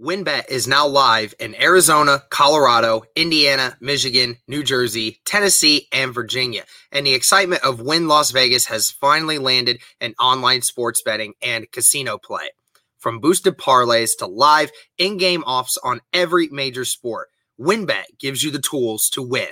WynnBET 0.00 0.48
is 0.48 0.66
now 0.66 0.86
live 0.86 1.34
in 1.38 1.54
Arizona, 1.60 2.22
Colorado, 2.30 3.02
Indiana, 3.14 3.76
Michigan, 3.82 4.38
New 4.48 4.62
Jersey, 4.62 5.20
Tennessee, 5.26 5.88
and 5.92 6.14
Virginia. 6.14 6.64
And 6.90 7.06
the 7.06 7.12
excitement 7.12 7.62
of 7.64 7.82
Wynn 7.82 8.08
Las 8.08 8.30
Vegas 8.30 8.64
has 8.66 8.90
finally 8.90 9.36
landed 9.36 9.82
in 10.00 10.14
online 10.18 10.62
sports 10.62 11.02
betting 11.04 11.34
and 11.42 11.70
casino 11.70 12.16
play. 12.16 12.48
From 12.96 13.20
boosted 13.20 13.58
parlays 13.58 14.12
to 14.20 14.26
live 14.26 14.70
in 14.96 15.18
game 15.18 15.42
offs 15.42 15.76
on 15.84 16.00
every 16.14 16.48
major 16.48 16.86
sport, 16.86 17.28
WynnBET 17.60 18.18
gives 18.18 18.42
you 18.42 18.50
the 18.50 18.58
tools 18.58 19.10
to 19.10 19.20
win. 19.20 19.48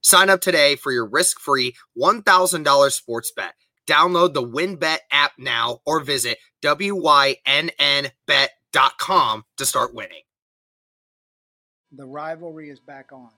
Sign 0.00 0.30
up 0.30 0.40
today 0.40 0.74
for 0.74 0.90
your 0.90 1.06
risk 1.06 1.38
free 1.38 1.76
$1,000 1.96 2.90
sports 2.90 3.30
bet. 3.36 3.54
Download 3.86 4.34
the 4.34 4.42
WynnBET 4.42 4.98
app 5.12 5.34
now 5.38 5.78
or 5.86 6.00
visit 6.00 6.38
WYNNBet.com 6.60 8.48
com 8.98 9.44
to 9.56 9.66
start 9.66 9.94
winning. 9.94 10.22
The 11.92 12.06
rivalry 12.06 12.70
is 12.70 12.80
back 12.80 13.12
on. 13.12 13.30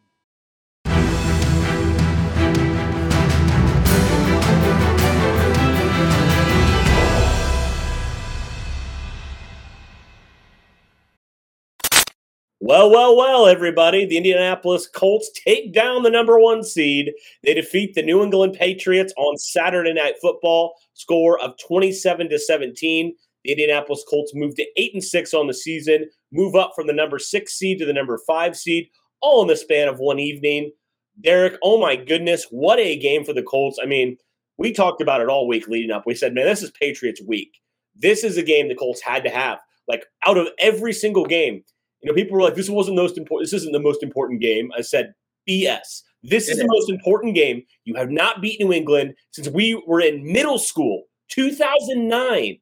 Well, 12.66 12.90
well, 12.90 13.14
well, 13.14 13.46
everybody. 13.46 14.06
The 14.06 14.16
Indianapolis 14.16 14.86
Colts 14.86 15.30
take 15.44 15.74
down 15.74 16.02
the 16.02 16.08
number 16.08 16.40
one 16.40 16.62
seed. 16.62 17.12
They 17.42 17.52
defeat 17.52 17.94
the 17.94 18.02
New 18.02 18.22
England 18.22 18.54
Patriots 18.54 19.12
on 19.18 19.36
Saturday 19.36 19.92
Night 19.92 20.14
Football, 20.22 20.74
score 20.94 21.38
of 21.40 21.58
27 21.58 22.30
to 22.30 22.38
17. 22.38 23.14
The 23.44 23.52
Indianapolis 23.52 24.04
Colts 24.08 24.32
move 24.34 24.54
to 24.56 24.66
eight 24.76 24.94
and 24.94 25.04
six 25.04 25.34
on 25.34 25.46
the 25.46 25.54
season, 25.54 26.08
move 26.32 26.54
up 26.54 26.72
from 26.74 26.86
the 26.86 26.92
number 26.92 27.18
six 27.18 27.54
seed 27.54 27.78
to 27.78 27.86
the 27.86 27.92
number 27.92 28.18
five 28.26 28.56
seed, 28.56 28.88
all 29.20 29.42
in 29.42 29.48
the 29.48 29.56
span 29.56 29.88
of 29.88 29.98
one 29.98 30.18
evening. 30.18 30.72
Derek, 31.20 31.56
oh 31.62 31.78
my 31.78 31.96
goodness, 31.96 32.46
what 32.50 32.78
a 32.78 32.98
game 32.98 33.24
for 33.24 33.32
the 33.32 33.42
Colts. 33.42 33.78
I 33.82 33.86
mean, 33.86 34.16
we 34.58 34.72
talked 34.72 35.00
about 35.00 35.20
it 35.20 35.28
all 35.28 35.46
week 35.46 35.68
leading 35.68 35.90
up. 35.90 36.04
We 36.06 36.14
said, 36.14 36.34
man, 36.34 36.46
this 36.46 36.62
is 36.62 36.70
Patriots 36.72 37.20
week. 37.26 37.60
This 37.94 38.24
is 38.24 38.36
a 38.36 38.42
game 38.42 38.68
the 38.68 38.74
Colts 38.74 39.00
had 39.00 39.22
to 39.24 39.30
have. 39.30 39.58
Like 39.86 40.06
out 40.26 40.38
of 40.38 40.48
every 40.58 40.92
single 40.92 41.26
game, 41.26 41.62
you 42.00 42.10
know, 42.10 42.14
people 42.14 42.36
were 42.36 42.42
like, 42.42 42.54
this 42.54 42.70
wasn't 42.70 42.96
the 42.96 43.02
most 43.02 43.18
important, 43.18 43.46
this 43.46 43.60
isn't 43.60 43.72
the 43.72 43.80
most 43.80 44.02
important 44.02 44.40
game. 44.40 44.70
I 44.76 44.80
said, 44.80 45.14
BS. 45.48 46.02
This 46.22 46.48
is 46.48 46.56
the 46.56 46.66
most 46.66 46.88
important 46.88 47.34
game. 47.34 47.62
You 47.84 47.94
have 47.96 48.08
not 48.08 48.40
beat 48.40 48.58
New 48.58 48.72
England 48.72 49.14
since 49.32 49.48
we 49.48 49.80
were 49.86 50.00
in 50.00 50.24
middle 50.24 50.58
school, 50.58 51.02
2009. 51.28 52.58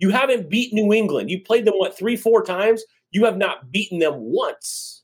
You 0.00 0.10
haven't 0.10 0.50
beat 0.50 0.72
New 0.72 0.92
England. 0.92 1.30
You 1.30 1.40
played 1.40 1.64
them 1.64 1.74
what 1.76 1.96
three, 1.96 2.16
four 2.16 2.42
times. 2.42 2.82
You 3.12 3.24
have 3.24 3.36
not 3.36 3.70
beaten 3.70 3.98
them 3.98 4.14
once, 4.16 5.02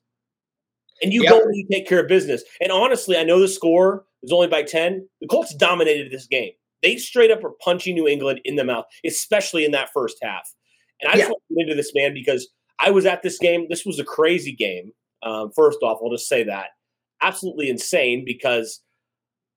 and 1.03 1.13
you 1.13 1.23
yep. 1.23 1.33
go 1.33 1.41
and 1.41 1.57
you 1.57 1.67
take 1.71 1.89
care 1.89 2.01
of 2.01 2.09
business. 2.09 2.43
And 2.61 2.73
honestly, 2.73 3.17
I 3.17 3.25
know 3.25 3.41
the 3.41 3.49
score 3.49 4.05
is 4.23 4.33
only 4.33 4.49
by 4.49 4.63
ten. 4.63 5.09
The 5.21 5.29
Colts 5.29 5.55
dominated 5.55 6.11
this 6.11 6.27
game. 6.27 6.53
They 6.83 6.97
straight 6.97 7.31
up 7.31 7.43
were 7.43 7.55
punching 7.63 7.95
New 7.95 8.09
England 8.09 8.41
in 8.45 8.57
the 8.57 8.65
mouth, 8.65 8.87
especially 9.05 9.65
in 9.65 9.73
that 9.73 9.93
first 9.93 10.19
half. 10.23 10.53
And 11.01 11.11
I 11.11 11.15
yeah. 11.15 11.21
just 11.21 11.31
want 11.31 11.43
to 11.49 11.55
get 11.55 11.63
into 11.63 11.75
this 11.75 11.93
man 11.95 12.15
because 12.15 12.49
I 12.79 12.91
was 12.91 13.07
at 13.07 13.23
this 13.23 13.39
game. 13.39 13.67
This 13.69 13.85
was 13.85 13.99
a 13.99 14.05
crazy 14.05 14.53
game. 14.53 14.93
Um, 15.23 15.51
first 15.55 15.79
off, 15.83 15.99
I'll 16.03 16.11
just 16.11 16.29
say 16.29 16.45
that 16.45 16.69
absolutely 17.23 17.71
insane 17.71 18.25
because 18.25 18.81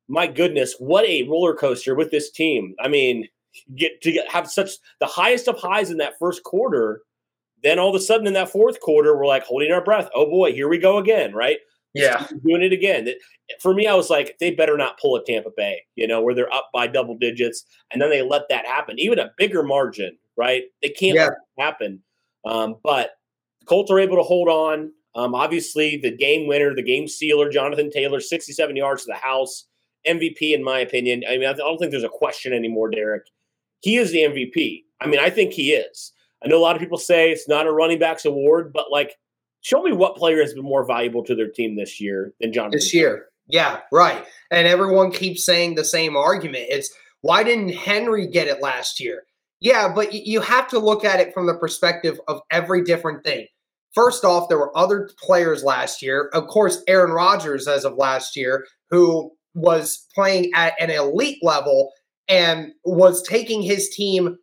my 0.07 0.25
goodness, 0.27 0.75
what 0.79 1.05
a 1.05 1.23
roller 1.23 1.55
coaster 1.55 1.93
with 1.93 2.11
this 2.11 2.31
team. 2.31 2.75
I 2.83 2.87
mean, 2.87 3.27
get 3.75 4.01
to 4.01 4.11
get, 4.11 4.29
have 4.29 4.49
such 4.49 4.71
the 4.99 5.05
highest 5.05 5.47
of 5.47 5.57
highs 5.57 5.91
in 5.91 5.97
that 5.97 6.13
first 6.19 6.43
quarter. 6.43 7.01
Then 7.63 7.79
all 7.79 7.89
of 7.89 7.95
a 7.95 8.03
sudden 8.03 8.27
in 8.27 8.33
that 8.33 8.51
fourth 8.51 8.79
quarter, 8.79 9.15
we're 9.15 9.27
like 9.27 9.43
holding 9.43 9.71
our 9.71 9.83
breath. 9.83 10.09
Oh 10.15 10.29
boy, 10.29 10.53
here 10.53 10.69
we 10.69 10.77
go 10.77 10.97
again, 10.97 11.33
right? 11.33 11.57
Yeah, 11.93 12.27
doing 12.45 12.61
it 12.61 12.71
again. 12.71 13.09
For 13.61 13.73
me, 13.73 13.87
I 13.87 13.95
was 13.95 14.09
like, 14.09 14.37
they 14.39 14.51
better 14.51 14.77
not 14.77 14.99
pull 14.99 15.15
a 15.15 15.23
Tampa 15.23 15.49
Bay, 15.55 15.81
you 15.95 16.07
know, 16.07 16.21
where 16.21 16.35
they're 16.35 16.53
up 16.53 16.69
by 16.73 16.87
double 16.87 17.17
digits, 17.17 17.63
and 17.91 18.01
then 18.01 18.11
they 18.11 18.21
let 18.21 18.43
that 18.49 18.65
happen, 18.65 18.99
even 18.99 19.17
a 19.17 19.31
bigger 19.37 19.63
margin, 19.63 20.17
right? 20.37 20.63
They 20.83 20.89
can't 20.89 21.15
yeah. 21.15 21.29
happen. 21.57 22.01
Um, 22.45 22.75
but 22.83 23.11
the 23.59 23.65
Colts 23.65 23.91
are 23.91 23.99
able 23.99 24.17
to 24.17 24.23
hold 24.23 24.47
on. 24.47 24.91
Um, 25.15 25.33
obviously, 25.33 25.97
the 25.97 26.15
game 26.15 26.47
winner, 26.47 26.75
the 26.75 26.83
game 26.83 27.07
sealer, 27.07 27.49
Jonathan 27.49 27.89
Taylor, 27.89 28.19
67 28.19 28.75
yards 28.75 29.03
to 29.03 29.11
the 29.11 29.19
house, 29.19 29.65
MVP 30.07 30.53
in 30.53 30.63
my 30.63 30.79
opinion. 30.79 31.23
I 31.27 31.37
mean, 31.37 31.49
I 31.49 31.53
don't 31.53 31.77
think 31.79 31.91
there's 31.91 32.03
a 32.03 32.09
question 32.09 32.53
anymore, 32.53 32.91
Derek 32.91 33.23
he 33.81 33.97
is 33.97 34.11
the 34.11 34.19
MVP. 34.19 34.83
I 35.01 35.07
mean, 35.07 35.19
I 35.19 35.29
think 35.29 35.53
he 35.53 35.71
is. 35.71 36.13
I 36.43 36.47
know 36.47 36.57
a 36.57 36.61
lot 36.61 36.75
of 36.75 36.81
people 36.81 36.97
say 36.97 37.31
it's 37.31 37.47
not 37.47 37.67
a 37.67 37.71
running 37.71 37.99
backs 37.99 38.25
award, 38.25 38.71
but 38.73 38.91
like, 38.91 39.15
show 39.61 39.81
me 39.81 39.91
what 39.91 40.15
player 40.15 40.39
has 40.41 40.53
been 40.53 40.63
more 40.63 40.85
valuable 40.85 41.23
to 41.25 41.35
their 41.35 41.49
team 41.49 41.75
this 41.75 41.99
year 41.99 42.33
than 42.39 42.53
John. 42.53 42.71
This 42.71 42.93
year, 42.93 43.27
yeah, 43.47 43.79
right. 43.91 44.25
And 44.51 44.67
everyone 44.67 45.11
keeps 45.11 45.45
saying 45.45 45.75
the 45.75 45.83
same 45.83 46.15
argument. 46.15 46.67
It's 46.69 46.89
why 47.21 47.43
didn't 47.43 47.69
Henry 47.69 48.27
get 48.27 48.47
it 48.47 48.61
last 48.61 48.99
year? 48.99 49.23
Yeah, 49.59 49.91
but 49.93 50.13
you 50.13 50.39
have 50.39 50.69
to 50.69 50.79
look 50.79 51.03
at 51.03 51.19
it 51.19 51.33
from 51.33 51.45
the 51.45 51.57
perspective 51.57 52.19
of 52.29 52.41
every 52.49 52.83
different 52.83 53.25
thing. 53.25 53.47
First 53.93 54.23
off, 54.23 54.47
there 54.47 54.57
were 54.57 54.77
other 54.77 55.09
players 55.19 55.63
last 55.63 56.01
year. 56.01 56.29
Of 56.33 56.47
course, 56.47 56.81
Aaron 56.87 57.11
Rodgers, 57.11 57.67
as 57.67 57.83
of 57.83 57.95
last 57.95 58.37
year, 58.37 58.65
who 58.89 59.31
was 59.55 60.05
playing 60.15 60.51
at 60.53 60.73
an 60.79 60.91
elite 60.91 61.39
level 61.41 61.91
and 62.29 62.71
was 62.85 63.27
taking 63.27 63.61
his 63.61 63.89
team 63.89 64.37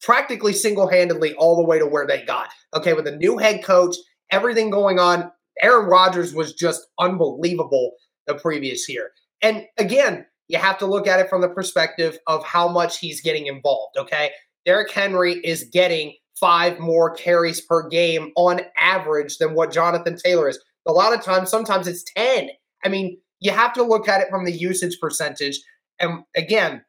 practically 0.00 0.52
single 0.52 0.88
handedly 0.88 1.34
all 1.34 1.56
the 1.56 1.64
way 1.64 1.78
to 1.78 1.86
where 1.86 2.06
they 2.06 2.22
got. 2.22 2.48
Okay, 2.74 2.92
with 2.92 3.06
a 3.06 3.16
new 3.16 3.36
head 3.36 3.62
coach, 3.64 3.96
everything 4.30 4.70
going 4.70 4.98
on. 4.98 5.30
Aaron 5.62 5.86
Rodgers 5.86 6.34
was 6.34 6.52
just 6.52 6.86
unbelievable 6.98 7.92
the 8.26 8.34
previous 8.34 8.88
year. 8.88 9.10
And 9.42 9.66
again, 9.78 10.26
you 10.48 10.58
have 10.58 10.78
to 10.78 10.86
look 10.86 11.06
at 11.06 11.20
it 11.20 11.28
from 11.28 11.40
the 11.40 11.48
perspective 11.48 12.18
of 12.26 12.44
how 12.44 12.68
much 12.68 12.98
he's 12.98 13.20
getting 13.20 13.46
involved. 13.46 13.96
Okay, 13.98 14.30
Derrick 14.64 14.90
Henry 14.90 15.34
is 15.44 15.64
getting 15.72 16.14
five 16.38 16.78
more 16.78 17.14
carries 17.14 17.60
per 17.60 17.88
game 17.88 18.32
on 18.36 18.60
average 18.76 19.38
than 19.38 19.54
what 19.54 19.72
Jonathan 19.72 20.16
Taylor 20.16 20.48
is. 20.48 20.58
A 20.86 20.92
lot 20.92 21.14
of 21.14 21.22
times, 21.22 21.48
sometimes 21.48 21.86
it's 21.86 22.04
10. 22.16 22.50
I 22.84 22.88
mean, 22.88 23.18
you 23.40 23.52
have 23.52 23.72
to 23.74 23.82
look 23.82 24.08
at 24.08 24.20
it 24.20 24.28
from 24.28 24.44
the 24.44 24.52
usage 24.52 24.98
percentage. 25.00 25.60
And 26.00 26.24
again, 26.36 26.82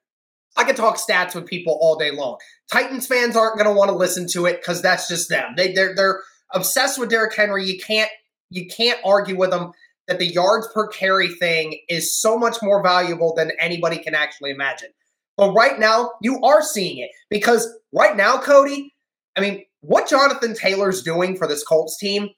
I 0.57 0.63
could 0.63 0.75
talk 0.75 0.97
stats 0.97 1.35
with 1.35 1.45
people 1.45 1.77
all 1.81 1.97
day 1.97 2.11
long. 2.11 2.37
Titans 2.71 3.07
fans 3.07 3.35
aren't 3.35 3.57
going 3.57 3.67
to 3.67 3.77
want 3.77 3.89
to 3.89 3.95
listen 3.95 4.27
to 4.29 4.45
it 4.45 4.61
because 4.61 4.81
that's 4.81 5.07
just 5.07 5.29
them. 5.29 5.53
They 5.57 5.73
they're 5.73 5.95
they're 5.95 6.21
obsessed 6.53 6.99
with 6.99 7.09
Derrick 7.09 7.35
Henry. 7.35 7.65
You 7.65 7.79
can't 7.79 8.09
you 8.49 8.67
can't 8.67 8.99
argue 9.05 9.37
with 9.37 9.51
them 9.51 9.71
that 10.07 10.19
the 10.19 10.27
yards 10.27 10.67
per 10.73 10.87
carry 10.87 11.29
thing 11.29 11.79
is 11.89 12.15
so 12.15 12.37
much 12.37 12.57
more 12.61 12.81
valuable 12.81 13.33
than 13.35 13.51
anybody 13.59 13.97
can 13.97 14.15
actually 14.15 14.51
imagine. 14.51 14.89
But 15.37 15.53
right 15.53 15.79
now, 15.79 16.11
you 16.21 16.39
are 16.41 16.61
seeing 16.61 16.99
it 16.99 17.09
because 17.29 17.67
right 17.91 18.15
now, 18.15 18.37
Cody, 18.37 18.93
I 19.35 19.41
mean, 19.41 19.65
what 19.81 20.07
Jonathan 20.07 20.53
Taylor's 20.53 21.03
doing 21.03 21.35
for 21.35 21.47
this 21.47 21.63
Colts 21.63 21.97
team, 21.97 22.29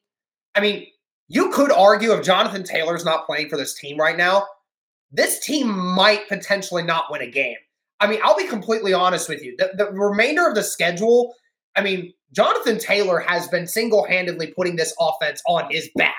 I 0.56 0.62
mean, 0.62 0.88
you 1.28 1.52
could 1.52 1.72
argue 1.72 2.14
if 2.14 2.26
Jonathan 2.26 2.64
Taylor's 2.64 3.06
not 3.06 3.26
playing 3.26 3.50
for 3.50 3.58
this 3.58 3.78
team 3.78 3.98
right 3.98 4.18
now, 4.18 4.48
this 5.12 5.40
team 5.40 5.68
might 5.68 6.28
potentially 6.28 6.84
not 6.84 7.12
win 7.12 7.22
a 7.22 7.30
game. 7.30 7.58
I 8.00 8.08
mean, 8.08 8.20
I'll 8.24 8.38
be 8.38 8.48
completely 8.48 8.94
honest 8.94 9.28
with 9.28 9.44
you. 9.44 9.56
The, 9.58 9.72
the 9.76 9.92
remainder 9.92 10.48
of 10.48 10.56
the 10.56 10.64
schedule, 10.64 11.36
I 11.76 11.82
mean, 11.82 12.14
Jonathan 12.32 12.78
Taylor 12.78 13.20
has 13.20 13.48
been 13.48 13.68
single 13.68 14.06
handedly 14.06 14.54
putting 14.56 14.76
this 14.76 14.94
offense 15.00 15.42
on 15.48 15.72
his 15.72 15.90
back. 15.96 16.16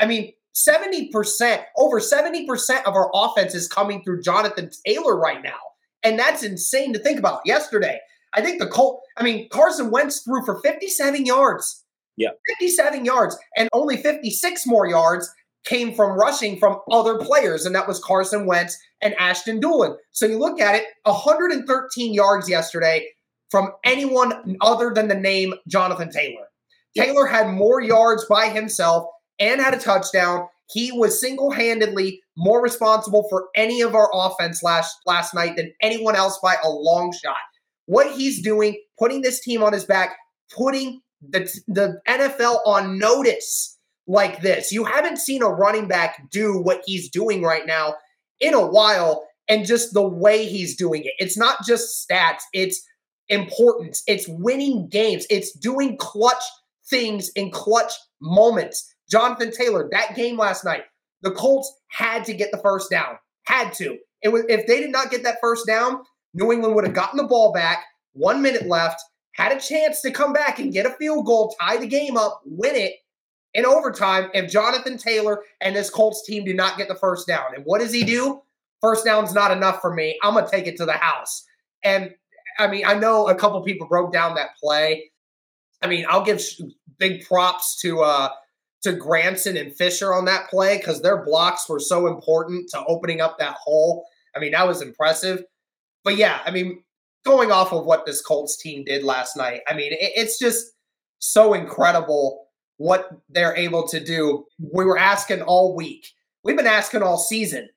I 0.00 0.06
mean, 0.06 0.32
70%, 0.54 1.62
over 1.76 2.00
70% 2.00 2.84
of 2.84 2.94
our 2.94 3.10
offense 3.14 3.54
is 3.54 3.68
coming 3.68 4.02
through 4.02 4.22
Jonathan 4.22 4.70
Taylor 4.86 5.16
right 5.16 5.42
now. 5.42 5.58
And 6.02 6.18
that's 6.18 6.42
insane 6.42 6.92
to 6.92 6.98
think 6.98 7.18
about. 7.18 7.40
Yesterday, 7.44 7.98
I 8.34 8.40
think 8.40 8.60
the 8.60 8.66
Colt, 8.66 9.02
I 9.16 9.22
mean, 9.22 9.48
Carson 9.50 9.90
Wentz 9.90 10.20
threw 10.20 10.44
for 10.44 10.60
57 10.60 11.26
yards. 11.26 11.84
Yeah. 12.16 12.30
57 12.58 13.04
yards 13.04 13.38
and 13.56 13.68
only 13.72 13.96
56 13.96 14.66
more 14.66 14.88
yards 14.88 15.32
came 15.64 15.94
from 15.94 16.18
rushing 16.18 16.58
from 16.58 16.80
other 16.90 17.18
players, 17.18 17.66
and 17.66 17.74
that 17.74 17.88
was 17.88 18.02
Carson 18.02 18.46
Wentz 18.46 18.78
and 19.00 19.14
Ashton 19.14 19.60
Dulin. 19.60 19.96
So 20.12 20.26
you 20.26 20.38
look 20.38 20.60
at 20.60 20.74
it 20.74 20.84
113 21.04 22.14
yards 22.14 22.48
yesterday 22.48 23.08
from 23.50 23.70
anyone 23.84 24.56
other 24.60 24.92
than 24.94 25.08
the 25.08 25.14
name 25.14 25.54
Jonathan 25.68 26.10
Taylor. 26.10 26.48
Taylor 26.96 27.26
had 27.26 27.48
more 27.48 27.80
yards 27.80 28.24
by 28.26 28.48
himself 28.48 29.06
and 29.38 29.60
had 29.60 29.74
a 29.74 29.78
touchdown. 29.78 30.48
He 30.70 30.92
was 30.92 31.20
single 31.20 31.50
handedly 31.50 32.20
more 32.36 32.62
responsible 32.62 33.26
for 33.30 33.48
any 33.54 33.80
of 33.80 33.94
our 33.94 34.10
offense 34.12 34.62
last, 34.62 34.98
last 35.06 35.34
night 35.34 35.56
than 35.56 35.72
anyone 35.80 36.16
else 36.16 36.38
by 36.42 36.56
a 36.62 36.68
long 36.68 37.12
shot. 37.12 37.36
What 37.86 38.12
he's 38.12 38.42
doing, 38.42 38.78
putting 38.98 39.22
this 39.22 39.40
team 39.40 39.62
on 39.62 39.72
his 39.72 39.84
back, 39.84 40.16
putting 40.54 41.00
the, 41.26 41.40
the 41.68 42.00
NFL 42.06 42.58
on 42.66 42.98
notice 42.98 43.77
like 44.08 44.40
this. 44.40 44.72
You 44.72 44.84
haven't 44.84 45.18
seen 45.18 45.42
a 45.42 45.48
running 45.48 45.86
back 45.86 46.30
do 46.30 46.58
what 46.58 46.80
he's 46.86 47.10
doing 47.10 47.42
right 47.42 47.66
now 47.66 47.94
in 48.40 48.54
a 48.54 48.66
while 48.66 49.24
and 49.48 49.66
just 49.66 49.92
the 49.92 50.06
way 50.06 50.46
he's 50.46 50.76
doing 50.76 51.04
it. 51.04 51.12
It's 51.18 51.36
not 51.36 51.58
just 51.64 52.08
stats, 52.08 52.42
it's 52.52 52.82
importance, 53.28 54.02
it's 54.06 54.26
winning 54.26 54.88
games, 54.88 55.26
it's 55.30 55.52
doing 55.52 55.96
clutch 55.98 56.42
things 56.88 57.28
in 57.30 57.50
clutch 57.50 57.92
moments. 58.20 58.94
Jonathan 59.10 59.50
Taylor, 59.50 59.88
that 59.92 60.16
game 60.16 60.36
last 60.36 60.64
night, 60.64 60.84
the 61.22 61.30
Colts 61.30 61.72
had 61.88 62.24
to 62.24 62.34
get 62.34 62.50
the 62.50 62.58
first 62.58 62.90
down. 62.90 63.18
Had 63.44 63.72
to. 63.74 63.98
It 64.22 64.28
was 64.28 64.44
if 64.48 64.66
they 64.66 64.80
did 64.80 64.90
not 64.90 65.10
get 65.10 65.22
that 65.24 65.38
first 65.40 65.66
down, 65.66 66.02
New 66.34 66.52
England 66.52 66.74
would 66.74 66.84
have 66.84 66.94
gotten 66.94 67.16
the 67.16 67.24
ball 67.24 67.52
back. 67.52 67.84
One 68.12 68.42
minute 68.42 68.66
left, 68.66 69.00
had 69.34 69.52
a 69.52 69.60
chance 69.60 70.00
to 70.02 70.10
come 70.10 70.32
back 70.32 70.58
and 70.58 70.72
get 70.72 70.86
a 70.86 70.90
field 70.90 71.24
goal, 71.24 71.54
tie 71.60 71.76
the 71.76 71.86
game 71.86 72.16
up, 72.16 72.42
win 72.44 72.74
it 72.74 72.94
in 73.54 73.66
overtime. 73.66 74.30
If 74.34 74.50
Jonathan 74.50 74.98
Taylor 74.98 75.42
and 75.60 75.74
this 75.74 75.90
Colts 75.90 76.24
team 76.26 76.44
do 76.44 76.54
not 76.54 76.78
get 76.78 76.88
the 76.88 76.94
first 76.94 77.26
down, 77.26 77.54
and 77.54 77.64
what 77.64 77.80
does 77.80 77.92
he 77.92 78.04
do? 78.04 78.42
First 78.80 79.04
down's 79.04 79.34
not 79.34 79.50
enough 79.50 79.80
for 79.80 79.94
me. 79.94 80.18
I'm 80.22 80.34
gonna 80.34 80.48
take 80.48 80.66
it 80.66 80.76
to 80.76 80.86
the 80.86 80.92
house. 80.92 81.44
And 81.84 82.14
I 82.58 82.66
mean, 82.66 82.84
I 82.86 82.94
know 82.94 83.28
a 83.28 83.34
couple 83.34 83.60
people 83.62 83.86
broke 83.86 84.12
down 84.12 84.34
that 84.34 84.56
play. 84.60 85.10
I 85.82 85.86
mean, 85.86 86.04
I'll 86.08 86.24
give 86.24 86.42
big 86.98 87.24
props 87.26 87.80
to 87.82 88.00
uh 88.00 88.30
to 88.82 88.92
Granson 88.92 89.56
and 89.56 89.74
Fisher 89.74 90.14
on 90.14 90.24
that 90.26 90.48
play 90.48 90.78
because 90.78 91.02
their 91.02 91.24
blocks 91.24 91.68
were 91.68 91.80
so 91.80 92.06
important 92.06 92.68
to 92.70 92.84
opening 92.86 93.20
up 93.20 93.38
that 93.38 93.54
hole. 93.54 94.06
I 94.36 94.38
mean, 94.38 94.52
that 94.52 94.66
was 94.66 94.82
impressive. 94.82 95.42
But 96.04 96.16
yeah, 96.16 96.40
I 96.44 96.52
mean, 96.52 96.82
going 97.24 97.50
off 97.50 97.72
of 97.72 97.84
what 97.84 98.06
this 98.06 98.22
Colts 98.22 98.56
team 98.56 98.84
did 98.84 99.02
last 99.02 99.36
night, 99.36 99.62
I 99.66 99.74
mean, 99.74 99.92
it, 99.92 100.12
it's 100.14 100.38
just 100.38 100.72
so 101.18 101.54
incredible 101.54 102.47
what 102.78 103.10
they're 103.28 103.54
able 103.54 103.86
to 103.88 104.02
do. 104.02 104.46
We 104.58 104.84
were 104.84 104.98
asking 104.98 105.42
all 105.42 105.76
week. 105.76 106.08
We've 106.42 106.56
been 106.56 106.66
asking 106.66 107.02
all 107.02 107.18
season. 107.18 107.68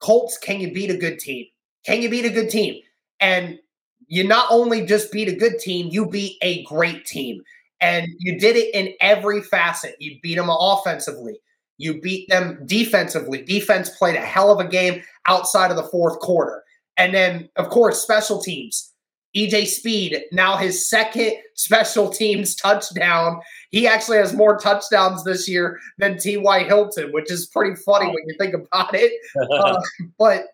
Colts, 0.00 0.36
can 0.36 0.60
you 0.60 0.72
beat 0.72 0.90
a 0.90 0.96
good 0.96 1.18
team? 1.18 1.46
Can 1.86 2.02
you 2.02 2.10
beat 2.10 2.24
a 2.24 2.30
good 2.30 2.50
team? 2.50 2.80
And 3.20 3.58
you 4.06 4.26
not 4.26 4.46
only 4.50 4.84
just 4.84 5.10
beat 5.10 5.28
a 5.28 5.34
good 5.34 5.58
team, 5.58 5.88
you 5.90 6.06
beat 6.06 6.36
a 6.42 6.62
great 6.64 7.04
team. 7.04 7.42
And 7.80 8.08
you 8.18 8.38
did 8.38 8.56
it 8.56 8.74
in 8.74 8.94
every 9.00 9.40
facet. 9.40 9.94
You 10.00 10.18
beat 10.22 10.34
them 10.36 10.50
offensively. 10.50 11.40
You 11.78 12.00
beat 12.00 12.28
them 12.28 12.58
defensively. 12.66 13.42
Defense 13.42 13.90
played 13.90 14.16
a 14.16 14.20
hell 14.20 14.50
of 14.50 14.64
a 14.64 14.68
game 14.68 15.02
outside 15.26 15.70
of 15.70 15.76
the 15.76 15.84
fourth 15.84 16.18
quarter. 16.18 16.64
And 16.96 17.14
then, 17.14 17.48
of 17.56 17.68
course, 17.68 18.02
special 18.02 18.42
teams. 18.42 18.92
EJ 19.36 19.66
Speed, 19.66 20.22
now 20.32 20.56
his 20.56 20.88
second 20.88 21.34
special 21.54 22.08
teams 22.08 22.54
touchdown. 22.54 23.40
He 23.70 23.86
actually 23.86 24.16
has 24.18 24.32
more 24.32 24.58
touchdowns 24.58 25.22
this 25.24 25.48
year 25.48 25.78
than 25.98 26.18
T.Y. 26.18 26.64
Hilton, 26.64 27.12
which 27.12 27.30
is 27.30 27.46
pretty 27.46 27.76
funny 27.76 28.06
when 28.06 28.26
you 28.26 28.34
think 28.38 28.54
about 28.54 28.94
it. 28.94 29.12
uh, 29.52 29.80
but 30.18 30.46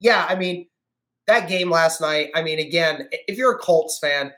yeah, 0.00 0.26
I 0.28 0.34
mean, 0.34 0.66
that 1.26 1.48
game 1.48 1.70
last 1.70 2.00
night, 2.00 2.30
I 2.34 2.42
mean, 2.42 2.58
again, 2.58 3.08
if 3.12 3.38
you're 3.38 3.54
a 3.54 3.58
Colts 3.58 3.98
fan, 3.98 4.32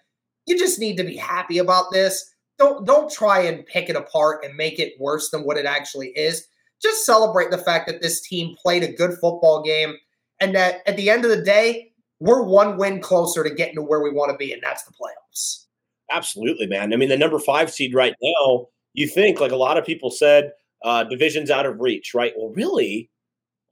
you 0.46 0.58
just 0.58 0.78
need 0.78 0.96
to 0.96 1.04
be 1.04 1.16
happy 1.16 1.58
about 1.58 1.86
this. 1.93 2.34
Don't 2.58 2.86
don't 2.86 3.10
try 3.10 3.40
and 3.40 3.66
pick 3.66 3.88
it 3.88 3.96
apart 3.96 4.44
and 4.44 4.54
make 4.56 4.78
it 4.78 4.94
worse 5.00 5.31
than 5.31 5.43
what 5.43 5.56
it 5.56 5.66
actually 5.66 6.08
is. 6.08 6.46
Just 6.82 7.04
celebrate 7.04 7.50
the 7.50 7.58
fact 7.58 7.86
that 7.86 8.02
this 8.02 8.20
team 8.20 8.56
played 8.60 8.82
a 8.82 8.93
good 8.93 9.12
football 9.20 9.62
game 9.62 9.96
and 10.40 10.54
that 10.54 10.81
at 10.86 10.96
the 10.96 11.10
end 11.10 11.25
of 11.25 11.31
the 11.31 11.43
day, 11.43 11.89
we're 12.20 12.43
one 12.43 12.76
win 12.76 13.00
closer 13.00 13.43
to 13.43 13.50
getting 13.50 13.75
to 13.76 13.82
where 13.82 14.02
we 14.02 14.12
want 14.12 14.31
to 14.31 14.37
be, 14.37 14.52
and 14.52 14.62
that's 14.62 14.84
the 14.84 14.93
playoffs. 14.93 15.64
Absolutely, 16.12 16.67
man. 16.67 16.93
I 16.93 16.96
mean, 16.96 17.08
the 17.08 17.17
number 17.17 17.38
five 17.38 17.72
seed 17.72 17.94
right 17.94 18.14
now, 18.22 18.67
you 18.94 19.08
think, 19.08 19.40
like 19.40 19.52
a 19.52 19.56
lot 19.56 19.78
of 19.78 19.87
people 19.87 20.11
said, 20.11 20.52
uh, 20.84 21.05
division's 21.05 21.50
out 21.50 21.67
of 21.67 21.81
reach, 21.81 22.14
right? 22.14 22.32
Well, 22.37 22.52
really, 22.55 23.11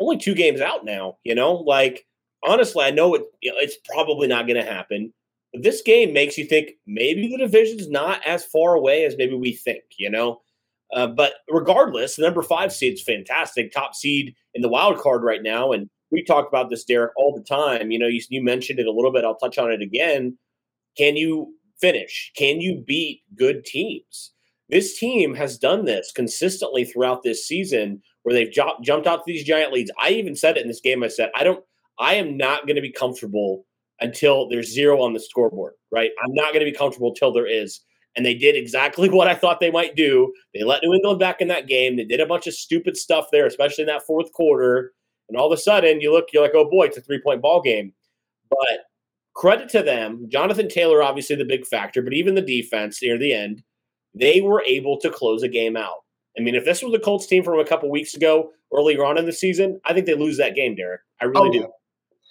only 0.01 0.17
two 0.17 0.35
games 0.35 0.61
out 0.61 0.85
now, 0.85 1.19
you 1.25 1.35
know? 1.35 1.55
Like, 1.55 2.07
honestly, 2.47 2.85
I 2.85 2.91
know 2.91 3.15
it, 3.15 3.23
it's 3.43 3.77
probably 3.93 4.29
not 4.29 4.47
going 4.47 4.63
to 4.63 4.71
happen. 4.71 5.13
But 5.53 5.63
this 5.63 5.83
game 5.83 6.13
makes 6.13 6.39
you 6.39 6.45
think 6.45 6.73
maybe 6.87 7.29
the 7.29 7.39
division's 7.39 7.89
not 7.89 8.25
as 8.27 8.45
far 8.45 8.75
away 8.75 9.05
as 9.05 9.17
maybe 9.17 9.35
we 9.35 9.53
think, 9.53 9.83
you 9.99 10.11
know? 10.11 10.41
Uh, 10.93 11.07
but 11.07 11.35
regardless, 11.51 12.17
the 12.17 12.23
number 12.23 12.43
five 12.43 12.73
seed's 12.73 13.03
fantastic, 13.03 13.73
top 13.73 13.95
seed 13.95 14.35
in 14.55 14.63
the 14.63 14.69
wild 14.69 14.99
card 14.99 15.23
right 15.23 15.43
now. 15.43 15.73
And 15.73 15.91
we 16.11 16.25
talk 16.25 16.49
about 16.49 16.71
this, 16.71 16.85
Derek, 16.85 17.13
all 17.17 17.35
the 17.35 17.43
time. 17.43 17.91
You 17.91 17.99
know, 17.99 18.07
you, 18.07 18.21
you 18.31 18.43
mentioned 18.43 18.79
it 18.79 18.87
a 18.87 18.93
little 18.93 19.13
bit. 19.13 19.25
I'll 19.25 19.37
touch 19.37 19.59
on 19.59 19.71
it 19.71 19.83
again. 19.83 20.37
Can 20.97 21.17
you 21.17 21.55
finish? 21.81 22.33
Can 22.37 22.61
you 22.61 22.83
beat 22.87 23.23
good 23.37 23.65
teams? 23.65 24.33
This 24.69 24.99
team 24.99 25.35
has 25.35 25.59
done 25.59 25.85
this 25.85 26.13
consistently 26.13 26.85
throughout 26.85 27.23
this 27.23 27.47
season 27.47 28.03
where 28.23 28.35
they've 28.35 28.53
ju- 28.53 28.63
jumped 28.83 29.07
out 29.07 29.19
to 29.19 29.23
these 29.27 29.45
giant 29.45 29.73
leads. 29.73 29.91
I 30.01 30.11
even 30.11 30.37
said 30.37 30.57
it 30.57 30.63
in 30.63 30.69
this 30.69 30.81
game. 30.81 31.03
I 31.03 31.09
said, 31.09 31.31
I 31.35 31.45
don't, 31.45 31.65
I 31.99 32.15
am 32.15 32.37
not 32.37 32.67
going 32.67 32.77
to 32.77 32.83
be 32.83 32.93
comfortable 32.93 33.65
until 34.01 34.49
there's 34.49 34.73
zero 34.73 35.01
on 35.03 35.13
the 35.13 35.21
scoreboard, 35.21 35.75
right? 35.91 36.11
I'm 36.23 36.35
not 36.35 36.53
going 36.53 36.65
to 36.65 36.71
be 36.71 36.77
comfortable 36.77 37.09
until 37.09 37.33
there 37.33 37.47
is. 37.47 37.81
And 38.17 38.25
they 38.27 38.35
did 38.35 38.57
exactly 38.57 39.09
what 39.11 39.29
I 39.29 39.35
thought 39.35 39.61
they 39.61 39.71
might 39.71 39.97
do. 39.97 40.33
They 40.55 40.65
let 40.65 40.83
New 40.83 40.95
England 40.95 41.19
back 41.19 41.41
in 41.41 41.49
that 41.49 41.67
game. 41.67 41.97
They 41.97 42.05
did 42.05 42.21
a 42.21 42.27
bunch 42.27 42.47
of 42.47 42.55
stupid 42.55 42.97
stuff 42.97 43.27
there, 43.33 43.47
especially 43.47 43.83
in 43.83 43.89
that 43.89 44.07
fourth 44.07 44.33
quarter. 44.33 44.93
And 45.29 45.39
all 45.39 45.53
of 45.53 45.57
a 45.57 45.61
sudden, 45.61 46.01
you 46.01 46.13
look, 46.13 46.29
you're 46.33 46.43
like, 46.43 46.55
oh 46.55 46.69
boy, 46.69 46.87
it's 46.87 46.97
a 46.97 47.01
three 47.01 47.21
point 47.21 47.43
ball 47.43 47.61
game. 47.61 47.93
But 48.51 48.87
credit 49.35 49.69
to 49.71 49.83
them. 49.83 50.27
Jonathan 50.29 50.69
Taylor, 50.69 51.03
obviously 51.03 51.37
the 51.37 51.45
big 51.45 51.67
factor, 51.67 52.03
but 52.03 52.15
even 52.15 52.35
the 52.35 52.43
defense 52.43 53.03
near 53.03 53.19
the 53.19 53.33
end, 53.33 53.63
they 54.15 54.41
were 54.41 54.63
able 54.67 54.99
to 55.01 55.11
close 55.11 55.43
a 55.43 55.49
game 55.49 55.77
out. 55.77 56.05
I 56.37 56.43
mean, 56.43 56.55
if 56.55 56.65
this 56.65 56.83
was 56.83 56.93
the 56.93 56.99
Colts 56.99 57.27
team 57.27 57.43
from 57.43 57.59
a 57.59 57.65
couple 57.65 57.91
weeks 57.91 58.15
ago, 58.15 58.53
earlier 58.75 59.05
on 59.05 59.19
in 59.19 59.27
the 59.27 59.33
season, 59.33 59.81
I 59.85 59.93
think 59.93 60.07
they 60.07 60.15
lose 60.15 60.37
that 60.39 60.55
game, 60.55 60.75
Derek. 60.75 61.01
I 61.21 61.27
really 61.27 61.49
oh, 61.49 61.53
do. 61.53 61.69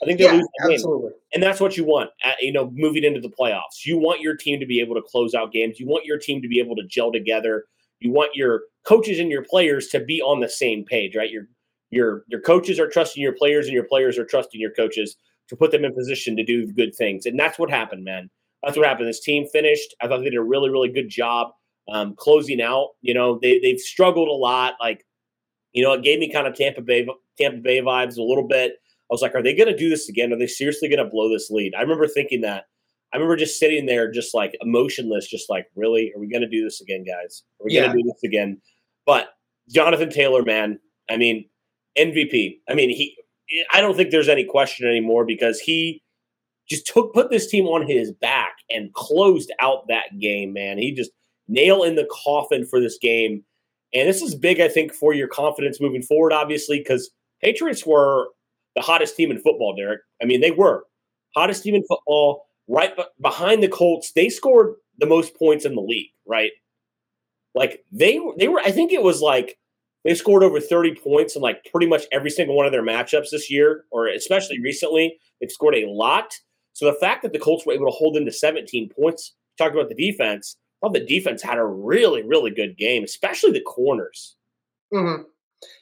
I 0.01 0.05
think 0.05 0.19
they 0.19 0.25
yeah, 0.25 0.33
lose 0.33 0.47
the 0.59 0.73
absolutely. 0.73 1.09
game. 1.09 1.19
And 1.33 1.43
that's 1.43 1.59
what 1.59 1.75
you 1.75 1.83
want, 1.83 2.11
at, 2.23 2.41
you 2.41 2.51
know, 2.51 2.71
moving 2.73 3.03
into 3.03 3.19
the 3.19 3.29
playoffs. 3.29 3.85
You 3.85 3.97
want 3.97 4.21
your 4.21 4.35
team 4.35 4.59
to 4.59 4.65
be 4.65 4.79
able 4.79 4.95
to 4.95 5.01
close 5.01 5.33
out 5.33 5.51
games. 5.51 5.79
You 5.79 5.87
want 5.87 6.05
your 6.05 6.19
team 6.19 6.41
to 6.41 6.47
be 6.47 6.59
able 6.59 6.75
to 6.75 6.83
gel 6.83 7.11
together. 7.11 7.65
You 7.99 8.11
want 8.11 8.35
your 8.35 8.61
coaches 8.85 9.19
and 9.19 9.31
your 9.31 9.43
players 9.43 9.87
to 9.87 9.99
be 9.99 10.21
on 10.21 10.39
the 10.39 10.49
same 10.49 10.85
page, 10.85 11.15
right? 11.15 11.31
Your 11.31 11.47
your 11.89 12.23
your 12.27 12.41
coaches 12.41 12.79
are 12.79 12.89
trusting 12.89 13.21
your 13.21 13.33
players 13.33 13.65
and 13.65 13.73
your 13.73 13.85
players 13.85 14.17
are 14.17 14.25
trusting 14.25 14.59
your 14.59 14.71
coaches 14.71 15.15
to 15.49 15.55
put 15.55 15.71
them 15.71 15.85
in 15.85 15.93
position 15.93 16.35
to 16.35 16.43
do 16.43 16.71
good 16.73 16.93
things. 16.95 17.25
And 17.25 17.39
that's 17.39 17.57
what 17.57 17.69
happened, 17.69 18.03
man. 18.03 18.29
That's 18.63 18.77
what 18.77 18.85
happened. 18.85 19.07
This 19.07 19.21
team 19.21 19.45
finished. 19.47 19.95
I 20.01 20.07
thought 20.07 20.19
they 20.19 20.25
did 20.25 20.35
a 20.35 20.43
really, 20.43 20.69
really 20.69 20.89
good 20.89 21.09
job 21.09 21.51
um, 21.89 22.15
closing 22.17 22.61
out. 22.61 22.89
You 23.01 23.13
know, 23.13 23.39
they 23.41 23.59
they've 23.59 23.79
struggled 23.79 24.27
a 24.27 24.33
lot. 24.33 24.73
Like, 24.79 25.05
you 25.73 25.83
know, 25.83 25.93
it 25.93 26.03
gave 26.03 26.19
me 26.19 26.31
kind 26.31 26.47
of 26.47 26.55
Tampa 26.55 26.81
Bay 26.81 27.07
Tampa 27.39 27.59
Bay 27.59 27.81
vibes 27.81 28.17
a 28.17 28.23
little 28.23 28.47
bit. 28.47 28.73
I 29.09 29.13
was 29.13 29.21
like, 29.21 29.35
are 29.35 29.43
they 29.43 29.53
going 29.53 29.69
to 29.69 29.77
do 29.77 29.89
this 29.89 30.09
again? 30.09 30.33
Are 30.33 30.37
they 30.37 30.47
seriously 30.47 30.89
going 30.89 31.03
to 31.03 31.09
blow 31.09 31.29
this 31.29 31.49
lead? 31.49 31.73
I 31.75 31.81
remember 31.81 32.07
thinking 32.07 32.41
that. 32.41 32.65
I 33.13 33.15
remember 33.15 33.37
just 33.37 33.57
sitting 33.57 33.85
there, 33.85 34.11
just 34.11 34.35
like 34.35 34.53
emotionless, 34.59 35.29
just 35.29 35.49
like, 35.49 35.67
really, 35.75 36.11
are 36.13 36.19
we 36.19 36.27
going 36.27 36.41
to 36.41 36.49
do 36.49 36.61
this 36.61 36.81
again, 36.81 37.05
guys? 37.05 37.43
Are 37.61 37.65
we 37.65 37.73
yeah. 37.73 37.85
going 37.85 37.95
to 37.95 38.03
do 38.03 38.09
this 38.09 38.21
again? 38.23 38.61
But 39.05 39.29
Jonathan 39.69 40.09
Taylor, 40.09 40.43
man, 40.43 40.77
I 41.09 41.15
mean, 41.15 41.47
MVP. 41.97 42.59
I 42.69 42.73
mean, 42.73 42.89
he. 42.89 43.15
I 43.71 43.79
don't 43.79 43.95
think 43.95 44.11
there's 44.11 44.27
any 44.27 44.43
question 44.43 44.87
anymore 44.87 45.25
because 45.25 45.59
he 45.59 46.01
just 46.69 46.85
took 46.85 47.13
put 47.13 47.29
this 47.29 47.47
team 47.47 47.65
on 47.65 47.87
his 47.87 48.11
back 48.11 48.57
and 48.69 48.93
closed 48.93 49.51
out 49.61 49.87
that 49.87 50.19
game. 50.19 50.53
Man, 50.53 50.77
he 50.77 50.93
just 50.93 51.11
nail 51.47 51.83
in 51.83 51.95
the 51.95 52.07
coffin 52.11 52.65
for 52.65 52.79
this 52.79 52.97
game, 53.01 53.43
and 53.93 54.07
this 54.07 54.21
is 54.21 54.35
big. 54.35 54.59
I 54.59 54.67
think 54.67 54.93
for 54.93 55.13
your 55.13 55.27
confidence 55.27 55.79
moving 55.79 56.01
forward, 56.01 56.33
obviously, 56.33 56.79
because 56.79 57.09
Patriots 57.41 57.85
were 57.85 58.27
the 58.75 58.81
hottest 58.81 59.15
team 59.15 59.31
in 59.31 59.39
football. 59.39 59.75
Derek, 59.75 60.01
I 60.21 60.25
mean, 60.25 60.41
they 60.41 60.51
were 60.51 60.83
hottest 61.35 61.63
team 61.63 61.75
in 61.75 61.83
football. 61.87 62.43
Right 62.69 62.93
behind 63.21 63.63
the 63.63 63.69
Colts, 63.69 64.11
they 64.11 64.27
scored 64.27 64.75
the 64.99 65.05
most 65.05 65.37
points 65.37 65.63
in 65.63 65.75
the 65.75 65.81
league. 65.81 66.09
Right, 66.25 66.51
like 67.55 67.83
they 67.93 68.19
they 68.37 68.49
were. 68.49 68.59
I 68.59 68.71
think 68.71 68.91
it 68.91 69.03
was 69.03 69.21
like 69.21 69.57
they 70.07 70.15
scored 70.15 70.41
over 70.41 70.61
30 70.61 70.95
points 70.95 71.35
in 71.35 71.41
like 71.41 71.65
pretty 71.69 71.85
much 71.85 72.03
every 72.13 72.29
single 72.29 72.55
one 72.55 72.65
of 72.65 72.71
their 72.71 72.81
matchups 72.81 73.31
this 73.31 73.51
year, 73.51 73.83
or 73.91 74.07
especially 74.07 74.57
recently. 74.61 75.19
They've 75.41 75.51
scored 75.51 75.75
a 75.75 75.85
lot. 75.85 76.33
So 76.71 76.85
the 76.85 76.97
fact 76.97 77.23
that 77.23 77.33
the 77.33 77.39
Colts 77.39 77.65
were 77.65 77.73
able 77.73 77.87
to 77.87 77.91
hold 77.91 78.15
them 78.15 78.23
to 78.23 78.31
17 78.31 78.89
points, 78.97 79.33
talk 79.57 79.73
about 79.73 79.89
the 79.89 79.95
defense, 79.95 80.55
well, 80.81 80.91
the 80.91 81.05
defense 81.05 81.41
had 81.41 81.57
a 81.57 81.65
really, 81.65 82.23
really 82.23 82.51
good 82.51 82.77
game, 82.77 83.03
especially 83.03 83.51
the 83.51 83.61
corners. 83.61 84.37
Mm-hmm. 84.93 85.23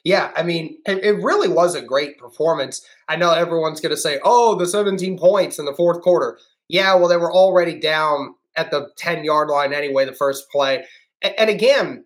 Yeah, 0.02 0.32
I 0.34 0.42
mean, 0.42 0.78
it, 0.86 1.04
it, 1.04 1.22
really 1.22 1.48
was 1.48 1.74
a 1.74 1.82
great 1.82 2.18
performance. 2.18 2.84
I 3.08 3.16
know 3.16 3.30
everyone's 3.30 3.80
going 3.80 3.94
to 3.94 3.96
say, 3.96 4.18
oh, 4.24 4.54
the 4.54 4.66
17 4.66 5.18
points 5.18 5.58
in 5.58 5.66
the 5.66 5.74
fourth 5.74 6.00
quarter. 6.00 6.38
Yeah, 6.68 6.94
well, 6.94 7.08
they 7.08 7.18
were 7.18 7.32
already 7.32 7.78
down 7.78 8.34
at 8.56 8.70
the 8.70 8.88
10 8.96 9.22
yard 9.22 9.50
line 9.50 9.72
anyway, 9.74 10.06
the 10.06 10.14
first 10.14 10.50
play. 10.50 10.84
And, 11.22 11.34
and 11.38 11.50
again, 11.50 12.05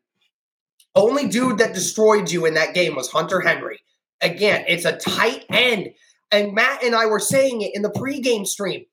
only 0.94 1.28
dude 1.28 1.58
that 1.58 1.74
destroyed 1.74 2.30
you 2.30 2.46
in 2.46 2.54
that 2.54 2.74
game 2.74 2.96
was 2.96 3.10
Hunter 3.10 3.40
Henry. 3.40 3.80
Again, 4.20 4.64
it's 4.68 4.84
a 4.84 4.96
tight 4.96 5.44
end. 5.50 5.90
And 6.30 6.54
Matt 6.54 6.84
and 6.84 6.94
I 6.94 7.06
were 7.06 7.20
saying 7.20 7.62
it 7.62 7.72
in 7.74 7.82
the 7.82 7.90
pregame 7.90 8.46
stream. 8.46 8.84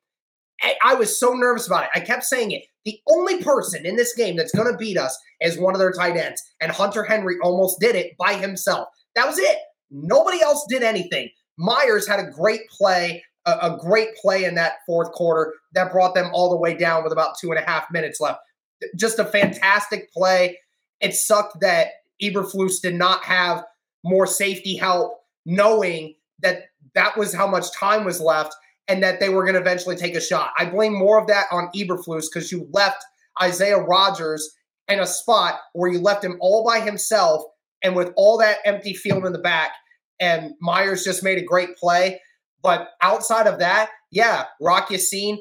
I 0.83 0.95
was 0.95 1.19
so 1.19 1.33
nervous 1.33 1.67
about 1.67 1.83
it. 1.83 1.89
I 1.93 1.99
kept 1.99 2.23
saying 2.23 2.51
it. 2.51 2.63
The 2.85 2.99
only 3.09 3.43
person 3.43 3.85
in 3.85 3.95
this 3.95 4.15
game 4.15 4.35
that's 4.35 4.55
going 4.55 4.71
to 4.71 4.77
beat 4.77 4.97
us 4.97 5.17
is 5.39 5.59
one 5.59 5.75
of 5.75 5.79
their 5.79 5.91
tight 5.91 6.17
ends. 6.17 6.41
And 6.61 6.71
Hunter 6.71 7.03
Henry 7.03 7.35
almost 7.43 7.79
did 7.79 7.95
it 7.95 8.17
by 8.17 8.33
himself. 8.33 8.87
That 9.15 9.27
was 9.27 9.37
it. 9.37 9.57
Nobody 9.91 10.41
else 10.41 10.65
did 10.67 10.83
anything. 10.83 11.29
Meyers 11.57 12.07
had 12.07 12.19
a 12.19 12.31
great 12.31 12.61
play, 12.69 13.23
a, 13.45 13.77
great 13.79 14.15
play 14.15 14.45
in 14.45 14.55
that 14.55 14.75
fourth 14.85 15.11
quarter 15.11 15.53
that 15.73 15.91
brought 15.91 16.15
them 16.15 16.29
all 16.33 16.49
the 16.49 16.57
way 16.57 16.75
down 16.75 17.03
with 17.03 17.13
about 17.13 17.37
two 17.39 17.51
and 17.51 17.59
a 17.59 17.69
half 17.69 17.85
minutes 17.91 18.19
left. 18.19 18.39
just 18.95 19.19
a 19.19 19.25
fantastic 19.25 20.11
play. 20.11 20.57
It 21.01 21.13
sucked 21.13 21.59
that 21.61 21.87
Eberflus 22.21 22.81
did 22.81 22.95
not 22.95 23.23
have 23.23 23.63
more 24.03 24.27
safety 24.27 24.75
help, 24.75 25.19
knowing 25.45 26.15
that 26.39 26.63
that 26.95 27.17
was 27.17 27.33
how 27.33 27.47
much 27.47 27.71
time 27.71 28.03
was 28.05 28.19
left 28.19 28.55
and 28.87 29.03
that 29.03 29.19
they 29.19 29.29
were 29.29 29.43
going 29.43 29.55
to 29.55 29.61
eventually 29.61 29.95
take 29.95 30.15
a 30.15 30.21
shot. 30.21 30.51
I 30.57 30.65
blame 30.65 30.93
more 30.93 31.19
of 31.19 31.27
that 31.27 31.47
on 31.51 31.69
Eberflus 31.75 32.25
because 32.31 32.51
you 32.51 32.67
left 32.71 33.03
Isaiah 33.41 33.79
Rodgers 33.79 34.55
in 34.87 34.99
a 34.99 35.05
spot 35.05 35.59
where 35.73 35.91
you 35.91 35.99
left 35.99 36.23
him 36.23 36.37
all 36.39 36.65
by 36.65 36.79
himself 36.79 37.43
and 37.83 37.95
with 37.95 38.11
all 38.15 38.37
that 38.37 38.59
empty 38.65 38.93
field 38.93 39.25
in 39.25 39.33
the 39.33 39.39
back. 39.39 39.71
And 40.19 40.53
Meyers 40.61 41.03
just 41.03 41.23
made 41.23 41.37
a 41.37 41.43
great 41.43 41.75
play. 41.75 42.19
But 42.63 42.89
outside 43.01 43.45
of 43.45 43.59
that, 43.59 43.89
yeah, 44.09 44.45
Rock 44.59 44.89
Ya-Sin, 44.89 45.37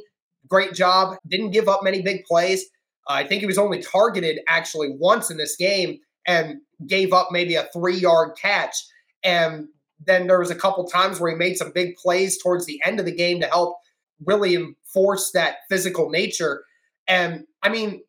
great 0.48 0.74
job. 0.74 1.16
Didn't 1.26 1.52
give 1.52 1.68
up 1.68 1.82
many 1.82 2.02
big 2.02 2.24
plays. 2.24 2.66
I 3.08 3.24
think 3.24 3.40
he 3.40 3.46
was 3.46 3.58
only 3.58 3.82
targeted 3.82 4.40
actually 4.48 4.90
once 4.98 5.30
in 5.30 5.36
this 5.36 5.56
game 5.56 6.00
and 6.26 6.60
gave 6.86 7.12
up 7.12 7.28
maybe 7.30 7.54
a 7.54 7.68
three 7.72 7.96
yard 7.96 8.36
catch. 8.40 8.76
And 9.22 9.68
then 10.04 10.26
there 10.26 10.38
was 10.38 10.50
a 10.50 10.56
couple 10.56 10.84
times 10.86 11.20
where 11.20 11.30
he 11.30 11.36
made 11.36 11.56
some 11.56 11.72
big 11.72 11.96
plays 11.96 12.40
towards 12.42 12.66
the 12.66 12.80
end 12.84 13.00
of 13.00 13.06
the 13.06 13.14
game 13.14 13.40
to 13.40 13.46
help 13.46 13.78
really 14.24 14.54
enforce 14.54 15.30
that 15.32 15.58
physical 15.68 16.10
nature. 16.10 16.64
And 17.06 17.46
I 17.62 17.68
mean, 17.68 18.02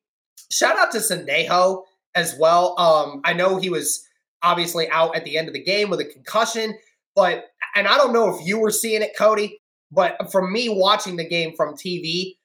shout 0.52 0.78
out 0.78 0.92
to 0.92 0.98
Sendejo 1.00 1.84
as 2.16 2.36
well. 2.40 2.78
Um, 2.80 3.22
I 3.24 3.34
know 3.34 3.58
he 3.58 3.70
was 3.70 4.04
obviously 4.42 4.90
out 4.90 5.16
at 5.16 5.24
the 5.24 5.38
end 5.38 5.48
of 5.48 5.54
the 5.54 5.64
game 5.64 5.90
with 5.90 6.00
a 6.00 6.06
concussion, 6.06 6.78
but 7.16 7.46
and 7.76 7.88
I 7.88 7.98
don't 7.98 8.14
know 8.14 8.36
if 8.36 8.46
you 8.46 8.60
were 8.60 8.72
seeing 8.72 9.02
it, 9.02 9.16
Cody, 9.18 9.60
but 9.92 10.32
from 10.32 10.52
me 10.52 10.70
watching 10.70 11.16
the 11.16 11.28
game 11.28 11.56
from 11.56 11.76
TV, 11.76 12.37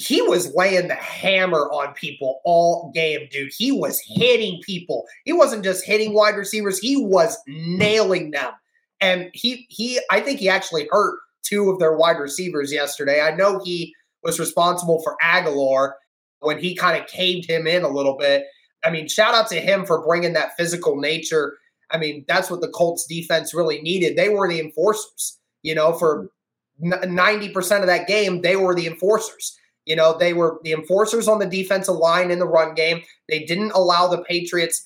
he 0.00 0.22
was 0.22 0.54
laying 0.54 0.88
the 0.88 0.94
hammer 0.94 1.68
on 1.72 1.92
people 1.92 2.40
all 2.44 2.90
game, 2.94 3.28
dude. 3.30 3.52
He 3.54 3.70
was 3.70 4.00
hitting 4.00 4.62
people. 4.64 5.04
He 5.26 5.34
wasn't 5.34 5.62
just 5.62 5.84
hitting 5.84 6.14
wide 6.14 6.36
receivers, 6.36 6.78
he 6.78 6.96
was 6.96 7.36
nailing 7.46 8.30
them. 8.30 8.52
And 9.02 9.30
he 9.34 9.66
he 9.68 10.00
I 10.10 10.20
think 10.20 10.40
he 10.40 10.48
actually 10.48 10.88
hurt 10.90 11.18
two 11.42 11.68
of 11.68 11.78
their 11.78 11.94
wide 11.96 12.18
receivers 12.18 12.72
yesterday. 12.72 13.20
I 13.20 13.34
know 13.34 13.60
he 13.62 13.94
was 14.22 14.40
responsible 14.40 15.02
for 15.02 15.16
Agholor 15.22 15.92
when 16.40 16.58
he 16.58 16.74
kind 16.74 16.98
of 16.98 17.06
caved 17.06 17.48
him 17.48 17.66
in 17.66 17.82
a 17.82 17.88
little 17.88 18.16
bit. 18.16 18.44
I 18.82 18.90
mean, 18.90 19.06
shout 19.06 19.34
out 19.34 19.48
to 19.48 19.60
him 19.60 19.84
for 19.84 20.04
bringing 20.06 20.32
that 20.32 20.56
physical 20.56 20.96
nature. 20.96 21.58
I 21.90 21.98
mean, 21.98 22.24
that's 22.26 22.50
what 22.50 22.62
the 22.62 22.68
Colts 22.68 23.04
defense 23.06 23.52
really 23.52 23.82
needed. 23.82 24.16
They 24.16 24.30
were 24.30 24.48
the 24.48 24.60
enforcers. 24.60 25.38
You 25.62 25.74
know, 25.74 25.92
for 25.92 26.30
90% 26.82 27.80
of 27.80 27.86
that 27.86 28.08
game, 28.08 28.40
they 28.40 28.56
were 28.56 28.74
the 28.74 28.86
enforcers. 28.86 29.58
You 29.86 29.96
know, 29.96 30.16
they 30.18 30.32
were 30.32 30.60
the 30.62 30.72
enforcers 30.72 31.28
on 31.28 31.38
the 31.38 31.46
defensive 31.46 31.96
line 31.96 32.30
in 32.30 32.38
the 32.38 32.46
run 32.46 32.74
game. 32.74 33.02
They 33.28 33.44
didn't 33.44 33.72
allow 33.72 34.08
the 34.08 34.22
Patriots, 34.22 34.84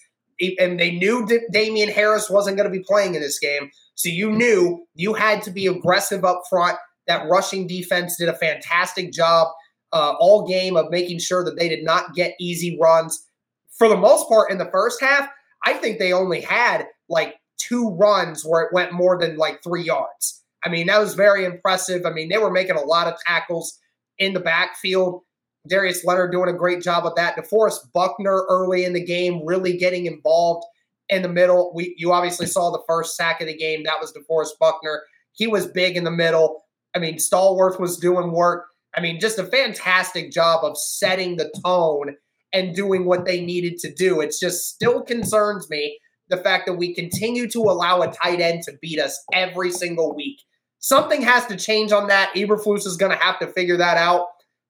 and 0.58 0.78
they 0.78 0.92
knew 0.92 1.26
that 1.26 1.52
Damien 1.52 1.90
Harris 1.90 2.30
wasn't 2.30 2.56
going 2.56 2.70
to 2.70 2.76
be 2.76 2.84
playing 2.84 3.14
in 3.14 3.20
this 3.20 3.38
game. 3.38 3.70
So 3.96 4.08
you 4.08 4.30
knew 4.30 4.86
you 4.94 5.14
had 5.14 5.42
to 5.42 5.50
be 5.50 5.66
aggressive 5.66 6.24
up 6.24 6.42
front. 6.48 6.78
That 7.06 7.28
rushing 7.28 7.66
defense 7.66 8.16
did 8.16 8.28
a 8.28 8.34
fantastic 8.34 9.12
job 9.12 9.48
uh, 9.94 10.14
all 10.18 10.46
game 10.46 10.76
of 10.76 10.90
making 10.90 11.20
sure 11.20 11.44
that 11.44 11.56
they 11.56 11.68
did 11.68 11.84
not 11.84 12.14
get 12.14 12.34
easy 12.40 12.76
runs. 12.80 13.26
For 13.70 13.88
the 13.88 13.96
most 13.96 14.28
part, 14.28 14.50
in 14.50 14.58
the 14.58 14.68
first 14.70 15.00
half, 15.00 15.28
I 15.64 15.74
think 15.74 15.98
they 15.98 16.12
only 16.12 16.40
had 16.40 16.86
like 17.08 17.36
two 17.56 17.90
runs 17.90 18.44
where 18.44 18.62
it 18.62 18.72
went 18.72 18.92
more 18.92 19.18
than 19.18 19.36
like 19.36 19.62
three 19.62 19.84
yards. 19.84 20.42
I 20.64 20.68
mean, 20.68 20.88
that 20.88 20.98
was 20.98 21.14
very 21.14 21.44
impressive. 21.44 22.04
I 22.04 22.10
mean, 22.10 22.28
they 22.28 22.38
were 22.38 22.50
making 22.50 22.76
a 22.76 22.82
lot 22.82 23.06
of 23.06 23.14
tackles 23.24 23.78
in 24.18 24.32
the 24.32 24.40
backfield. 24.40 25.22
Darius 25.68 26.04
Leonard 26.04 26.32
doing 26.32 26.48
a 26.48 26.58
great 26.58 26.82
job 26.82 27.06
of 27.06 27.14
that. 27.16 27.36
DeForest 27.36 27.92
Buckner 27.92 28.44
early 28.48 28.84
in 28.84 28.92
the 28.92 29.04
game, 29.04 29.44
really 29.46 29.76
getting 29.76 30.06
involved 30.06 30.64
in 31.08 31.22
the 31.22 31.28
middle. 31.28 31.72
We 31.74 31.94
you 31.96 32.12
obviously 32.12 32.46
saw 32.46 32.70
the 32.70 32.82
first 32.86 33.16
sack 33.16 33.40
of 33.40 33.46
the 33.46 33.56
game. 33.56 33.84
That 33.84 34.00
was 34.00 34.12
DeForest 34.12 34.58
Buckner. 34.60 35.02
He 35.32 35.46
was 35.46 35.66
big 35.66 35.96
in 35.96 36.04
the 36.04 36.10
middle. 36.10 36.62
I 36.94 36.98
mean, 36.98 37.16
Stallworth 37.16 37.80
was 37.80 37.98
doing 37.98 38.32
work. 38.32 38.66
I 38.96 39.00
mean, 39.00 39.18
just 39.18 39.38
a 39.38 39.44
fantastic 39.44 40.30
job 40.30 40.64
of 40.64 40.78
setting 40.78 41.36
the 41.36 41.52
tone 41.64 42.16
and 42.52 42.74
doing 42.74 43.04
what 43.04 43.24
they 43.24 43.40
needed 43.40 43.78
to 43.78 43.92
do. 43.92 44.20
It 44.20 44.34
just 44.38 44.68
still 44.68 45.02
concerns 45.02 45.68
me 45.68 45.98
the 46.28 46.36
fact 46.36 46.66
that 46.66 46.74
we 46.74 46.94
continue 46.94 47.48
to 47.50 47.58
allow 47.58 48.00
a 48.00 48.12
tight 48.12 48.40
end 48.40 48.62
to 48.64 48.72
beat 48.80 49.00
us 49.00 49.18
every 49.32 49.70
single 49.70 50.14
week. 50.14 50.40
Something 50.84 51.22
has 51.22 51.46
to 51.46 51.56
change 51.56 51.92
on 51.92 52.08
that. 52.08 52.34
Eberflus 52.34 52.86
is 52.86 52.98
going 52.98 53.10
to 53.10 53.24
have 53.24 53.38
to 53.38 53.46
figure 53.46 53.78
that 53.78 53.96
out. 53.96 54.26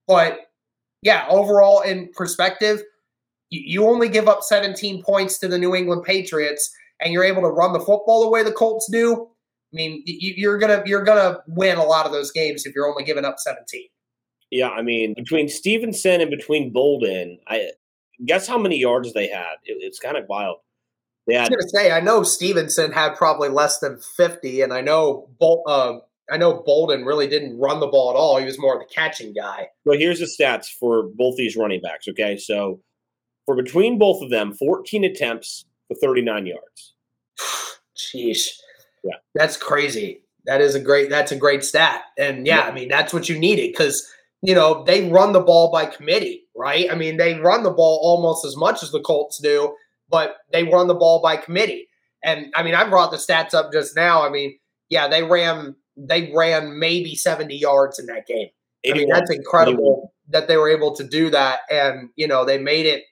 But 0.06 0.38
yeah, 1.02 1.26
overall, 1.28 1.80
in 1.80 2.08
perspective, 2.14 2.82
you 3.50 3.84
only 3.86 4.08
give 4.08 4.28
up 4.28 4.44
17 4.44 5.02
points 5.02 5.38
to 5.38 5.48
the 5.48 5.58
New 5.58 5.74
England 5.74 6.04
Patriots 6.04 6.72
and 7.00 7.12
you're 7.12 7.24
able 7.24 7.42
to 7.42 7.48
run 7.48 7.72
the 7.72 7.80
football 7.80 8.22
the 8.22 8.30
way 8.30 8.44
the 8.44 8.52
Colts 8.52 8.88
do, 8.92 9.28
I 9.72 9.74
mean, 9.74 10.02
you're 10.06 10.58
gonna 10.58 10.84
you're 10.86 11.02
gonna 11.02 11.40
win 11.48 11.78
a 11.78 11.82
lot 11.82 12.06
of 12.06 12.12
those 12.12 12.30
games 12.30 12.64
if 12.64 12.76
you're 12.76 12.88
only 12.88 13.02
giving 13.02 13.24
up 13.24 13.40
17. 13.40 13.88
Yeah, 14.52 14.68
I 14.68 14.82
mean, 14.82 15.14
between 15.14 15.48
Stevenson 15.48 16.20
and 16.20 16.30
between 16.30 16.72
Bolden, 16.72 17.40
I 17.48 17.70
guess 18.24 18.46
how 18.46 18.56
many 18.56 18.78
yards 18.78 19.12
they 19.14 19.26
had. 19.26 19.56
It, 19.64 19.78
it's 19.80 19.98
kind 19.98 20.16
of 20.16 20.26
wild. 20.28 20.58
They 21.26 21.34
had, 21.34 21.52
I 21.52 21.56
was 21.56 21.72
gonna 21.72 21.84
say, 21.84 21.90
I 21.92 22.00
know 22.00 22.22
Stevenson 22.22 22.92
had 22.92 23.14
probably 23.14 23.48
less 23.48 23.78
than 23.78 23.98
50, 23.98 24.60
and 24.60 24.72
I 24.72 24.80
know 24.80 25.28
Bol- 25.38 25.64
uh, 25.66 25.98
I 26.30 26.36
know 26.36 26.62
Bolden 26.64 27.04
really 27.04 27.26
didn't 27.26 27.58
run 27.58 27.80
the 27.80 27.86
ball 27.86 28.10
at 28.10 28.16
all. 28.16 28.38
He 28.38 28.44
was 28.44 28.58
more 28.58 28.74
of 28.74 28.80
the 28.80 28.94
catching 28.94 29.32
guy. 29.32 29.68
Well, 29.84 29.98
here's 29.98 30.20
the 30.20 30.26
stats 30.26 30.66
for 30.66 31.04
both 31.14 31.36
these 31.36 31.56
running 31.56 31.80
backs. 31.80 32.08
Okay, 32.08 32.36
so 32.36 32.80
for 33.46 33.56
between 33.56 33.98
both 33.98 34.22
of 34.22 34.30
them, 34.30 34.52
14 34.52 35.04
attempts 35.04 35.66
for 35.88 35.94
39 35.94 36.46
yards. 36.46 36.94
Jeez. 37.96 38.48
Yeah. 39.02 39.16
That's 39.34 39.56
crazy. 39.56 40.22
That 40.46 40.60
is 40.60 40.74
a 40.74 40.80
great 40.80 41.10
that's 41.10 41.32
a 41.32 41.36
great 41.36 41.64
stat. 41.64 42.02
And 42.18 42.46
yeah, 42.46 42.64
yeah. 42.64 42.70
I 42.70 42.72
mean, 42.72 42.88
that's 42.88 43.12
what 43.12 43.28
you 43.28 43.38
needed 43.38 43.74
cuz 43.76 44.10
you 44.42 44.54
know, 44.54 44.84
they 44.84 45.08
run 45.08 45.32
the 45.32 45.40
ball 45.40 45.70
by 45.72 45.86
committee, 45.86 46.44
right? 46.54 46.90
I 46.90 46.94
mean, 46.94 47.16
they 47.16 47.34
run 47.34 47.62
the 47.62 47.70
ball 47.70 47.98
almost 48.02 48.44
as 48.44 48.56
much 48.56 48.82
as 48.82 48.90
the 48.90 49.00
Colts 49.00 49.38
do, 49.38 49.74
but 50.08 50.36
they 50.52 50.64
run 50.64 50.86
the 50.86 50.94
ball 50.94 51.20
by 51.22 51.36
committee. 51.36 51.88
And 52.22 52.52
I 52.54 52.62
mean, 52.62 52.74
I 52.74 52.88
brought 52.88 53.10
the 53.10 53.16
stats 53.18 53.54
up 53.54 53.72
just 53.72 53.94
now. 53.94 54.26
I 54.26 54.30
mean, 54.30 54.58
yeah, 54.88 55.08
they 55.08 55.22
ran 55.22 55.76
they 55.96 56.32
ran 56.34 56.78
maybe 56.78 57.14
70 57.14 57.56
yards 57.56 57.98
in 57.98 58.06
that 58.06 58.26
game. 58.26 58.48
I 58.86 58.92
mean, 58.92 59.08
that's 59.08 59.30
incredible 59.30 60.10
81. 60.28 60.42
that 60.42 60.48
they 60.48 60.56
were 60.56 60.68
able 60.68 60.94
to 60.96 61.04
do 61.04 61.30
that 61.30 61.60
and, 61.70 62.10
you 62.16 62.26
know, 62.26 62.44
they 62.44 62.58
made 62.58 62.86
it 62.86 63.04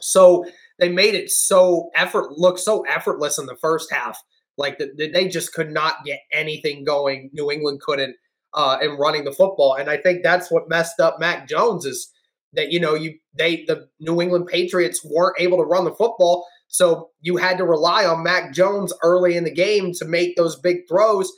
so 0.00 0.44
they 0.78 0.88
made 0.88 1.14
it 1.14 1.30
so 1.30 1.90
effort 1.94 2.32
look 2.32 2.58
so 2.58 2.84
effortless 2.86 3.38
in 3.38 3.46
the 3.46 3.56
first 3.56 3.92
half. 3.92 4.20
Like 4.58 4.78
the, 4.78 4.90
the, 4.96 5.10
they 5.10 5.28
just 5.28 5.52
could 5.52 5.70
not 5.70 6.04
get 6.04 6.20
anything 6.32 6.84
going. 6.84 7.30
New 7.32 7.50
England 7.50 7.80
couldn't 7.80 8.16
uh, 8.54 8.78
in 8.80 8.92
running 8.92 9.24
the 9.24 9.32
football, 9.32 9.74
and 9.74 9.90
I 9.90 9.98
think 9.98 10.22
that's 10.22 10.50
what 10.50 10.68
messed 10.68 10.98
up 10.98 11.20
Mac 11.20 11.46
Jones 11.46 11.84
is 11.84 12.10
that 12.52 12.70
you 12.72 12.80
know 12.80 12.94
you 12.94 13.18
they 13.36 13.64
the 13.66 13.88
New 14.00 14.20
England 14.20 14.46
Patriots 14.46 15.04
weren't 15.04 15.40
able 15.40 15.58
to 15.58 15.64
run 15.64 15.84
the 15.84 15.94
football, 15.94 16.46
so 16.68 17.10
you 17.20 17.36
had 17.36 17.58
to 17.58 17.64
rely 17.64 18.04
on 18.04 18.22
Mac 18.22 18.52
Jones 18.52 18.92
early 19.02 19.36
in 19.36 19.44
the 19.44 19.54
game 19.54 19.92
to 19.94 20.04
make 20.04 20.36
those 20.36 20.58
big 20.58 20.88
throws, 20.88 21.32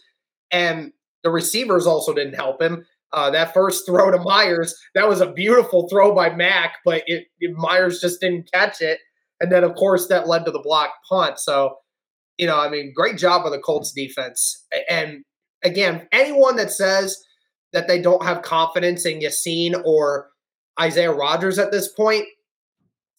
and 0.50 0.92
the 1.22 1.30
receivers 1.30 1.86
also 1.86 2.12
didn't 2.12 2.34
help 2.34 2.62
him. 2.62 2.84
Uh, 3.12 3.30
that 3.30 3.54
first 3.54 3.86
throw 3.86 4.10
to 4.10 4.18
Meyers, 4.18 4.74
that 4.94 5.08
was 5.08 5.20
a 5.20 5.32
beautiful 5.32 5.88
throw 5.88 6.14
by 6.14 6.34
Mac, 6.34 6.76
but 6.84 7.02
it, 7.06 7.24
it, 7.40 7.56
Meyers 7.56 8.00
just 8.00 8.20
didn't 8.20 8.50
catch 8.52 8.82
it. 8.82 8.98
And 9.40 9.50
then, 9.50 9.64
of 9.64 9.74
course, 9.76 10.08
that 10.08 10.28
led 10.28 10.44
to 10.44 10.50
the 10.50 10.60
block 10.62 10.90
punt. 11.08 11.38
So, 11.38 11.76
you 12.36 12.46
know, 12.46 12.58
I 12.58 12.68
mean, 12.68 12.92
great 12.94 13.16
job 13.16 13.46
of 13.46 13.52
the 13.52 13.58
Colts 13.58 13.92
defense. 13.92 14.66
And 14.90 15.24
again, 15.62 16.06
anyone 16.12 16.56
that 16.56 16.70
says 16.70 17.16
that 17.72 17.88
they 17.88 18.00
don't 18.00 18.24
have 18.24 18.42
confidence 18.42 19.06
in 19.06 19.20
Ya-Sin 19.20 19.74
or 19.84 20.28
Isaiah 20.80 21.12
Rodgers 21.12 21.58
at 21.58 21.72
this 21.72 21.88
point, 21.88 22.24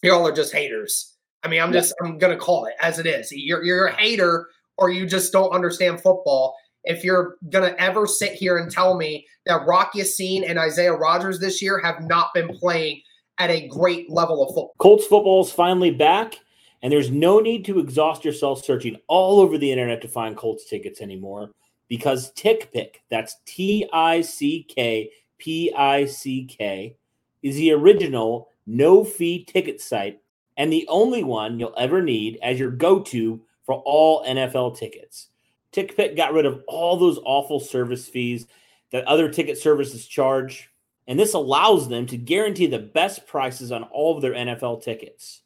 y'all 0.03 0.27
are 0.27 0.31
just 0.31 0.53
haters. 0.53 1.15
I 1.43 1.47
mean, 1.47 1.61
I'm 1.61 1.71
just 1.71 1.93
I'm 2.01 2.17
gonna 2.17 2.37
call 2.37 2.65
it 2.65 2.73
as 2.81 2.99
it 2.99 3.05
is. 3.05 3.31
You're 3.31 3.63
you're 3.63 3.87
a 3.87 3.95
hater 3.95 4.49
or 4.77 4.89
you 4.89 5.05
just 5.05 5.31
don't 5.31 5.51
understand 5.51 6.01
football 6.01 6.55
if 6.83 7.03
you're 7.03 7.37
going 7.49 7.69
to 7.69 7.81
ever 7.81 8.07
sit 8.07 8.33
here 8.33 8.57
and 8.57 8.71
tell 8.71 8.95
me 8.97 9.25
that 9.45 9.65
Rock 9.67 9.91
Ya-Sin 9.93 10.43
and 10.43 10.57
Isaiah 10.57 10.93
Rodgers 10.93 11.39
this 11.39 11.61
year 11.61 11.79
have 11.79 12.01
not 12.03 12.33
been 12.33 12.47
playing 12.57 13.01
at 13.37 13.49
a 13.49 13.67
great 13.67 14.09
level 14.09 14.43
of 14.43 14.49
football. 14.49 14.73
Colts 14.77 15.05
football 15.05 15.43
is 15.43 15.51
finally 15.51 15.91
back, 15.91 16.39
and 16.81 16.91
there's 16.91 17.11
no 17.11 17.39
need 17.39 17.65
to 17.65 17.79
exhaust 17.79 18.25
yourself 18.25 18.63
searching 18.63 18.97
all 19.07 19.39
over 19.39 19.57
the 19.57 19.71
internet 19.71 20.01
to 20.01 20.07
find 20.07 20.35
Colts 20.35 20.65
tickets 20.65 21.01
anymore 21.01 21.51
because 21.87 22.31
TickPick, 22.33 22.95
that's 23.09 23.35
T 23.45 23.87
I 23.91 24.21
C 24.21 24.65
K 24.67 25.09
P 25.37 25.73
I 25.75 26.05
C 26.05 26.45
K, 26.45 26.95
is 27.41 27.55
the 27.55 27.71
original 27.71 28.49
no 28.65 29.03
fee 29.03 29.43
ticket 29.45 29.81
site 29.81 30.21
and 30.57 30.71
the 30.71 30.85
only 30.89 31.23
one 31.23 31.59
you'll 31.59 31.73
ever 31.77 32.01
need 32.01 32.37
as 32.43 32.59
your 32.59 32.71
go 32.71 32.99
to 32.99 33.41
for 33.65 33.75
all 33.85 34.25
NFL 34.25 34.77
tickets. 34.77 35.29
TickPick 35.71 36.17
got 36.17 36.33
rid 36.33 36.45
of 36.45 36.63
all 36.67 36.97
those 36.97 37.19
awful 37.23 37.59
service 37.59 38.07
fees 38.07 38.47
that 38.91 39.05
other 39.05 39.29
ticket 39.29 39.57
services 39.57 40.05
charge. 40.05 40.69
and 41.07 41.19
this 41.19 41.33
allows 41.33 41.89
them 41.89 42.05
to 42.05 42.17
guarantee 42.17 42.67
the 42.67 42.77
best 42.77 43.25
prices 43.25 43.71
on 43.71 43.83
all 43.83 44.15
of 44.15 44.21
their 44.21 44.33
NFL 44.33 44.83
tickets. 44.83 45.41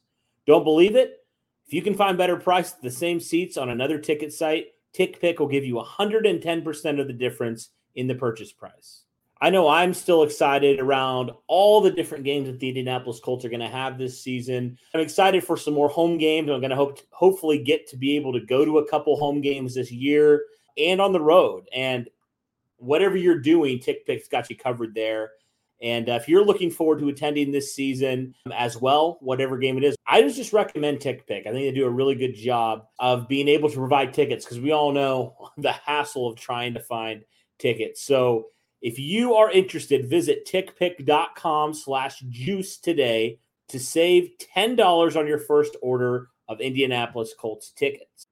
Don't 0.46 0.64
believe 0.64 0.94
it? 0.94 1.24
If 1.66 1.72
you 1.72 1.80
can 1.80 1.94
find 1.94 2.18
better 2.18 2.36
price 2.36 2.74
at 2.74 2.82
the 2.82 2.90
same 2.90 3.18
seats 3.18 3.56
on 3.56 3.70
another 3.70 3.98
ticket 3.98 4.32
site, 4.32 4.66
TickPick 4.94 5.38
will 5.38 5.48
give 5.48 5.64
you 5.64 5.76
110% 5.76 7.00
of 7.00 7.06
the 7.06 7.12
difference 7.14 7.70
in 7.94 8.06
the 8.06 8.14
purchase 8.14 8.52
price. 8.52 9.03
I 9.44 9.50
know 9.50 9.68
I'm 9.68 9.92
still 9.92 10.22
excited 10.22 10.80
around 10.80 11.30
all 11.48 11.82
the 11.82 11.90
different 11.90 12.24
games 12.24 12.46
that 12.46 12.60
the 12.60 12.68
Indianapolis 12.68 13.20
Colts 13.20 13.44
are 13.44 13.50
going 13.50 13.60
to 13.60 13.68
have 13.68 13.98
this 13.98 14.18
season. 14.18 14.78
I'm 14.94 15.02
excited 15.02 15.44
for 15.44 15.58
some 15.58 15.74
more 15.74 15.90
home 15.90 16.16
games. 16.16 16.48
I'm 16.48 16.60
going 16.60 16.70
to 16.70 16.76
hope 16.76 16.96
to 16.96 17.02
hopefully 17.10 17.62
get 17.62 17.86
to 17.88 17.98
be 17.98 18.16
able 18.16 18.32
to 18.32 18.40
go 18.40 18.64
to 18.64 18.78
a 18.78 18.88
couple 18.88 19.18
home 19.18 19.42
games 19.42 19.74
this 19.74 19.92
year 19.92 20.44
and 20.78 20.98
on 20.98 21.12
the 21.12 21.20
road. 21.20 21.68
And 21.74 22.08
whatever 22.78 23.18
you're 23.18 23.38
doing, 23.38 23.80
TickPick's 23.80 24.28
got 24.28 24.48
you 24.48 24.56
covered 24.56 24.94
there. 24.94 25.32
And 25.82 26.08
uh, 26.08 26.12
if 26.12 26.26
you're 26.26 26.46
looking 26.46 26.70
forward 26.70 27.00
to 27.00 27.10
attending 27.10 27.52
this 27.52 27.74
season 27.74 28.34
as 28.50 28.80
well, 28.80 29.18
whatever 29.20 29.58
game 29.58 29.76
it 29.76 29.84
is, 29.84 29.94
I 30.06 30.22
just 30.22 30.36
just 30.36 30.54
recommend 30.54 31.02
Tick 31.02 31.28
TickPick. 31.28 31.46
I 31.46 31.52
think 31.52 31.66
they 31.66 31.72
do 31.72 31.84
a 31.84 31.90
really 31.90 32.14
good 32.14 32.34
job 32.34 32.86
of 32.98 33.28
being 33.28 33.48
able 33.48 33.68
to 33.68 33.76
provide 33.76 34.14
tickets 34.14 34.46
because 34.46 34.60
we 34.60 34.72
all 34.72 34.90
know 34.90 35.50
the 35.58 35.72
hassle 35.72 36.30
of 36.30 36.36
trying 36.36 36.72
to 36.72 36.80
find 36.80 37.24
tickets. 37.58 38.00
So 38.00 38.46
if 38.84 38.98
you 38.98 39.32
are 39.34 39.50
interested, 39.50 40.10
visit 40.10 40.46
tickpick.com 40.46 41.72
slash 41.72 42.20
juice 42.28 42.76
today 42.76 43.38
to 43.70 43.80
save 43.80 44.32
$10 44.54 45.16
on 45.16 45.26
your 45.26 45.38
first 45.38 45.74
order 45.80 46.28
of 46.50 46.60
Indianapolis 46.60 47.32
Colts 47.40 47.72
tickets. 47.74 48.26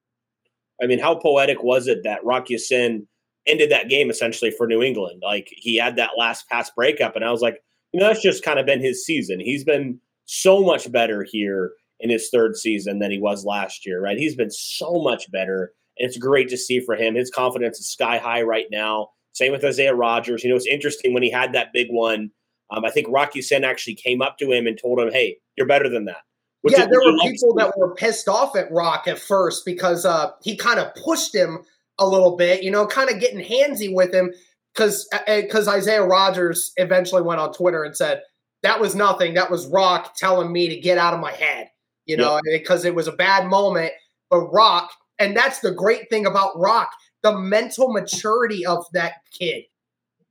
I 0.82 0.86
mean, 0.86 0.98
how 0.98 1.14
poetic 1.14 1.62
was 1.62 1.88
it 1.88 2.02
that 2.04 2.22
Rocky 2.22 2.52
Ya-Sin 2.52 3.08
ended 3.46 3.70
that 3.70 3.88
game 3.88 4.10
essentially 4.10 4.50
for 4.50 4.66
New 4.66 4.82
England? 4.82 5.22
Like 5.24 5.48
he 5.50 5.78
had 5.78 5.96
that 5.96 6.18
last 6.18 6.46
pass 6.50 6.70
breakup, 6.76 7.16
and 7.16 7.24
I 7.24 7.30
was 7.30 7.40
like, 7.40 7.62
you 7.92 8.00
know, 8.00 8.08
that's 8.08 8.20
just 8.20 8.44
kind 8.44 8.58
of 8.58 8.66
been 8.66 8.82
his 8.82 9.06
season. 9.06 9.40
He's 9.40 9.64
been 9.64 10.00
so 10.26 10.62
much 10.62 10.92
better 10.92 11.22
here 11.22 11.72
in 11.98 12.10
his 12.10 12.28
third 12.28 12.56
season 12.56 12.98
than 12.98 13.10
he 13.10 13.18
was 13.18 13.46
last 13.46 13.86
year, 13.86 14.02
right? 14.02 14.18
He's 14.18 14.36
been 14.36 14.50
so 14.50 15.00
much 15.02 15.30
better. 15.30 15.72
And 15.98 16.06
it's 16.06 16.18
great 16.18 16.50
to 16.50 16.58
see 16.58 16.80
for 16.80 16.94
him. 16.94 17.14
His 17.14 17.30
confidence 17.30 17.80
is 17.80 17.88
sky 17.88 18.18
high 18.18 18.42
right 18.42 18.66
now. 18.70 19.08
Same 19.32 19.52
with 19.52 19.64
Isaiah 19.64 19.94
Rodgers. 19.94 20.44
You 20.44 20.50
know, 20.50 20.56
it's 20.56 20.66
interesting 20.66 21.14
when 21.14 21.22
he 21.22 21.30
had 21.30 21.52
that 21.52 21.72
big 21.72 21.88
one. 21.90 22.30
Um, 22.70 22.84
I 22.84 22.90
think 22.90 23.06
Rocky 23.10 23.40
Ya-Sin 23.40 23.64
actually 23.64 23.94
came 23.94 24.22
up 24.22 24.38
to 24.38 24.50
him 24.50 24.66
and 24.66 24.78
told 24.80 24.98
him, 24.98 25.10
"Hey, 25.12 25.38
you're 25.56 25.66
better 25.66 25.88
than 25.88 26.04
that." 26.06 26.22
Which 26.62 26.74
yeah, 26.74 26.86
there 26.86 27.00
were 27.00 27.18
people 27.22 27.54
that 27.54 27.76
were 27.76 27.94
pissed 27.94 28.28
off 28.28 28.54
at 28.56 28.70
Rock 28.70 29.08
at 29.08 29.18
first 29.18 29.64
because 29.64 30.06
uh, 30.06 30.30
he 30.42 30.56
kind 30.56 30.78
of 30.78 30.94
pushed 30.94 31.34
him 31.34 31.64
a 31.98 32.06
little 32.06 32.36
bit, 32.36 32.62
you 32.62 32.70
know, 32.70 32.86
kind 32.86 33.10
of 33.10 33.20
getting 33.20 33.44
handsy 33.44 33.92
with 33.92 34.14
him 34.14 34.32
because 34.74 35.08
because 35.26 35.68
uh, 35.68 35.72
uh, 35.72 35.74
Isaiah 35.74 36.04
Rodgers 36.04 36.72
eventually 36.76 37.22
went 37.22 37.40
on 37.40 37.52
Twitter 37.52 37.84
and 37.84 37.96
said 37.96 38.22
that 38.62 38.80
was 38.80 38.94
nothing. 38.94 39.34
That 39.34 39.50
was 39.50 39.66
Rock 39.66 40.14
telling 40.16 40.52
me 40.52 40.68
to 40.68 40.76
get 40.76 40.98
out 40.98 41.14
of 41.14 41.20
my 41.20 41.32
head, 41.32 41.68
you 42.06 42.16
know, 42.16 42.40
yep. 42.46 42.60
because 42.60 42.84
it 42.84 42.94
was 42.94 43.08
a 43.08 43.12
bad 43.12 43.48
moment. 43.48 43.92
But 44.30 44.52
Rock, 44.52 44.92
and 45.18 45.36
that's 45.36 45.60
the 45.60 45.72
great 45.72 46.08
thing 46.10 46.26
about 46.26 46.58
Rock 46.58 46.92
the 47.22 47.38
mental 47.38 47.92
maturity 47.92 48.66
of 48.66 48.84
that 48.92 49.14
kid. 49.30 49.64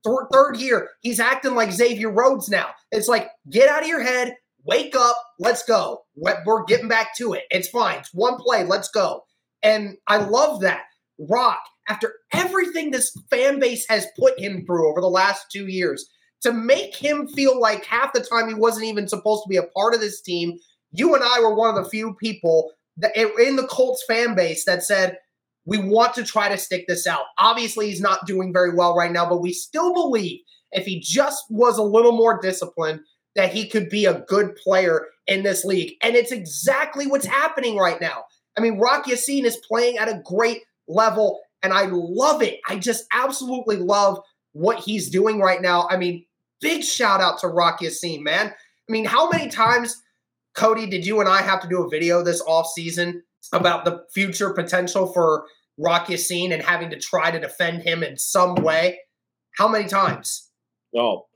Th- 0.06 0.18
third 0.32 0.58
year, 0.58 0.90
he's 1.02 1.20
acting 1.20 1.56
like 1.56 1.72
Xavier 1.72 2.12
Rhodes 2.12 2.50
now. 2.50 2.70
It's 2.92 3.08
like, 3.08 3.30
get 3.50 3.70
out 3.70 3.84
of 3.84 3.88
your 3.88 4.02
head, 4.02 4.36
wake 4.66 4.96
up, 4.96 5.16
let's 5.40 5.64
go. 5.64 6.04
We're 6.16 6.64
getting 6.66 6.88
back 6.88 7.16
to 7.18 7.34
it. 7.34 7.44
It's 7.52 7.70
fine. 7.70 8.00
It's 8.00 8.14
one 8.14 8.38
play, 8.38 8.64
let's 8.64 8.90
go. 8.90 9.24
And 9.64 9.98
I 10.08 10.18
love 10.18 10.62
that. 10.62 10.84
Rock, 11.30 11.62
after 11.88 12.14
everything 12.34 12.92
this 12.92 13.16
fan 13.30 13.60
base 13.60 13.86
has 13.90 14.08
put 14.18 14.40
him 14.40 14.66
through 14.66 14.90
over 14.90 15.02
the 15.02 15.08
last 15.08 15.46
two 15.52 15.68
years, 15.68 16.10
to 16.42 16.52
make 16.52 16.96
him 16.96 17.28
feel 17.28 17.60
like 17.60 17.86
half 17.86 18.14
the 18.14 18.22
time 18.22 18.48
he 18.48 18.56
wasn't 18.56 18.86
even 18.86 19.08
supposed 19.08 19.44
to 19.44 19.50
be 19.50 19.58
a 19.58 19.64
part 19.64 19.94
of 19.94 20.02
this 20.02 20.22
team, 20.22 20.58
you 20.92 21.14
and 21.14 21.24
I 21.24 21.40
were 21.40 21.54
one 21.54 21.70
of 21.70 21.84
the 21.84 21.90
few 21.90 22.16
people 22.16 22.72
that 22.98 23.16
in 23.16 23.56
the 23.56 23.68
Colts 23.68 24.04
fan 24.08 24.36
base 24.36 24.66
that 24.66 24.84
said, 24.84 25.18
we 25.66 25.78
want 25.78 26.14
to 26.16 26.24
try 26.24 26.50
to 26.50 26.58
stick 26.58 26.86
this 26.88 27.06
out. 27.06 27.26
Obviously, 27.38 27.88
he's 27.88 28.02
not 28.02 28.26
doing 28.26 28.52
very 28.52 28.74
well 28.74 28.96
right 28.96 29.12
now, 29.12 29.30
but 29.30 29.42
we 29.42 29.54
still 29.54 29.94
believe 29.94 30.40
if 30.72 30.86
he 30.86 31.00
just 31.00 31.44
was 31.50 31.78
a 31.78 31.84
little 31.84 32.14
more 32.14 32.40
disciplined, 32.42 33.02
that 33.36 33.54
he 33.54 33.68
could 33.68 33.90
be 33.90 34.06
a 34.06 34.22
good 34.28 34.56
player 34.56 35.08
in 35.28 35.44
this 35.44 35.64
league. 35.64 35.94
And 36.02 36.16
it's 36.16 36.32
exactly 36.32 37.08
what's 37.08 37.26
happening 37.26 37.78
right 37.78 38.02
now. 38.02 38.24
I 38.58 38.62
mean, 38.62 38.80
Rock 38.80 39.08
Ya-Sin 39.08 39.46
is 39.46 39.58
playing 39.68 39.98
at 39.98 40.10
a 40.10 40.22
great 40.26 40.64
level, 40.88 41.40
and 41.64 41.74
I 41.74 41.86
love 41.90 42.42
it. 42.42 42.60
I 42.68 42.78
just 42.78 43.06
absolutely 43.14 43.78
love 43.78 44.20
what 44.54 44.80
he's 44.80 45.10
doing 45.10 45.40
right 45.40 45.62
now. 45.62 45.88
I 45.90 45.98
mean, 45.98 46.26
big 46.60 46.84
shout 46.84 47.22
out 47.22 47.40
to 47.40 47.48
Rock 47.48 47.82
Ya-Sin, 47.82 48.24
man. 48.24 48.48
I 48.48 48.92
mean, 48.92 49.06
how 49.06 49.30
many 49.30 49.50
times, 49.50 50.02
Cody, 50.54 50.86
did 50.88 51.06
you 51.06 51.22
and 51.22 51.30
I 51.30 51.42
have 51.42 51.62
to 51.62 51.70
do 51.70 51.84
a 51.84 51.90
video 51.90 52.24
this 52.24 52.42
off 52.42 52.68
season 52.68 53.24
about 53.54 53.86
the 53.86 54.06
future 54.14 54.50
potential 54.52 55.12
for 55.14 55.46
Rock 55.78 56.10
Ya-Sin 56.10 56.52
and 56.52 56.62
having 56.62 56.90
to 56.90 57.00
try 57.00 57.32
to 57.32 57.40
defend 57.40 57.84
him 57.84 58.04
in 58.04 58.18
some 58.18 58.56
way. 58.56 59.00
How 59.58 59.68
many 59.68 59.88
times? 59.88 60.50
Oh, 60.96 61.28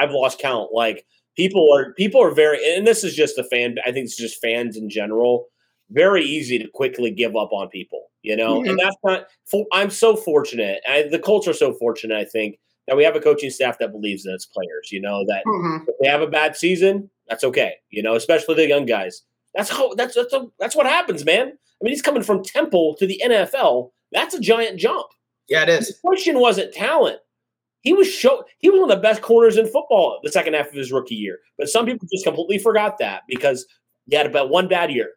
I've 0.00 0.10
lost 0.10 0.38
count. 0.38 0.70
Like 0.72 1.06
people 1.36 1.68
are 1.74 1.92
people 1.94 2.22
are 2.22 2.30
very 2.30 2.58
and 2.76 2.86
this 2.86 3.04
is 3.04 3.14
just 3.14 3.38
a 3.38 3.44
fan 3.44 3.76
I 3.86 3.92
think 3.92 4.04
it's 4.04 4.16
just 4.16 4.40
fans 4.40 4.76
in 4.76 4.90
general 4.90 5.46
very 5.90 6.24
easy 6.24 6.58
to 6.58 6.68
quickly 6.68 7.10
give 7.10 7.36
up 7.36 7.52
on 7.52 7.68
people, 7.68 8.10
you 8.22 8.34
know. 8.34 8.60
Mm-hmm. 8.60 8.70
And 8.70 8.78
that's 8.78 8.96
not 9.04 9.26
I'm 9.72 9.90
so 9.90 10.16
fortunate. 10.16 10.80
I, 10.88 11.02
the 11.10 11.18
Colts 11.18 11.48
are 11.48 11.52
so 11.52 11.72
fortunate 11.74 12.16
I 12.16 12.24
think 12.24 12.58
that 12.88 12.96
we 12.96 13.04
have 13.04 13.16
a 13.16 13.20
coaching 13.20 13.50
staff 13.50 13.78
that 13.78 13.92
believes 13.92 14.26
in 14.26 14.34
its 14.34 14.46
players, 14.46 14.90
you 14.90 15.00
know, 15.00 15.24
that 15.26 15.44
mm-hmm. 15.46 15.84
if 15.88 15.94
they 16.00 16.08
have 16.08 16.22
a 16.22 16.26
bad 16.26 16.56
season, 16.56 17.10
that's 17.28 17.44
okay, 17.44 17.74
you 17.90 18.02
know, 18.02 18.16
especially 18.16 18.56
the 18.56 18.66
young 18.66 18.86
guys. 18.86 19.22
That's 19.54 19.70
how 19.70 19.94
that's 19.94 20.14
that's 20.14 20.32
a, 20.32 20.46
that's 20.58 20.76
what 20.76 20.86
happens, 20.86 21.24
man. 21.24 21.48
I 21.48 21.84
mean, 21.84 21.92
he's 21.92 22.02
coming 22.02 22.22
from 22.22 22.44
Temple 22.44 22.94
to 22.98 23.06
the 23.06 23.20
NFL. 23.24 23.90
That's 24.12 24.34
a 24.34 24.40
giant 24.40 24.78
jump. 24.78 25.06
Yeah, 25.48 25.64
it 25.64 25.68
is. 25.68 25.88
The 25.88 25.94
question 26.00 26.38
wasn't 26.38 26.72
talent. 26.72 27.18
He 27.82 27.92
was 27.92 28.08
show 28.12 28.44
he 28.58 28.70
was 28.70 28.80
one 28.80 28.90
of 28.90 28.96
the 28.96 29.02
best 29.02 29.22
corners 29.22 29.56
in 29.56 29.66
football 29.66 30.20
the 30.22 30.30
second 30.30 30.54
half 30.54 30.68
of 30.68 30.74
his 30.74 30.92
rookie 30.92 31.16
year. 31.16 31.38
But 31.58 31.68
some 31.68 31.84
people 31.84 32.08
just 32.12 32.24
completely 32.24 32.58
forgot 32.58 32.98
that 32.98 33.22
because 33.28 33.66
he 34.08 34.16
had 34.16 34.26
about 34.26 34.50
one 34.50 34.68
bad 34.68 34.90
year. 34.90 35.10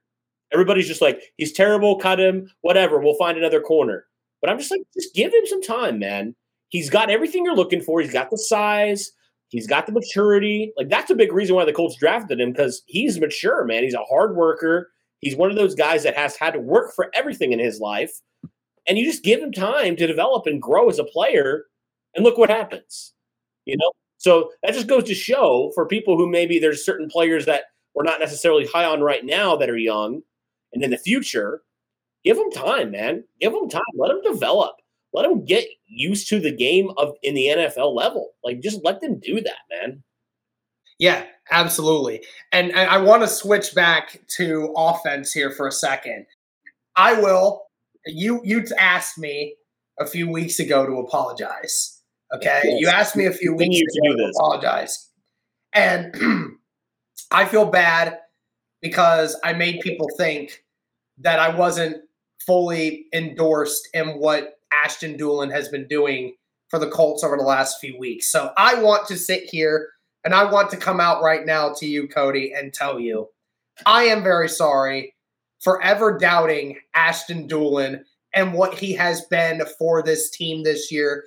Everybody's 0.52 0.88
just 0.88 1.02
like, 1.02 1.22
he's 1.38 1.52
terrible, 1.52 1.98
cut 1.98 2.20
him, 2.20 2.50
whatever. 2.62 3.00
We'll 3.00 3.18
find 3.18 3.38
another 3.38 3.62
corner. 3.62 4.06
But 4.42 4.50
I'm 4.50 4.58
just 4.58 4.72
like, 4.72 4.82
just 4.94 5.14
give 5.16 5.34
him 5.34 5.46
some 5.46 5.62
time, 5.62 6.00
man. 6.00 6.36
He's 6.70 6.90
got 6.90 7.10
everything 7.10 7.46
you're 7.46 7.56
looking 7.56 7.82
for. 7.82 8.00
He's 8.00 8.14
got 8.14 8.30
the 8.30 8.38
size. 8.38 9.12
He's 9.50 9.68
got 9.68 9.86
the 9.86 9.92
maturity. 9.92 10.74
Like 10.78 10.90
that's 10.90 11.12
a 11.12 11.16
big 11.16 11.32
reason 11.32 11.56
why 11.56 11.66
the 11.66 11.74
Colts 11.74 11.98
drafted 11.98 12.40
him 12.40 12.52
because 12.52 12.84
he's 12.88 13.20
mature, 13.20 13.64
man. 13.66 13.84
He's 13.84 13.94
a 13.94 14.04
hard 14.04 14.36
worker. 14.36 14.92
He's 15.20 15.36
one 15.36 15.50
of 15.50 15.56
those 15.56 15.76
guys 15.76 16.04
that 16.04 16.16
has 16.16 16.36
had 16.36 16.52
to 16.52 16.60
work 16.60 16.94
for 16.96 17.10
everything 17.14 17.52
in 17.52 17.60
his 17.60 17.80
life. 17.80 18.12
And 18.88 18.98
you 18.98 19.06
just 19.06 19.24
give 19.24 19.42
him 19.42 19.52
time 19.52 19.96
to 19.96 20.08
develop 20.08 20.46
and 20.46 20.62
grow 20.62 20.90
as 20.90 21.00
a 21.00 21.04
player, 21.04 21.66
and 22.14 22.24
look 22.24 22.38
what 22.38 22.50
happens. 22.50 23.14
You 23.66 23.78
know? 23.78 23.92
So 24.18 24.52
that 24.62 24.74
just 24.74 24.88
goes 24.88 25.06
to 25.06 25.16
show 25.16 25.72
for 25.74 25.88
people 25.88 26.18
who 26.18 26.30
maybe 26.30 26.60
there's 26.60 26.86
certain 26.86 27.10
players 27.10 27.46
that 27.46 27.64
we're 27.96 28.04
not 28.04 28.20
necessarily 28.20 28.68
high 28.68 28.86
on 28.86 29.02
right 29.02 29.26
now 29.26 29.56
that 29.56 29.70
are 29.70 29.78
young, 29.78 30.22
and 30.74 30.84
in 30.84 30.92
the 30.92 30.98
future, 30.98 31.64
give 32.24 32.38
them 32.38 32.52
time, 32.52 32.92
man. 32.92 33.24
Give 33.40 33.54
them 33.54 33.70
time. 33.70 33.82
Let 33.96 34.10
them 34.10 34.22
develop 34.22 34.76
let 35.16 35.24
them 35.24 35.46
get 35.46 35.66
used 35.88 36.30
to 36.30 36.40
the 36.40 36.56
game 36.56 36.92
of 36.98 37.14
in 37.24 37.34
the 37.34 37.48
NFL 37.48 37.96
level. 37.96 38.32
Like 38.44 38.62
just 38.62 38.82
let 38.84 39.02
them 39.02 39.20
do 39.20 39.42
that, 39.42 39.60
man. 39.72 40.04
Yeah, 41.00 41.26
absolutely. 41.52 42.24
And, 42.52 42.72
and 42.72 42.90
I 42.90 42.98
want 42.98 43.22
to 43.24 43.28
switch 43.28 43.76
back 43.76 44.22
to 44.38 44.74
offense 44.78 45.34
here 45.34 45.52
for 45.52 45.68
a 45.68 45.72
second. 45.72 46.26
I 46.96 47.14
will. 47.20 47.64
You 48.06 48.42
you 48.44 48.64
asked 48.78 49.18
me 49.18 49.56
a 50.00 50.06
few 50.06 50.30
weeks 50.30 50.60
ago 50.60 50.86
to 50.86 50.94
apologize. 51.00 52.02
Okay, 52.34 52.62
yes. 52.64 52.82
you 52.82 52.88
asked 52.88 53.16
me 53.16 53.26
a 53.26 53.32
few 53.32 53.56
weeks 53.56 53.96
ago 53.96 54.12
to, 54.12 54.18
to 54.18 54.30
apologize, 54.36 55.10
and 55.74 56.14
I 57.32 57.46
feel 57.46 57.66
bad 57.66 58.20
because 58.82 59.40
I 59.44 59.54
made 59.54 59.82
people 59.82 60.08
think 60.18 60.64
that 61.18 61.40
I 61.40 61.56
wasn't 61.56 61.98
fully 62.46 63.08
endorsed 63.14 63.90
in 63.94 64.20
what 64.20 64.55
Ashton 64.86 65.18
Dulin 65.18 65.52
has 65.52 65.68
been 65.68 65.88
doing 65.88 66.36
for 66.70 66.78
the 66.78 66.90
Colts 66.90 67.24
over 67.24 67.38
the 67.38 67.44
last 67.44 67.80
few 67.80 67.98
weeks. 67.98 68.32
So 68.32 68.52
I 68.56 68.76
want 68.76 69.08
to 69.08 69.18
sit 69.18 69.44
here 69.50 69.90
and 70.24 70.34
I 70.36 70.52
want 70.52 70.70
to 70.72 70.78
come 70.78 71.00
out 71.00 71.24
right 71.24 71.44
now 71.44 71.74
to 71.78 71.88
you, 71.88 72.08
Cody, 72.08 72.54
and 72.56 72.72
tell 72.72 73.00
you 73.00 73.28
I 73.88 74.04
am 74.04 74.22
very 74.24 74.48
sorry 74.48 75.16
for 75.60 75.82
ever 75.82 76.20
doubting 76.20 76.78
Ashton 76.94 77.48
Dulin 77.48 78.04
and 78.36 78.54
what 78.54 78.76
he 78.76 78.94
has 78.94 79.26
been 79.26 79.64
for 79.80 80.04
this 80.04 80.30
team 80.30 80.64
this 80.64 80.92
year. 80.92 81.24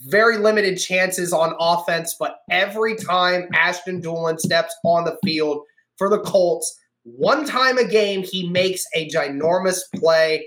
Very 0.00 0.38
limited 0.38 0.76
chances 0.76 1.32
on 1.32 1.54
offense, 1.60 2.16
but 2.18 2.38
every 2.50 2.96
time 2.96 3.48
Ashton 3.54 4.02
Dulin 4.02 4.40
steps 4.40 4.74
on 4.84 5.04
the 5.04 5.18
field 5.24 5.62
for 5.96 6.08
the 6.08 6.20
Colts, 6.20 6.76
one 7.04 7.46
time 7.46 7.78
a 7.78 7.86
game, 7.86 8.24
he 8.24 8.48
makes 8.48 8.84
a 8.94 9.08
ginormous 9.10 9.80
play 9.94 10.46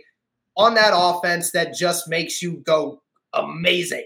on 0.56 0.76
that 0.76 0.94
offense 0.94 1.52
that 1.52 1.74
just 1.74 2.08
makes 2.08 2.42
you 2.42 2.62
go 2.66 3.02
amazing. 3.34 4.06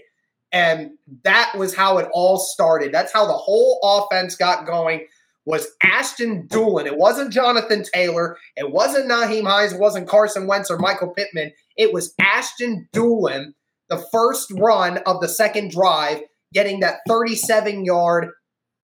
And 0.50 0.92
that 1.24 1.52
was 1.56 1.74
how 1.74 1.98
it 1.98 2.08
all 2.12 2.38
started. 2.38 2.92
That's 2.92 3.12
how 3.12 3.26
the 3.26 3.34
whole 3.34 3.80
offense 3.82 4.34
got 4.34 4.66
going 4.66 5.06
was 5.44 5.66
Ashton 5.82 6.46
Dulin. 6.48 6.86
It 6.86 6.98
wasn't 6.98 7.32
Jonathan 7.32 7.82
Taylor. 7.94 8.36
It 8.56 8.70
wasn't 8.70 9.10
Nyheim 9.10 9.46
Hines. 9.46 9.72
It 9.72 9.80
wasn't 9.80 10.08
Carson 10.08 10.46
Wentz 10.46 10.70
or 10.70 10.78
Michael 10.78 11.08
Pittman. 11.08 11.52
It 11.76 11.92
was 11.92 12.14
Ashton 12.20 12.88
Dulin, 12.94 13.54
the 13.88 14.04
first 14.12 14.50
run 14.52 14.98
of 15.06 15.20
the 15.20 15.28
second 15.28 15.70
drive, 15.70 16.20
getting 16.52 16.80
that 16.80 16.98
37 17.08 17.84
yard 17.84 18.28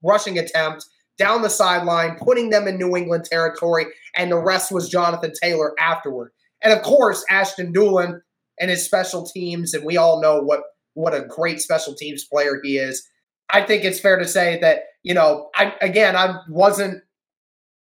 rushing 0.02 0.38
attempt 0.38 0.86
down 1.18 1.42
the 1.42 1.50
sideline, 1.50 2.16
putting 2.16 2.50
them 2.50 2.66
in 2.66 2.78
New 2.78 2.96
England 2.96 3.24
territory, 3.24 3.86
and 4.14 4.30
the 4.30 4.38
rest 4.38 4.72
was 4.72 4.88
Jonathan 4.88 5.32
Taylor 5.40 5.74
afterward. 5.78 6.32
And 6.64 6.72
of 6.72 6.82
course, 6.82 7.24
Ashton 7.30 7.72
Dulin 7.72 8.20
and 8.58 8.70
his 8.70 8.84
special 8.84 9.24
teams, 9.26 9.74
and 9.74 9.84
we 9.84 9.96
all 9.96 10.20
know 10.20 10.40
what 10.40 10.62
what 10.94 11.14
a 11.14 11.26
great 11.26 11.60
special 11.60 11.94
teams 11.94 12.24
player 12.24 12.60
he 12.62 12.78
is. 12.78 13.06
I 13.50 13.62
think 13.62 13.84
it's 13.84 14.00
fair 14.00 14.18
to 14.18 14.26
say 14.26 14.58
that, 14.60 14.84
you 15.02 15.12
know, 15.12 15.50
I 15.54 15.74
again 15.80 16.16
I 16.16 16.40
wasn't 16.48 17.02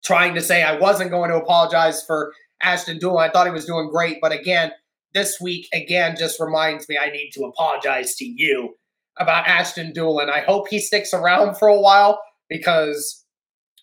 trying 0.05 0.35
to 0.35 0.40
say 0.40 0.62
I 0.62 0.79
wasn't 0.79 1.11
going 1.11 1.31
to 1.31 1.37
apologize 1.37 2.03
for 2.05 2.33
Ashton 2.61 2.99
Dulin. 2.99 3.21
I 3.21 3.31
thought 3.31 3.47
he 3.47 3.53
was 3.53 3.66
doing 3.66 3.88
great, 3.90 4.18
but 4.21 4.33
again, 4.33 4.73
this 5.14 5.38
week 5.40 5.68
again 5.73 6.16
just 6.18 6.40
reminds 6.40 6.88
me 6.88 6.99
I 6.99 7.11
need 7.11 7.31
to 7.35 7.45
apologize 7.45 8.16
to 8.16 8.25
you 8.25 8.75
about 9.18 9.47
Ashton 9.47 9.92
Dulin. 9.92 10.29
I 10.31 10.40
hope 10.40 10.68
he 10.68 10.81
sticks 10.81 11.14
around 11.14 11.57
for 11.57 11.68
a 11.68 11.81
while 11.81 12.21
because 12.49 13.25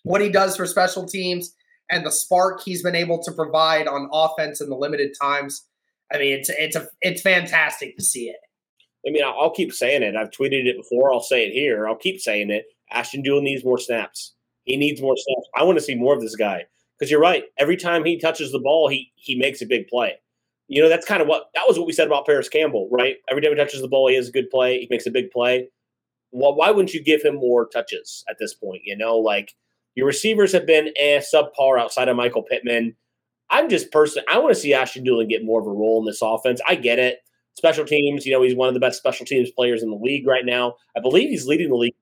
what 0.02 0.20
he 0.20 0.28
does 0.28 0.56
for 0.56 0.66
special 0.66 1.06
teams 1.06 1.54
and 1.90 2.06
the 2.06 2.10
spark 2.10 2.62
he's 2.64 2.82
been 2.82 2.94
able 2.94 3.22
to 3.22 3.32
provide 3.32 3.88
on 3.88 4.08
offense 4.12 4.60
in 4.60 4.68
the 4.68 4.76
limited 4.76 5.14
times. 5.20 5.66
I 6.12 6.18
mean, 6.18 6.38
it's 6.38 6.50
it's 6.50 6.76
a 6.76 6.88
it's 7.02 7.22
fantastic 7.22 7.96
to 7.96 8.04
see 8.04 8.28
it. 8.28 8.38
I 9.06 9.10
mean, 9.10 9.24
I'll 9.24 9.50
keep 9.50 9.72
saying 9.72 10.02
it. 10.02 10.16
I've 10.16 10.30
tweeted 10.30 10.66
it 10.66 10.76
before. 10.76 11.12
I'll 11.12 11.22
say 11.22 11.46
it 11.46 11.52
here. 11.52 11.88
I'll 11.88 11.96
keep 11.96 12.20
saying 12.20 12.50
it. 12.50 12.66
Ashton 12.90 13.22
Dulin 13.22 13.42
needs 13.42 13.64
more 13.64 13.78
snaps. 13.78 14.34
He 14.64 14.76
needs 14.76 15.00
more 15.00 15.16
snaps. 15.16 15.48
I 15.56 15.64
want 15.64 15.78
to 15.78 15.84
see 15.84 15.94
more 15.94 16.14
of 16.14 16.20
this 16.20 16.36
guy 16.36 16.64
because 16.98 17.10
you're 17.10 17.20
right. 17.20 17.44
Every 17.58 17.76
time 17.76 18.04
he 18.04 18.18
touches 18.18 18.52
the 18.52 18.58
ball, 18.58 18.88
he 18.88 19.12
he 19.16 19.36
makes 19.36 19.62
a 19.62 19.66
big 19.66 19.88
play. 19.88 20.20
You 20.68 20.82
know, 20.82 20.88
that's 20.88 21.06
kind 21.06 21.22
of 21.22 21.28
what 21.28 21.46
that 21.54 21.64
was 21.66 21.78
what 21.78 21.86
we 21.86 21.92
said 21.92 22.06
about 22.06 22.26
Parris 22.26 22.48
Campbell, 22.48 22.88
right? 22.92 23.16
Every 23.28 23.42
time 23.42 23.52
he 23.52 23.56
touches 23.56 23.80
the 23.80 23.88
ball, 23.88 24.08
he 24.08 24.16
has 24.16 24.28
a 24.28 24.32
good 24.32 24.50
play. 24.50 24.80
He 24.80 24.86
makes 24.90 25.06
a 25.06 25.10
big 25.10 25.30
play. 25.30 25.68
Well, 26.32 26.54
why 26.54 26.70
wouldn't 26.70 26.94
you 26.94 27.02
give 27.02 27.22
him 27.22 27.36
more 27.36 27.66
touches 27.66 28.24
at 28.28 28.36
this 28.38 28.54
point? 28.54 28.82
You 28.84 28.96
know, 28.96 29.16
like 29.16 29.54
your 29.94 30.06
receivers 30.06 30.52
have 30.52 30.66
been 30.66 30.88
a 30.98 31.16
eh, 31.16 31.22
subpar 31.34 31.80
outside 31.80 32.08
of 32.08 32.16
Michael 32.16 32.42
Pittman. 32.42 32.94
I'm 33.50 33.68
just 33.68 33.90
personally, 33.90 34.26
I 34.30 34.38
want 34.38 34.54
to 34.54 34.60
see 34.60 34.72
Ashton 34.72 35.04
Dulin 35.04 35.28
get 35.28 35.44
more 35.44 35.60
of 35.60 35.66
a 35.66 35.70
role 35.70 35.98
in 35.98 36.06
this 36.06 36.22
offense. 36.22 36.60
I 36.68 36.76
get 36.76 36.98
it. 36.98 37.18
Special 37.54 37.84
teams, 37.84 38.24
you 38.24 38.32
know, 38.32 38.42
he's 38.42 38.54
one 38.54 38.68
of 38.68 38.74
the 38.74 38.80
best 38.80 38.98
special 38.98 39.26
teams 39.26 39.50
players 39.50 39.82
in 39.82 39.90
the 39.90 39.96
league 39.96 40.26
right 40.26 40.46
now. 40.46 40.74
I 40.96 41.00
believe 41.00 41.30
he's 41.30 41.46
leading 41.46 41.68
the 41.68 41.76
league 41.76 41.94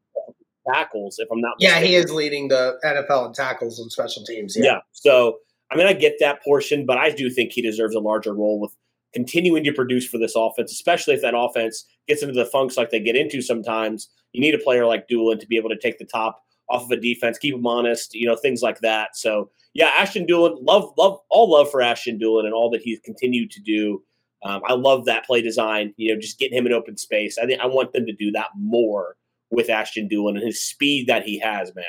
tackles, 0.72 1.16
if 1.18 1.28
I'm 1.32 1.40
not 1.40 1.54
Yeah, 1.58 1.80
he 1.80 1.94
is 1.94 2.12
leading 2.12 2.48
the 2.48 2.78
NFL 2.84 3.28
in 3.28 3.32
tackles 3.32 3.78
and 3.78 3.90
special 3.90 4.24
teams. 4.24 4.56
Yeah. 4.56 4.64
yeah. 4.64 4.78
So, 4.92 5.38
I 5.70 5.76
mean, 5.76 5.86
I 5.86 5.94
get 5.94 6.16
that 6.20 6.42
portion, 6.42 6.86
but 6.86 6.98
I 6.98 7.10
do 7.10 7.30
think 7.30 7.52
he 7.52 7.62
deserves 7.62 7.94
a 7.94 8.00
larger 8.00 8.34
role 8.34 8.60
with 8.60 8.72
continuing 9.14 9.64
to 9.64 9.72
produce 9.72 10.06
for 10.06 10.18
this 10.18 10.34
offense, 10.36 10.70
especially 10.70 11.14
if 11.14 11.22
that 11.22 11.34
offense 11.36 11.86
gets 12.06 12.22
into 12.22 12.34
the 12.34 12.44
funks 12.44 12.76
like 12.76 12.90
they 12.90 13.00
get 13.00 13.16
into 13.16 13.40
sometimes. 13.40 14.08
You 14.32 14.40
need 14.40 14.54
a 14.54 14.58
player 14.58 14.86
like 14.86 15.08
Dulin 15.08 15.40
to 15.40 15.46
be 15.46 15.56
able 15.56 15.70
to 15.70 15.78
take 15.78 15.98
the 15.98 16.04
top 16.04 16.42
off 16.70 16.84
of 16.84 16.90
a 16.90 16.96
defense, 16.96 17.38
keep 17.38 17.54
them 17.54 17.66
honest, 17.66 18.14
you 18.14 18.26
know, 18.26 18.36
things 18.36 18.62
like 18.62 18.80
that. 18.80 19.16
So 19.16 19.50
yeah, 19.74 19.90
Ashton 19.96 20.26
Dulin, 20.26 20.58
love, 20.62 20.92
love, 20.98 21.18
all 21.30 21.50
love 21.50 21.70
for 21.70 21.80
Ashton 21.80 22.18
Dulin 22.18 22.44
and 22.44 22.54
all 22.54 22.70
that 22.70 22.82
he's 22.82 23.00
continued 23.00 23.50
to 23.52 23.60
do. 23.60 24.02
Um, 24.44 24.62
I 24.66 24.74
love 24.74 25.04
that 25.06 25.26
play 25.26 25.42
design, 25.42 25.94
you 25.96 26.12
know, 26.12 26.20
just 26.20 26.38
getting 26.38 26.56
him 26.56 26.66
in 26.66 26.72
open 26.72 26.96
space. 26.96 27.38
I 27.38 27.46
think 27.46 27.60
I 27.60 27.66
want 27.66 27.92
them 27.92 28.06
to 28.06 28.12
do 28.12 28.30
that 28.32 28.48
more 28.56 29.16
with 29.50 29.70
Ashton 29.70 30.08
Dulin 30.08 30.36
and 30.36 30.44
his 30.44 30.62
speed 30.62 31.06
that 31.06 31.24
he 31.24 31.38
has, 31.38 31.74
man. 31.74 31.84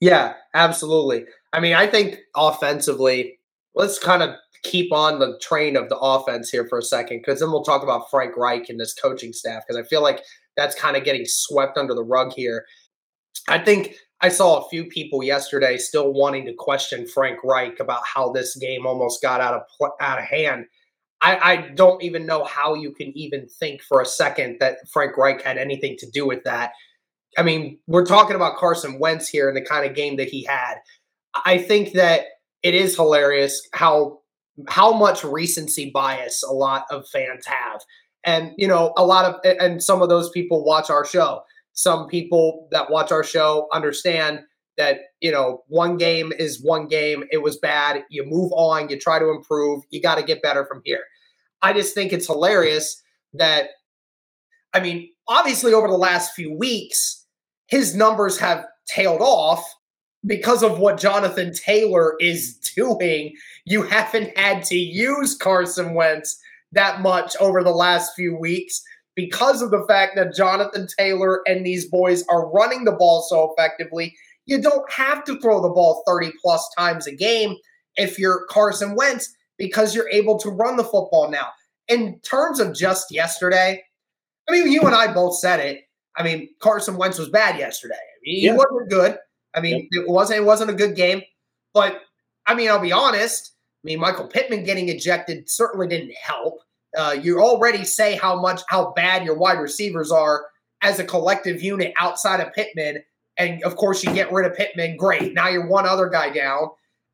Yeah, 0.00 0.34
absolutely. 0.54 1.24
I 1.52 1.60
mean, 1.60 1.74
I 1.74 1.86
think 1.86 2.18
offensively, 2.36 3.38
let's 3.74 3.98
kind 3.98 4.22
of 4.22 4.30
keep 4.62 4.92
on 4.92 5.18
the 5.18 5.38
train 5.42 5.76
of 5.76 5.88
the 5.88 5.98
offense 5.98 6.50
here 6.50 6.66
for 6.66 6.78
a 6.78 6.82
second, 6.82 7.18
because 7.18 7.40
then 7.40 7.50
we'll 7.50 7.64
talk 7.64 7.82
about 7.82 8.10
Frank 8.10 8.36
Reich 8.36 8.68
and 8.68 8.80
this 8.80 8.94
coaching 8.94 9.32
staff, 9.32 9.62
because 9.66 9.80
I 9.80 9.86
feel 9.86 10.02
like 10.02 10.22
that's 10.56 10.74
kind 10.74 10.96
of 10.96 11.04
getting 11.04 11.24
swept 11.26 11.76
under 11.76 11.94
the 11.94 12.04
rug 12.04 12.32
here. 12.32 12.64
I 13.48 13.58
think 13.58 13.96
I 14.20 14.28
saw 14.28 14.58
a 14.64 14.68
few 14.68 14.86
people 14.86 15.22
yesterday 15.22 15.76
still 15.76 16.12
wanting 16.12 16.46
to 16.46 16.54
question 16.54 17.06
Frank 17.06 17.40
Reich 17.44 17.78
about 17.80 18.02
how 18.06 18.32
this 18.32 18.56
game 18.56 18.86
almost 18.86 19.20
got 19.20 19.40
out 19.40 19.54
of 19.54 19.90
out 20.00 20.18
of 20.18 20.24
hand. 20.24 20.66
I, 21.20 21.52
I 21.52 21.56
don't 21.74 22.02
even 22.02 22.26
know 22.26 22.44
how 22.44 22.74
you 22.74 22.92
can 22.92 23.16
even 23.16 23.46
think 23.48 23.82
for 23.82 24.00
a 24.00 24.06
second 24.06 24.58
that 24.60 24.88
Frank 24.92 25.16
Reich 25.16 25.42
had 25.42 25.58
anything 25.58 25.96
to 25.98 26.10
do 26.10 26.26
with 26.26 26.44
that. 26.44 26.72
I 27.36 27.42
mean, 27.42 27.78
we're 27.86 28.04
talking 28.04 28.36
about 28.36 28.56
Carson 28.56 28.98
Wentz 28.98 29.28
here 29.28 29.48
and 29.48 29.56
the 29.56 29.62
kind 29.62 29.88
of 29.88 29.96
game 29.96 30.16
that 30.16 30.28
he 30.28 30.44
had. 30.44 30.76
I 31.44 31.58
think 31.58 31.92
that 31.92 32.26
it 32.62 32.74
is 32.74 32.96
hilarious 32.96 33.66
how 33.72 34.20
how 34.68 34.92
much 34.92 35.24
recency 35.24 35.90
bias 35.90 36.42
a 36.42 36.52
lot 36.52 36.84
of 36.90 37.08
fans 37.08 37.44
have. 37.46 37.82
And 38.24 38.52
you 38.56 38.68
know, 38.68 38.92
a 38.96 39.04
lot 39.04 39.24
of 39.26 39.40
and 39.44 39.82
some 39.82 40.00
of 40.00 40.08
those 40.08 40.30
people 40.30 40.64
watch 40.64 40.90
our 40.90 41.04
show 41.04 41.42
some 41.74 42.08
people 42.08 42.68
that 42.70 42.90
watch 42.90 43.12
our 43.12 43.24
show 43.24 43.68
understand 43.72 44.40
that 44.76 45.00
you 45.20 45.30
know 45.30 45.62
one 45.68 45.96
game 45.96 46.32
is 46.38 46.62
one 46.62 46.88
game. 46.88 47.24
It 47.30 47.42
was 47.42 47.58
bad. 47.58 48.04
You 48.10 48.24
move 48.24 48.52
on. 48.52 48.88
You 48.88 48.98
try 48.98 49.18
to 49.18 49.30
improve. 49.30 49.84
You 49.90 50.00
got 50.00 50.16
to 50.16 50.22
get 50.22 50.42
better 50.42 50.64
from 50.64 50.82
here. 50.84 51.04
I 51.62 51.72
just 51.72 51.94
think 51.94 52.12
it's 52.12 52.26
hilarious 52.26 53.02
that 53.34 53.70
i 54.72 54.80
mean 54.80 55.08
obviously 55.28 55.74
over 55.74 55.88
the 55.88 55.94
last 55.96 56.34
few 56.34 56.56
weeks 56.56 57.26
his 57.66 57.94
numbers 57.94 58.38
have 58.38 58.64
tailed 58.86 59.20
off 59.20 59.62
because 60.24 60.62
of 60.62 60.78
what 60.78 60.98
jonathan 60.98 61.52
taylor 61.52 62.14
is 62.20 62.56
doing. 62.76 63.34
You 63.66 63.82
haven't 63.82 64.36
had 64.36 64.64
to 64.64 64.76
use 64.76 65.36
carson 65.36 65.94
wentz 65.94 66.40
that 66.72 67.00
much 67.00 67.36
over 67.40 67.62
the 67.62 67.70
last 67.70 68.14
few 68.14 68.36
weeks 68.36 68.82
because 69.16 69.62
of 69.62 69.70
the 69.70 69.84
fact 69.88 70.16
that 70.16 70.34
Jonathan 70.34 70.86
Taylor 70.98 71.40
and 71.46 71.64
these 71.64 71.86
boys 71.86 72.24
are 72.28 72.50
running 72.50 72.84
the 72.84 72.92
ball 72.92 73.22
so 73.22 73.52
effectively. 73.52 74.14
You 74.46 74.60
don't 74.60 74.90
have 74.92 75.24
to 75.24 75.38
throw 75.40 75.62
the 75.62 75.70
ball 75.70 76.02
30 76.06 76.32
plus 76.42 76.68
times 76.76 77.06
a 77.06 77.14
game 77.14 77.56
if 77.96 78.18
you're 78.18 78.46
Carson 78.50 78.94
Wentz 78.94 79.34
because 79.56 79.94
you're 79.94 80.10
able 80.10 80.38
to 80.40 80.50
run 80.50 80.76
the 80.76 80.84
football 80.84 81.30
now. 81.30 81.48
In 81.88 82.18
terms 82.20 82.60
of 82.60 82.74
just 82.74 83.10
yesterday, 83.10 83.82
I 84.48 84.52
mean, 84.52 84.70
you 84.70 84.82
and 84.82 84.94
I 84.94 85.12
both 85.12 85.38
said 85.38 85.60
it. 85.60 85.82
I 86.16 86.22
mean, 86.22 86.48
Carson 86.60 86.96
Wentz 86.96 87.18
was 87.18 87.28
bad 87.28 87.58
yesterday. 87.58 87.94
I 87.94 88.18
mean, 88.22 88.36
he 88.40 88.46
yeah. 88.46 88.54
wasn't 88.54 88.90
good. 88.90 89.18
I 89.54 89.60
mean, 89.60 89.88
yeah. 89.92 90.02
it 90.02 90.08
wasn't 90.08 90.40
it 90.40 90.44
wasn't 90.44 90.70
a 90.70 90.74
good 90.74 90.96
game. 90.96 91.22
But 91.72 92.02
I 92.46 92.54
mean, 92.54 92.70
I'll 92.70 92.80
be 92.80 92.92
honest. 92.92 93.52
I 93.84 93.84
mean, 93.84 94.00
Michael 94.00 94.26
Pittman 94.26 94.64
getting 94.64 94.88
ejected 94.88 95.48
certainly 95.48 95.86
didn't 95.86 96.14
help. 96.14 96.60
Uh, 96.96 97.16
you 97.20 97.40
already 97.40 97.84
say 97.84 98.16
how 98.16 98.40
much 98.40 98.62
how 98.68 98.92
bad 98.92 99.24
your 99.24 99.36
wide 99.36 99.58
receivers 99.58 100.10
are 100.10 100.46
as 100.82 100.98
a 100.98 101.04
collective 101.04 101.62
unit 101.62 101.92
outside 101.98 102.40
of 102.40 102.52
Pittman, 102.52 103.02
and 103.36 103.62
of 103.64 103.76
course 103.76 104.04
you 104.04 104.12
get 104.12 104.32
rid 104.32 104.46
of 104.50 104.56
Pittman. 104.56 104.96
Great, 104.96 105.34
now 105.34 105.48
you're 105.48 105.66
one 105.66 105.86
other 105.86 106.08
guy 106.08 106.30
down, 106.30 106.68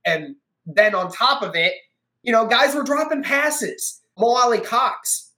and 0.04 0.36
then 0.66 0.94
on 0.94 1.10
top 1.10 1.42
of 1.42 1.54
it, 1.54 1.74
you 2.22 2.32
know 2.32 2.46
guys 2.46 2.74
were 2.74 2.82
dropping 2.82 3.22
passes. 3.22 4.00
Mo 4.18 4.28
Alie-Cox, 4.28 5.30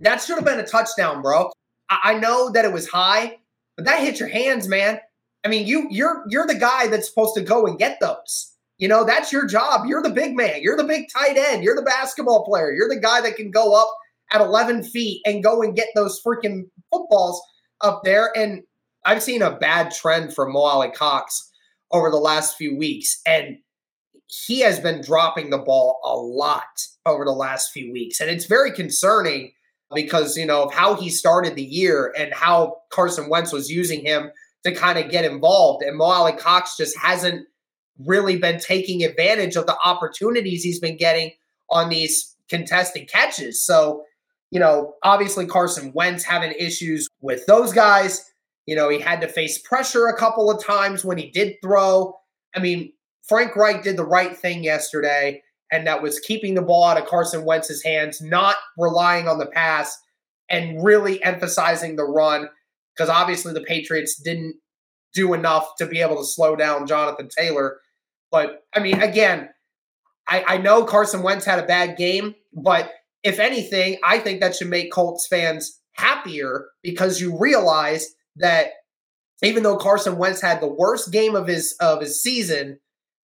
that 0.00 0.20
should 0.20 0.36
have 0.36 0.44
been 0.44 0.60
a 0.60 0.66
touchdown, 0.66 1.22
bro. 1.22 1.50
I, 1.88 1.98
I 2.04 2.18
know 2.18 2.50
that 2.50 2.64
it 2.64 2.72
was 2.72 2.88
high, 2.88 3.38
but 3.76 3.86
that 3.86 4.00
hit 4.00 4.20
your 4.20 4.28
hands, 4.28 4.68
man. 4.68 5.00
I 5.44 5.48
mean, 5.48 5.66
you 5.66 5.86
you're 5.90 6.24
you're 6.28 6.46
the 6.46 6.54
guy 6.54 6.88
that's 6.88 7.08
supposed 7.08 7.34
to 7.36 7.40
go 7.40 7.66
and 7.66 7.78
get 7.78 8.00
those. 8.00 8.52
You 8.78 8.88
know, 8.88 9.04
that's 9.04 9.32
your 9.32 9.46
job. 9.46 9.86
You're 9.86 10.02
the 10.02 10.10
big 10.10 10.36
man. 10.36 10.60
You're 10.60 10.76
the 10.76 10.84
big 10.84 11.06
tight 11.12 11.36
end. 11.36 11.64
You're 11.64 11.76
the 11.76 11.82
basketball 11.82 12.44
player. 12.44 12.72
You're 12.72 12.88
the 12.88 13.00
guy 13.00 13.20
that 13.22 13.36
can 13.36 13.50
go 13.50 13.74
up 13.74 13.90
at 14.32 14.40
11 14.40 14.82
feet 14.84 15.22
and 15.24 15.42
go 15.42 15.62
and 15.62 15.74
get 15.74 15.88
those 15.94 16.20
freaking 16.22 16.64
footballs 16.92 17.40
up 17.80 18.02
there. 18.04 18.30
And 18.36 18.64
I've 19.04 19.22
seen 19.22 19.40
a 19.40 19.56
bad 19.56 19.92
trend 19.92 20.34
from 20.34 20.52
Mo 20.52 20.60
Alie-Cox 20.60 21.50
over 21.90 22.10
the 22.10 22.16
last 22.16 22.56
few 22.56 22.76
weeks. 22.76 23.20
And 23.26 23.58
he 24.26 24.60
has 24.60 24.80
been 24.80 25.00
dropping 25.00 25.50
the 25.50 25.58
ball 25.58 26.00
a 26.04 26.14
lot 26.14 26.64
over 27.06 27.24
the 27.24 27.30
last 27.30 27.72
few 27.72 27.92
weeks. 27.92 28.20
And 28.20 28.28
it's 28.28 28.46
very 28.46 28.72
concerning 28.72 29.52
because, 29.94 30.36
you 30.36 30.44
know, 30.44 30.64
of 30.64 30.74
how 30.74 30.94
he 30.94 31.08
started 31.08 31.54
the 31.54 31.64
year 31.64 32.12
and 32.18 32.34
how 32.34 32.78
Carson 32.90 33.30
Wentz 33.30 33.52
was 33.52 33.70
using 33.70 34.04
him 34.04 34.30
to 34.64 34.74
kind 34.74 34.98
of 34.98 35.10
get 35.10 35.24
involved. 35.24 35.84
And 35.84 35.96
Mo 35.96 36.06
Alie-Cox 36.06 36.76
just 36.76 36.98
hasn't 36.98 37.46
really 38.04 38.36
been 38.36 38.58
taking 38.58 39.02
advantage 39.02 39.56
of 39.56 39.66
the 39.66 39.76
opportunities 39.84 40.62
he's 40.62 40.80
been 40.80 40.96
getting 40.96 41.30
on 41.70 41.88
these 41.88 42.36
contested 42.48 43.08
catches. 43.10 43.64
So, 43.64 44.04
you 44.50 44.60
know, 44.60 44.94
obviously 45.02 45.46
Carson 45.46 45.92
Wentz 45.94 46.24
having 46.24 46.52
issues 46.52 47.08
with 47.20 47.46
those 47.46 47.72
guys. 47.72 48.24
You 48.66 48.76
know, 48.76 48.88
he 48.88 49.00
had 49.00 49.20
to 49.20 49.28
face 49.28 49.58
pressure 49.58 50.06
a 50.06 50.16
couple 50.16 50.50
of 50.50 50.62
times 50.62 51.04
when 51.04 51.18
he 51.18 51.30
did 51.30 51.56
throw. 51.62 52.14
I 52.54 52.60
mean, 52.60 52.92
Frank 53.28 53.56
Reich 53.56 53.82
did 53.82 53.96
the 53.96 54.04
right 54.04 54.36
thing 54.36 54.62
yesterday, 54.62 55.42
and 55.72 55.86
that 55.86 56.02
was 56.02 56.20
keeping 56.20 56.54
the 56.54 56.62
ball 56.62 56.84
out 56.84 57.00
of 57.00 57.06
Carson 57.06 57.44
Wentz's 57.44 57.82
hands, 57.82 58.20
not 58.20 58.56
relying 58.78 59.26
on 59.28 59.38
the 59.38 59.46
pass. 59.46 59.98
and 60.48 60.84
really 60.84 61.22
emphasizing 61.22 61.96
the 61.96 62.04
run 62.04 62.48
because 62.94 63.08
obviously 63.10 63.52
the 63.52 63.60
Patriots 63.60 64.16
didn't 64.16 64.56
do 65.14 65.34
enough 65.34 65.68
to 65.78 65.86
be 65.86 66.00
able 66.00 66.16
to 66.16 66.24
slow 66.24 66.56
down 66.56 66.86
Jonathan 66.86 67.28
Taylor. 67.36 67.78
But 68.30 68.64
I 68.74 68.80
mean, 68.80 69.00
again, 69.00 69.48
I, 70.28 70.44
I 70.46 70.58
know 70.58 70.84
Carson 70.84 71.22
Wentz 71.22 71.44
had 71.44 71.58
a 71.58 71.66
bad 71.66 71.96
game, 71.96 72.34
but 72.52 72.90
if 73.22 73.38
anything, 73.38 73.98
I 74.04 74.18
think 74.18 74.40
that 74.40 74.56
should 74.56 74.68
make 74.68 74.92
Colts 74.92 75.26
fans 75.26 75.80
happier 75.92 76.66
because 76.82 77.20
you 77.20 77.38
realize 77.38 78.14
that 78.36 78.68
even 79.42 79.62
though 79.62 79.76
Carson 79.76 80.16
Wentz 80.16 80.40
had 80.40 80.60
the 80.60 80.72
worst 80.72 81.12
game 81.12 81.34
of 81.34 81.46
his 81.46 81.74
of 81.80 82.00
his 82.00 82.22
season, 82.22 82.78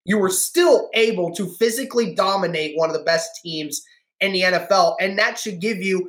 you 0.05 0.19
were 0.19 0.31
still 0.31 0.89
able 0.95 1.33
to 1.35 1.49
physically 1.59 2.15
dominate 2.15 2.77
one 2.77 2.91
of 2.91 2.97
the 2.97 3.05
best 3.05 3.31
teams 3.43 3.83
in 4.21 4.33
the 4.33 4.43
NFL, 4.43 4.97
and 5.01 5.19
that 5.19 5.39
should 5.39 5.61
give 5.61 5.79
you 5.79 6.09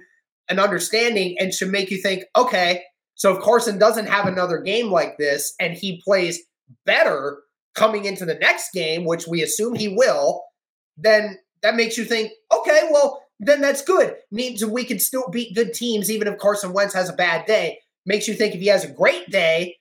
an 0.50 0.60
understanding 0.60 1.36
and 1.40 1.54
should 1.54 1.72
make 1.72 1.90
you 1.90 1.98
think, 1.98 2.24
okay, 2.36 2.84
so 3.16 3.36
if 3.36 3.44
Carson 3.44 3.78
doesn't 3.78 4.08
have 4.08 4.28
another 4.28 4.60
game 4.60 4.92
like 4.92 5.18
this 5.18 5.54
and 5.60 5.74
he 5.74 6.02
plays 6.04 6.42
better 6.86 7.42
coming 7.76 8.06
into 8.06 8.26
the 8.26 8.36
next 8.36 8.72
game, 8.74 9.06
which 9.06 9.28
we 9.28 9.42
assume 9.42 9.76
he 9.76 9.90
will, 9.90 10.44
then 10.98 11.38
that 11.62 11.76
makes 11.76 11.98
you 11.98 12.06
think, 12.06 12.32
okay, 12.52 12.90
well, 12.92 13.24
then 13.40 13.62
that's 13.62 13.84
good. 13.84 14.16
Means 14.32 14.64
we 14.66 14.84
can 14.84 15.00
still 15.00 15.30
beat 15.32 15.56
good 15.56 15.74
teams 15.74 16.12
even 16.12 16.28
if 16.28 16.38
Carson 16.38 16.74
Wentz 16.74 16.94
has 16.94 17.10
a 17.10 17.14
bad 17.14 17.46
day. 17.46 17.80
Makes 18.06 18.28
you 18.28 18.34
think 18.34 18.54
if 18.54 18.62
he 18.62 18.68
has 18.68 18.84
a 18.84 18.92
great 18.92 19.30
day, 19.30 19.78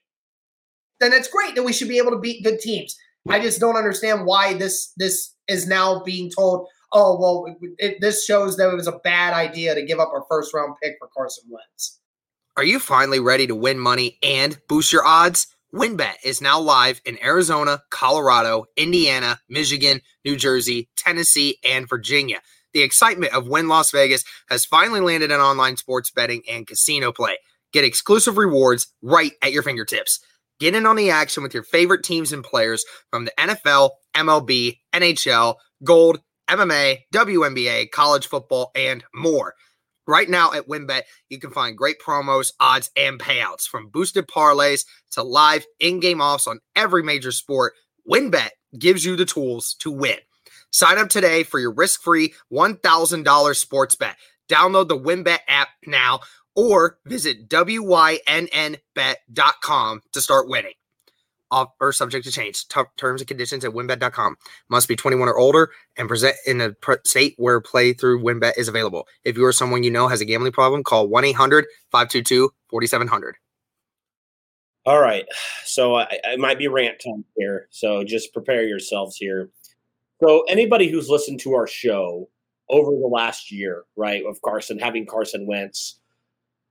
then 0.99 1.11
that's 1.11 1.27
great. 1.27 1.55
Then 1.55 1.65
we 1.65 1.73
should 1.73 1.89
be 1.89 1.97
able 1.97 2.11
to 2.11 2.19
beat 2.19 2.43
good 2.43 2.59
teams. 2.59 2.95
I 3.29 3.39
just 3.39 3.59
don't 3.59 3.77
understand 3.77 4.25
why 4.25 4.53
this 4.53 4.91
this 4.97 5.33
is 5.47 5.67
now 5.67 6.03
being 6.03 6.29
told. 6.29 6.67
Oh 6.91 7.17
well, 7.19 7.55
it, 7.77 7.97
this 8.01 8.25
shows 8.25 8.57
that 8.57 8.69
it 8.69 8.75
was 8.75 8.87
a 8.87 8.99
bad 9.03 9.33
idea 9.33 9.75
to 9.75 9.85
give 9.85 9.99
up 9.99 10.11
our 10.13 10.25
first 10.29 10.53
round 10.53 10.75
pick 10.81 10.95
for 10.99 11.09
Carson 11.15 11.45
Wentz. 11.49 11.99
Are 12.55 12.63
you 12.63 12.79
finally 12.79 13.19
ready 13.19 13.47
to 13.47 13.55
win 13.55 13.79
money 13.79 14.19
and 14.21 14.59
boost 14.67 14.91
your 14.91 15.05
odds? 15.05 15.47
WynnBET 15.73 16.17
is 16.23 16.39
now 16.39 16.59
live 16.59 17.01
in 17.03 17.17
Arizona, 17.23 17.81
Colorado, 17.89 18.65
Indiana, 18.77 19.39
Michigan, 19.49 20.01
New 20.23 20.35
Jersey, 20.35 20.87
Tennessee, 20.95 21.57
and 21.67 21.89
Virginia. 21.89 22.41
The 22.73 22.83
excitement 22.83 23.33
of 23.33 23.47
Wynn 23.47 23.67
Las 23.67 23.89
Vegas 23.89 24.23
has 24.49 24.65
finally 24.65 24.99
landed 24.99 25.31
in 25.31 25.39
online 25.39 25.77
sports 25.77 26.11
betting 26.11 26.43
and 26.47 26.67
casino 26.67 27.11
play. 27.11 27.37
Get 27.71 27.85
exclusive 27.85 28.37
rewards 28.37 28.93
right 29.01 29.31
at 29.41 29.51
your 29.51 29.63
fingertips. 29.63 30.19
Get 30.59 30.75
in 30.75 30.85
on 30.85 30.95
the 30.95 31.09
action 31.09 31.41
with 31.41 31.55
your 31.55 31.63
favorite 31.63 32.03
teams 32.03 32.31
and 32.31 32.43
players 32.43 32.85
from 33.09 33.25
the 33.25 33.33
NFL, 33.39 33.89
MLB, 34.15 34.77
NHL, 34.93 35.55
Gold, 35.83 36.19
MMA, 36.51 36.99
WNBA, 37.11 37.89
college 37.89 38.27
football, 38.27 38.69
and 38.75 39.03
more. 39.15 39.55
Right 40.05 40.29
now 40.29 40.51
at 40.51 40.67
WynnBET, 40.67 41.03
you 41.29 41.39
can 41.39 41.51
find 41.51 41.77
great 41.77 41.95
promos, 42.05 42.51
odds, 42.59 42.91
and 42.97 43.19
payouts 43.19 43.67
from 43.67 43.89
boosted 43.89 44.27
parlays 44.27 44.85
to 45.11 45.23
live 45.23 45.65
in 45.79 45.99
game 46.01 46.19
offs 46.19 46.47
on 46.47 46.59
every 46.75 47.03
major 47.03 47.31
sport. 47.31 47.73
WynnBET 48.09 48.49
gives 48.77 49.05
you 49.05 49.15
the 49.15 49.25
tools 49.25 49.75
to 49.79 49.91
win. 49.91 50.17
Sign 50.71 50.97
up 50.97 51.07
today 51.09 51.43
for 51.43 51.59
your 51.59 51.73
risk 51.73 52.01
free 52.01 52.33
$1,000 52.51 53.55
sports 53.55 53.95
bet. 53.95 54.17
Download 54.49 54.89
the 54.89 54.99
WynnBET 54.99 55.39
app 55.47 55.69
now 55.85 56.19
or 56.55 56.97
visit 57.05 57.49
WYNNBet.com 57.49 58.81
to 60.11 60.21
start 60.21 60.49
winning 60.49 60.73
or 61.79 61.91
subject 61.91 62.25
to 62.25 62.31
change. 62.31 62.67
T- 62.67 62.81
terms 62.97 63.21
and 63.21 63.27
conditions 63.27 63.63
at 63.65 63.71
wynnbet.com. 63.71 64.35
Must 64.69 64.87
be 64.87 64.95
21 64.95 65.27
or 65.27 65.37
older 65.37 65.69
and 65.97 66.07
present 66.07 66.35
in 66.45 66.61
a 66.61 66.75
state 67.05 67.35
where 67.37 67.61
play 67.61 67.93
through 67.93 68.23
winbet 68.23 68.53
is 68.57 68.67
available. 68.67 69.07
If 69.23 69.37
you 69.37 69.45
or 69.45 69.53
someone 69.53 69.83
you 69.83 69.91
know 69.91 70.07
has 70.07 70.21
a 70.21 70.25
gambling 70.25 70.53
problem, 70.53 70.83
call 70.83 71.07
1 71.07 71.25
800 71.25 71.65
522 71.91 72.51
4700. 72.69 73.35
All 74.85 74.99
right. 74.99 75.25
So 75.65 75.95
I, 75.95 76.19
I 76.25 76.35
might 76.35 76.57
be 76.57 76.67
rant 76.67 76.99
time 77.03 77.23
here. 77.37 77.67
So 77.71 78.03
just 78.03 78.33
prepare 78.33 78.65
yourselves 78.65 79.15
here. 79.15 79.49
So 80.21 80.43
anybody 80.49 80.89
who's 80.89 81.09
listened 81.09 81.39
to 81.41 81.53
our 81.53 81.67
show 81.67 82.29
over 82.69 82.91
the 82.91 83.07
last 83.07 83.51
year, 83.51 83.83
right, 83.95 84.23
of 84.25 84.41
Carson 84.41 84.79
having 84.79 85.05
Carson 85.05 85.45
Wentz 85.45 85.99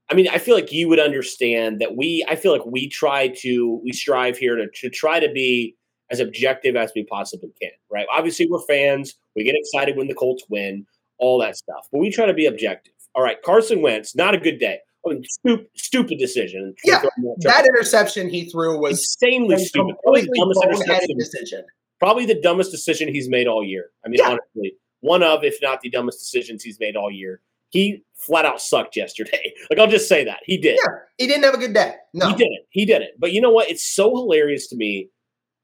I 0.09 0.15
mean, 0.15 0.27
I 0.27 0.37
feel 0.37 0.55
like 0.55 0.71
you 0.71 0.89
would 0.89 0.99
understand 0.99 1.79
that 1.79 1.95
we, 1.95 2.25
I 2.29 2.35
feel 2.35 2.51
like 2.51 2.65
we 2.65 2.89
try 2.89 3.29
to, 3.39 3.81
we 3.83 3.91
strive 3.93 4.37
here 4.37 4.55
to, 4.55 4.67
to 4.81 4.89
try 4.89 5.19
to 5.19 5.31
be 5.31 5.75
as 6.11 6.19
objective 6.19 6.75
as 6.75 6.91
we 6.95 7.03
possibly 7.05 7.51
can, 7.61 7.71
right? 7.91 8.05
Obviously, 8.11 8.47
we're 8.47 8.61
fans. 8.61 9.15
We 9.35 9.43
get 9.43 9.55
excited 9.55 9.97
when 9.97 10.07
the 10.07 10.13
Colts 10.13 10.43
win, 10.49 10.85
all 11.17 11.39
that 11.39 11.55
stuff, 11.55 11.87
but 11.91 11.99
we 11.99 12.11
try 12.11 12.25
to 12.25 12.33
be 12.33 12.45
objective. 12.45 12.93
All 13.15 13.23
right, 13.23 13.41
Carson 13.43 13.81
Wentz, 13.81 14.15
not 14.15 14.33
a 14.33 14.37
good 14.37 14.59
day. 14.59 14.79
I 15.05 15.13
mean, 15.13 15.23
stupid, 15.23 15.67
stupid 15.75 16.17
decision. 16.17 16.73
Yeah, 16.85 17.01
that 17.39 17.65
interception 17.65 18.29
he 18.29 18.49
threw 18.49 18.77
was 18.79 18.99
insanely 19.21 19.57
stupid. 19.57 19.95
Probably 20.03 20.21
the 20.21 21.15
decision. 21.17 21.65
Probably 21.99 22.25
the 22.25 22.39
dumbest 22.41 22.71
decision 22.71 23.07
he's 23.07 23.29
made 23.29 23.47
all 23.47 23.63
year. 23.63 23.89
I 24.05 24.09
mean, 24.09 24.19
yeah. 24.19 24.31
honestly, 24.31 24.75
one 25.01 25.23
of, 25.23 25.43
if 25.43 25.57
not 25.61 25.81
the 25.81 25.89
dumbest 25.89 26.19
decisions 26.19 26.63
he's 26.63 26.79
made 26.79 26.95
all 26.95 27.11
year 27.11 27.41
he 27.73 28.03
flat 28.13 28.45
out 28.45 28.61
sucked 28.61 28.95
yesterday. 28.95 29.53
Like 29.69 29.79
I'll 29.79 29.87
just 29.87 30.07
say 30.07 30.23
that 30.25 30.39
he 30.45 30.57
did. 30.57 30.77
Yeah, 30.83 30.91
he 31.17 31.25
didn't 31.25 31.43
have 31.43 31.55
a 31.55 31.57
good 31.57 31.73
day. 31.73 31.95
No, 32.13 32.29
he 32.29 32.35
didn't. 32.35 32.65
He 32.69 32.85
didn't. 32.85 33.19
But 33.19 33.31
you 33.31 33.41
know 33.41 33.49
what? 33.49 33.71
It's 33.71 33.83
so 33.83 34.15
hilarious 34.15 34.67
to 34.67 34.75
me 34.75 35.09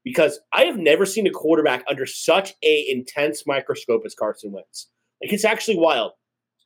because 0.04 0.40
I 0.52 0.64
have 0.64 0.76
never 0.76 1.06
seen 1.06 1.26
a 1.28 1.30
quarterback 1.30 1.84
under 1.88 2.06
such 2.06 2.54
a 2.64 2.86
intense 2.88 3.44
microscope 3.46 4.02
as 4.04 4.14
Carson 4.16 4.50
Wentz. 4.50 4.88
Like 5.22 5.32
it's 5.32 5.44
actually 5.44 5.78
wild. 5.78 6.12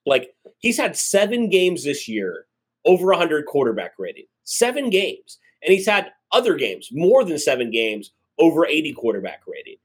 Like 0.07 0.31
he's 0.59 0.79
had 0.79 0.97
seven 0.97 1.51
games 1.51 1.85
this 1.85 2.09
year 2.09 2.47
over 2.87 3.07
100 3.09 3.45
quarterback 3.45 3.93
rating. 3.99 4.27
Seven 4.45 4.89
games. 4.89 5.39
And 5.63 5.73
he's 5.73 5.87
had 5.87 6.13
other 6.33 6.55
games, 6.55 6.89
more 6.93 7.25
than 7.25 7.39
seven 7.39 7.71
games, 7.71 8.13
over 8.39 8.67
80 8.67 8.95
quarterback 8.95 9.43
rating 9.47 9.77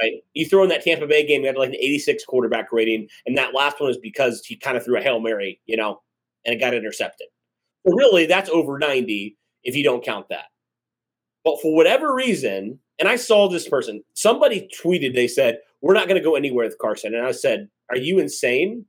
right? 0.00 0.12
You 0.34 0.46
throw 0.46 0.62
in 0.62 0.68
that 0.70 0.82
Tampa 0.82 1.06
Bay 1.06 1.26
game, 1.26 1.42
he 1.42 1.46
had 1.46 1.56
like 1.56 1.70
an 1.70 1.76
86 1.76 2.24
quarterback 2.24 2.72
rating, 2.72 3.08
and 3.26 3.36
that 3.38 3.54
last 3.54 3.80
one 3.80 3.88
was 3.88 3.98
because 3.98 4.44
he 4.44 4.56
kind 4.56 4.76
of 4.76 4.84
threw 4.84 4.98
a 4.98 5.02
Hail 5.02 5.20
Mary, 5.20 5.60
you 5.66 5.76
know, 5.76 6.00
and 6.44 6.54
it 6.54 6.58
got 6.58 6.74
intercepted. 6.74 7.28
Really, 7.84 8.26
that's 8.26 8.50
over 8.50 8.78
90 8.78 9.36
if 9.62 9.76
you 9.76 9.84
don't 9.84 10.04
count 10.04 10.28
that. 10.30 10.46
But 11.44 11.60
for 11.60 11.74
whatever 11.74 12.14
reason, 12.14 12.78
and 12.98 13.08
I 13.08 13.16
saw 13.16 13.48
this 13.48 13.68
person, 13.68 14.02
somebody 14.14 14.68
tweeted, 14.82 15.14
they 15.14 15.28
said, 15.28 15.58
We're 15.82 15.94
not 15.94 16.08
going 16.08 16.20
to 16.20 16.24
go 16.24 16.36
anywhere 16.36 16.66
with 16.66 16.78
Carson. 16.78 17.14
And 17.14 17.26
I 17.26 17.32
said, 17.32 17.68
Are 17.90 17.98
you 17.98 18.18
insane? 18.18 18.86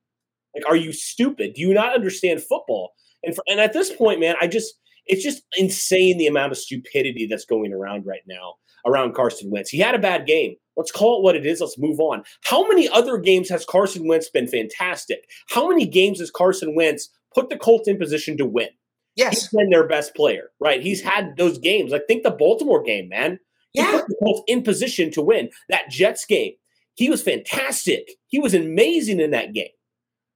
Like, 0.56 0.66
are 0.70 0.76
you 0.78 0.94
stupid? 0.94 1.54
Do 1.54 1.62
you 1.62 1.74
not 1.74 1.94
understand 1.94 2.42
football? 2.42 2.94
And 3.24 3.36
for, 3.36 3.44
and 3.48 3.60
at 3.60 3.74
this 3.74 3.92
point, 3.92 4.22
man, 4.22 4.36
I 4.40 4.48
just 4.48 4.76
it's 5.06 5.24
just 5.24 5.44
insane 5.58 6.18
the 6.18 6.28
amount 6.28 6.52
of 6.52 6.58
stupidity 6.58 7.28
that's 7.28 7.46
going 7.46 7.74
around 7.74 8.06
right 8.06 8.24
now 8.28 8.56
around 8.86 9.16
Carson 9.16 9.50
Wentz. 9.52 9.70
He 9.70 9.80
had 9.80 9.96
a 9.96 10.00
bad 10.00 10.26
game. 10.26 10.56
Let's 10.78 10.92
call 10.92 11.18
it 11.18 11.24
what 11.24 11.36
it 11.36 11.46
is. 11.46 11.62
Let's 11.62 11.78
move 11.78 12.00
on. 12.00 12.24
How 12.44 12.68
many 12.68 12.90
other 12.90 13.18
games 13.18 13.50
has 13.50 13.66
Carson 13.66 14.08
Wentz 14.08 14.30
been 14.30 14.48
fantastic? 14.48 15.20
How 15.50 15.70
many 15.70 15.86
games 15.86 16.20
has 16.20 16.30
Carson 16.32 16.76
Wentz 16.76 17.10
put 17.34 17.50
the 17.50 17.58
Colts 17.58 17.88
in 17.88 17.98
position 17.98 18.38
to 18.38 18.46
win? 18.46 18.70
Yes. 19.16 19.34
He's 19.34 19.48
been 19.50 19.70
their 19.70 19.88
best 19.88 20.14
player, 20.16 20.50
right? 20.60 20.82
He's 20.82 21.02
had 21.02 21.38
those 21.38 21.58
games. 21.58 21.94
I 21.94 22.00
think 22.00 22.24
the 22.24 22.32
Baltimore 22.32 22.84
game, 22.84 23.08
man. 23.08 23.40
He 23.72 23.82
yeah. 23.82 23.92
put 23.92 24.08
the 24.08 24.16
Colts 24.22 24.42
in 24.48 24.64
position 24.64 25.12
to 25.12 25.22
win. 25.22 25.50
That 25.70 25.90
Jets 25.90 26.26
game, 26.26 26.54
he 26.96 27.10
was 27.10 27.22
fantastic. 27.22 28.12
He 28.28 28.40
was 28.40 28.54
amazing 28.54 29.22
in 29.22 29.32
that 29.32 29.54
game. 29.54 29.70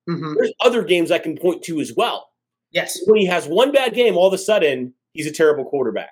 Mm-hmm. 0.09 0.35
There's 0.35 0.53
other 0.62 0.83
games 0.83 1.12
I 1.12 1.19
can 1.19 1.38
point 1.38 1.63
to 1.63 1.81
as 1.81 1.93
well. 1.95 2.29
Yes. 2.71 2.97
When 3.05 3.19
he 3.19 3.25
has 3.25 3.47
one 3.47 3.71
bad 3.71 3.93
game, 3.93 4.17
all 4.17 4.27
of 4.27 4.33
a 4.33 4.38
sudden 4.38 4.93
he's 5.12 5.27
a 5.27 5.31
terrible 5.31 5.65
quarterback. 5.65 6.12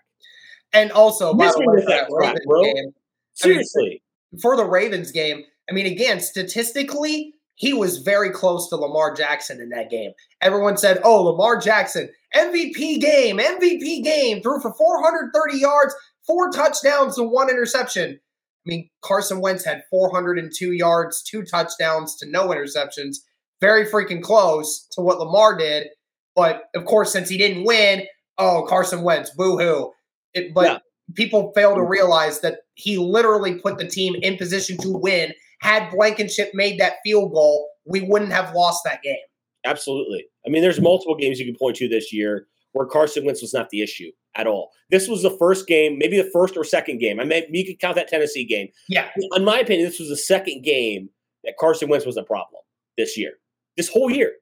And 0.74 0.92
also, 0.92 1.34
by 1.34 1.52
the 1.52 1.60
way, 1.60 1.84
that 1.88 2.10
crap, 2.10 2.36
bro. 2.46 2.64
Game, 2.64 2.94
Seriously. 3.34 3.86
I 3.86 4.36
mean, 4.36 4.42
for 4.42 4.58
the 4.58 4.66
Ravens 4.66 5.12
game, 5.12 5.44
I 5.70 5.74
mean, 5.74 5.86
again, 5.86 6.20
statistically, 6.20 7.34
he 7.56 7.74
was 7.74 7.98
very 7.98 8.30
close 8.30 8.70
to 8.70 8.76
Lamar 8.76 9.16
Jackson 9.16 9.60
in 9.60 9.70
that 9.70 9.90
game. 9.90 10.12
Everyone 10.42 10.78
said, 10.78 11.00
oh, 11.04 11.24
Lamar 11.24 11.60
Jackson, 11.60 12.10
MVP 12.36 13.00
game, 13.00 13.38
MVP 13.38 14.04
game, 14.04 14.42
threw 14.42 14.60
for 14.60 14.74
430 14.74 15.58
yards, 15.58 15.96
four 16.26 16.52
touchdowns, 16.52 17.18
and 17.18 17.32
one 17.32 17.50
interception. 17.50 18.20
I 18.22 18.70
mean, 18.70 18.90
Carson 19.02 19.40
Wentz 19.42 19.66
had 19.66 19.84
402 19.90 20.74
yards, 20.74 21.24
two 21.24 21.44
touchdowns 21.44 22.16
to 22.18 22.30
no 22.30 22.50
interceptions. 22.50 23.18
Very 23.60 23.86
freaking 23.86 24.22
close 24.22 24.88
to 24.92 25.02
what 25.02 25.20
Lamar 25.20 25.58
did. 25.58 25.88
But 26.36 26.64
of 26.76 26.86
course, 26.86 27.12
since 27.12 27.30
he 27.30 27.38
didn't 27.38 27.64
win, 27.64 28.04
oh, 28.38 28.66
Carson 28.68 29.02
Wentz, 29.02 29.32
boo 29.32 29.58
hoo. 29.58 29.94
It, 30.38 30.54
but 30.54 30.66
yeah. 30.66 30.78
people 31.16 31.52
fail 31.56 31.76
to 31.76 31.82
mm. 31.82 31.90
realize 31.90 32.42
that 32.42 32.60
he 32.76 32.98
literally 32.98 33.56
put 33.56 33.78
the 33.78 33.88
team 33.88 34.16
in 34.22 34.38
position 34.38 34.78
to 34.80 34.90
win. 34.90 35.34
Had 35.60 35.90
Blankenship 35.90 36.52
made 36.54 36.80
that 36.80 36.98
field 37.04 37.34
goal, 37.34 37.70
we 37.86 38.02
wouldn't 38.02 38.32
have 38.32 38.54
lost 38.54 38.84
that 38.86 39.02
game. 39.02 39.18
Absolutely. 39.66 40.26
I 40.46 40.50
mean, 40.50 40.62
there's 40.62 40.80
multiple 40.80 41.16
games 41.16 41.40
you 41.40 41.46
can 41.46 41.56
point 41.56 41.76
to 41.78 41.90
this 41.90 42.14
year 42.14 42.48
where 42.74 42.86
Carson 42.86 43.26
Wentz 43.26 43.42
was 43.42 43.54
not 43.54 43.70
the 43.70 43.82
issue 43.82 44.12
at 44.36 44.48
all. 44.48 44.72
This 44.92 45.08
was 45.08 45.24
the 45.24 45.36
first 45.38 45.68
game, 45.68 45.98
maybe 45.98 46.18
the 46.18 46.30
first 46.32 46.56
or 46.56 46.64
second 46.64 47.00
game. 47.00 47.20
I 47.20 47.26
mean, 47.26 47.44
you 47.50 47.66
could 47.66 47.80
count 47.80 47.96
that 47.96 48.08
Tennessee 48.08 48.46
game. 48.46 48.70
Yeah. 48.88 49.10
In 49.36 49.44
my 49.44 49.60
opinion, 49.60 49.88
this 49.88 50.00
was 50.00 50.10
the 50.10 50.18
second 50.18 50.64
game 50.64 51.10
that 51.44 51.58
Carson 51.60 51.90
Wentz 51.90 52.06
was 52.06 52.18
a 52.18 52.24
problem 52.24 52.62
this 52.98 53.18
year, 53.18 53.34
this 53.76 53.90
whole 53.90 54.10
year. 54.10 54.34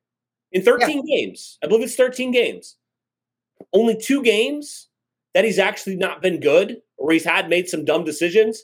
in 0.52 0.62
13 0.62 1.06
games. 1.06 1.58
I 1.64 1.68
believe 1.68 1.84
it's 1.84 1.96
13 1.96 2.32
games. 2.32 2.76
Only 3.74 3.98
two 3.98 4.22
games 4.22 4.90
that 5.36 5.44
he's 5.44 5.60
actually 5.60 5.98
not 5.98 6.22
been 6.22 6.40
good 6.40 6.78
or 6.98 7.12
he's 7.12 7.26
had 7.26 7.50
made 7.50 7.68
some 7.68 7.86
dumb 7.86 8.06
decisions. 8.06 8.64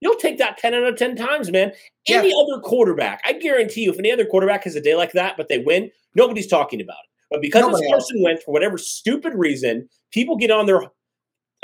You'll 0.00 0.16
take 0.16 0.38
that 0.38 0.58
10 0.58 0.74
out 0.74 0.82
of 0.82 0.96
10 0.96 1.14
times, 1.14 1.50
man. 1.50 1.72
Yeah. 2.06 2.18
Any 2.18 2.34
other 2.34 2.60
quarterback, 2.60 3.22
I 3.24 3.34
guarantee 3.34 3.82
you, 3.82 3.92
if 3.92 3.98
any 3.98 4.10
other 4.10 4.24
quarterback 4.24 4.64
has 4.64 4.74
a 4.74 4.80
day 4.80 4.96
like 4.96 5.12
that, 5.12 5.36
but 5.36 5.48
they 5.48 5.58
win, 5.58 5.90
nobody's 6.14 6.48
talking 6.48 6.80
about 6.80 6.96
it. 7.04 7.10
But 7.30 7.40
because 7.40 7.62
Nobody 7.62 7.84
it's 7.84 7.92
Carson 7.92 8.22
Wentz, 8.22 8.42
for 8.42 8.50
whatever 8.52 8.76
stupid 8.76 9.34
reason, 9.36 9.88
people 10.10 10.36
get 10.36 10.50
on 10.50 10.66
their. 10.66 10.82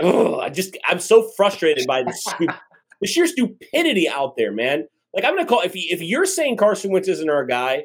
Oh, 0.01 0.39
I 0.39 0.49
just 0.49 0.79
I'm 0.87 1.01
so 1.01 1.29
frustrated 1.37 1.87
by 1.89 2.05
the 2.05 2.13
stu- 2.13 2.47
the 3.01 3.09
sheer 3.09 3.27
stupidity 3.27 4.09
out 4.09 4.37
there, 4.37 4.53
man. 4.53 4.87
Like 5.13 5.25
I'm 5.25 5.35
gonna 5.35 5.47
call 5.47 5.63
if 5.63 5.75
you, 5.75 5.89
if 5.91 6.01
you're 6.01 6.27
saying 6.27 6.59
Carson 6.59 6.93
Wentz 6.93 7.09
isn't 7.09 7.29
our 7.29 7.45
guy, 7.45 7.83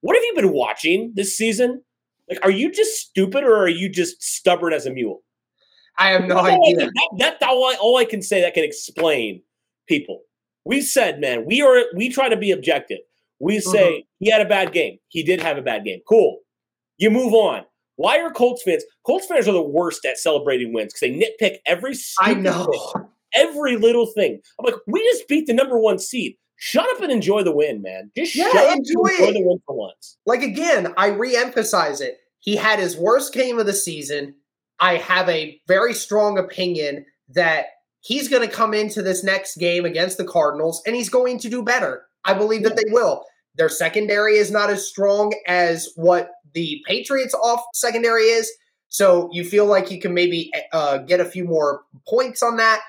what 0.00 0.16
have 0.16 0.24
you 0.24 0.34
been 0.34 0.52
watching 0.52 1.12
this 1.14 1.36
season? 1.36 1.84
Like, 2.28 2.40
are 2.42 2.50
you 2.50 2.72
just 2.72 2.96
stupid 2.96 3.44
or 3.44 3.56
are 3.58 3.68
you 3.68 3.88
just 3.88 4.20
stubborn 4.20 4.72
as 4.72 4.84
a 4.84 4.90
mule? 4.90 5.22
I 5.98 6.10
have 6.10 6.22
no 6.22 6.36
That's 6.36 6.40
all 6.40 6.46
I 6.46 6.70
idea. 6.70 6.76
that- 6.86 7.08
that's 7.18 7.42
all 7.42 7.64
I, 7.66 7.74
all 7.80 7.96
I 7.96 8.04
can 8.04 8.22
say 8.22 8.40
that 8.40 8.54
can 8.54 8.64
explain 8.64 9.42
people. 9.86 10.22
We 10.64 10.80
said, 10.80 11.20
man, 11.20 11.44
we 11.46 11.62
are 11.62 11.84
we 11.94 12.08
try 12.08 12.28
to 12.28 12.36
be 12.36 12.50
objective. 12.52 12.98
We 13.40 13.58
mm-hmm. 13.58 13.70
say 13.70 14.06
he 14.18 14.30
had 14.30 14.40
a 14.40 14.48
bad 14.48 14.72
game. 14.72 14.98
He 15.08 15.22
did 15.22 15.40
have 15.40 15.56
a 15.56 15.62
bad 15.62 15.84
game. 15.84 16.00
Cool. 16.08 16.38
You 16.98 17.10
move 17.10 17.32
on. 17.32 17.64
Why 17.96 18.20
are 18.20 18.30
Colts 18.30 18.62
fans? 18.62 18.84
Colts 19.04 19.26
fans 19.26 19.48
are 19.48 19.52
the 19.52 19.62
worst 19.62 20.04
at 20.04 20.18
celebrating 20.18 20.72
wins 20.72 20.92
because 20.92 21.00
they 21.00 21.10
nitpick 21.10 21.58
every 21.66 21.94
I 22.20 22.34
know. 22.34 22.64
thing, 22.66 23.04
every 23.34 23.76
little 23.76 24.06
thing. 24.06 24.40
I'm 24.58 24.66
like, 24.66 24.80
we 24.86 25.02
just 25.10 25.26
beat 25.26 25.46
the 25.46 25.54
number 25.54 25.78
one 25.78 25.98
seed. 25.98 26.36
Shut 26.56 26.88
up 26.94 27.02
and 27.02 27.10
enjoy 27.12 27.42
the 27.44 27.52
win, 27.54 27.82
man. 27.82 28.10
Just 28.16 28.34
Yeah, 28.36 28.50
shut 28.50 28.56
up 28.56 28.76
and 28.76 28.86
enjoy 28.86 29.10
enjoy 29.10 29.24
it. 29.24 29.32
the 29.34 29.42
win 29.46 29.58
for 29.66 29.74
once. 29.76 30.16
Like 30.26 30.42
again, 30.42 30.92
I 30.96 31.08
re-emphasize 31.08 32.00
it. 32.00 32.18
He 32.40 32.56
had 32.56 32.78
his 32.78 32.96
worst 32.96 33.32
game 33.32 33.58
of 33.58 33.66
the 33.66 33.72
season. 33.72 34.34
I 34.80 34.96
have 34.96 35.28
a 35.28 35.60
very 35.66 35.94
strong 35.94 36.38
opinion 36.38 37.04
that 37.30 37.66
he's 38.00 38.28
going 38.28 38.48
to 38.48 38.54
come 38.54 38.74
into 38.74 39.02
this 39.02 39.24
next 39.24 39.56
game 39.56 39.84
against 39.84 40.18
the 40.18 40.24
Cardinals 40.24 40.82
and 40.86 40.94
he's 40.94 41.08
going 41.08 41.38
to 41.40 41.48
do 41.48 41.62
better. 41.62 42.06
I 42.24 42.34
believe 42.34 42.62
that 42.64 42.76
they 42.76 42.90
will. 42.90 43.24
Their 43.56 43.68
secondary 43.68 44.36
is 44.36 44.50
not 44.50 44.70
as 44.70 44.86
strong 44.86 45.34
as 45.46 45.88
what 45.96 46.30
the 46.54 46.82
Patriots 46.86 47.34
off 47.34 47.62
secondary 47.74 48.24
is. 48.24 48.50
So 48.88 49.28
you 49.32 49.44
feel 49.44 49.66
like 49.66 49.90
you 49.90 50.00
can 50.00 50.14
maybe 50.14 50.50
uh, 50.72 50.98
get 50.98 51.20
a 51.20 51.24
few 51.24 51.44
more 51.44 51.82
points 52.06 52.42
on 52.42 52.56
that. 52.56 52.80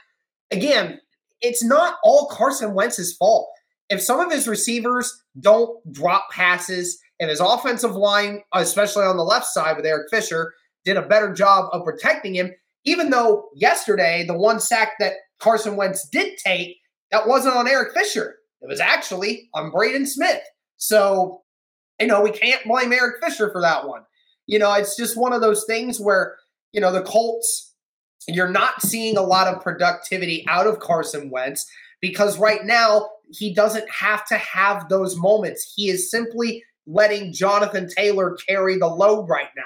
Again, 0.52 1.00
it's 1.42 1.64
not 1.64 1.98
all 2.04 2.28
Carson 2.28 2.74
Wentz's 2.74 3.16
fault. 3.16 3.50
If 3.90 4.02
some 4.02 4.20
of 4.20 4.32
his 4.32 4.48
receivers 4.48 5.24
don't 5.40 5.80
drop 5.92 6.30
passes, 6.32 7.00
and 7.20 7.30
his 7.30 7.40
offensive 7.40 7.96
line, 7.96 8.44
especially 8.54 9.04
on 9.04 9.18
the 9.18 9.24
left 9.24 9.46
side 9.46 9.76
with 9.76 9.86
Eric 9.86 10.10
Fisher, 10.10 10.54
did 10.86 10.98
a 10.98 11.08
better 11.08 11.34
job 11.34 11.70
of 11.72 11.84
protecting 11.84 12.36
him, 12.36 12.52
even 12.86 13.10
though 13.10 13.50
yesterday 13.56 14.26
the 14.26 14.38
one 14.38 14.60
sack 14.60 14.94
that 15.00 15.14
Carson 15.40 15.76
Wentz 15.76 16.08
did 16.10 16.38
take, 16.38 16.78
that 17.12 17.28
wasn't 17.28 17.56
on 17.56 17.68
Eric 17.68 17.94
Fisher. 17.94 18.36
It 18.62 18.68
was 18.68 18.80
actually 18.80 19.50
on 19.54 19.72
Braden 19.72 20.06
Smith. 20.06 20.42
So, 20.78 21.42
you 22.00 22.08
know, 22.08 22.22
we 22.22 22.32
can't 22.32 22.64
blame 22.66 22.94
Eric 22.94 23.24
Fisher 23.24 23.52
for 23.52 23.62
that 23.62 23.88
one. 23.88 24.02
You 24.48 24.60
know, 24.60 24.74
it's 24.74 24.98
just 24.98 25.18
one 25.18 25.34
of 25.34 25.42
those 25.42 25.66
things 25.66 26.00
where, 26.00 26.36
you 26.72 26.82
know, 26.82 26.92
the 26.92 27.04
Colts, 27.04 27.74
you're 28.28 28.50
not 28.50 28.82
seeing 28.82 29.18
a 29.18 29.22
lot 29.22 29.48
of 29.48 29.62
productivity 29.62 30.46
out 30.48 30.68
of 30.68 30.80
Carson 30.80 31.30
Wentz 31.30 31.66
because 32.02 32.38
right 32.40 32.64
now 32.66 33.10
he 33.32 33.54
doesn't 33.54 33.90
have 33.90 34.26
to 34.28 34.38
have 34.38 34.90
those 34.90 35.16
moments. 35.18 35.74
He 35.76 35.90
is 35.90 36.10
simply 36.10 36.64
letting 36.88 37.34
Jonathan 37.34 37.88
Taylor 37.88 38.38
carry 38.48 38.78
the 38.78 38.88
load 38.88 39.28
right 39.30 39.50
now. 39.56 39.64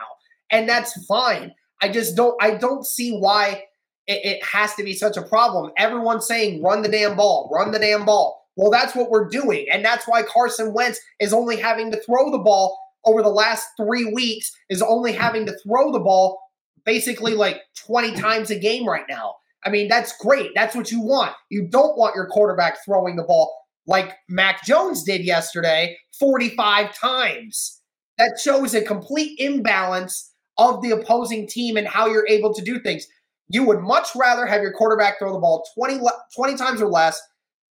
And 0.53 0.69
that's 0.69 1.05
fine. 1.05 1.53
I 1.81 1.89
just 1.89 2.15
don't 2.15 2.41
I 2.41 2.51
don't 2.51 2.85
see 2.85 3.17
why 3.17 3.63
it, 4.07 4.21
it 4.23 4.45
has 4.45 4.73
to 4.75 4.83
be 4.83 4.93
such 4.93 5.17
a 5.17 5.21
problem. 5.21 5.71
Everyone's 5.77 6.27
saying 6.27 6.63
run 6.63 6.81
the 6.81 6.89
damn 6.89 7.17
ball, 7.17 7.49
run 7.53 7.71
the 7.71 7.79
damn 7.79 8.05
ball. 8.05 8.41
Well, 8.55 8.71
that's 8.71 8.95
what 8.95 9.09
we're 9.09 9.27
doing. 9.27 9.65
And 9.71 9.83
that's 9.83 10.07
why 10.07 10.21
Carson 10.23 10.73
Wentz 10.73 10.99
is 11.19 11.33
only 11.33 11.57
having 11.57 11.91
to 11.91 11.99
throw 12.01 12.31
the 12.31 12.37
ball 12.37 12.79
over 13.03 13.21
the 13.21 13.29
last 13.29 13.67
three 13.75 14.05
weeks, 14.13 14.55
is 14.69 14.81
only 14.81 15.11
having 15.11 15.45
to 15.47 15.57
throw 15.59 15.91
the 15.91 15.99
ball 15.99 16.39
basically 16.85 17.33
like 17.33 17.61
20 17.85 18.13
times 18.13 18.51
a 18.51 18.59
game 18.59 18.87
right 18.87 19.05
now. 19.09 19.35
I 19.65 19.69
mean, 19.69 19.87
that's 19.87 20.15
great. 20.17 20.51
That's 20.53 20.75
what 20.75 20.91
you 20.91 21.01
want. 21.01 21.33
You 21.49 21.67
don't 21.67 21.97
want 21.97 22.15
your 22.15 22.27
quarterback 22.27 22.83
throwing 22.85 23.15
the 23.15 23.23
ball 23.23 23.53
like 23.87 24.13
Mac 24.29 24.63
Jones 24.63 25.03
did 25.03 25.21
yesterday 25.21 25.97
45 26.19 26.95
times. 26.95 27.81
That 28.17 28.39
shows 28.41 28.75
a 28.75 28.81
complete 28.81 29.39
imbalance 29.39 30.32
of 30.57 30.81
the 30.81 30.91
opposing 30.91 31.47
team 31.47 31.77
and 31.77 31.87
how 31.87 32.07
you're 32.07 32.27
able 32.27 32.53
to 32.53 32.61
do 32.61 32.79
things. 32.79 33.07
You 33.49 33.63
would 33.65 33.81
much 33.81 34.09
rather 34.15 34.45
have 34.45 34.61
your 34.61 34.73
quarterback 34.73 35.19
throw 35.19 35.33
the 35.33 35.39
ball 35.39 35.65
20, 35.75 35.99
20 36.35 36.55
times 36.55 36.81
or 36.81 36.89
less 36.89 37.21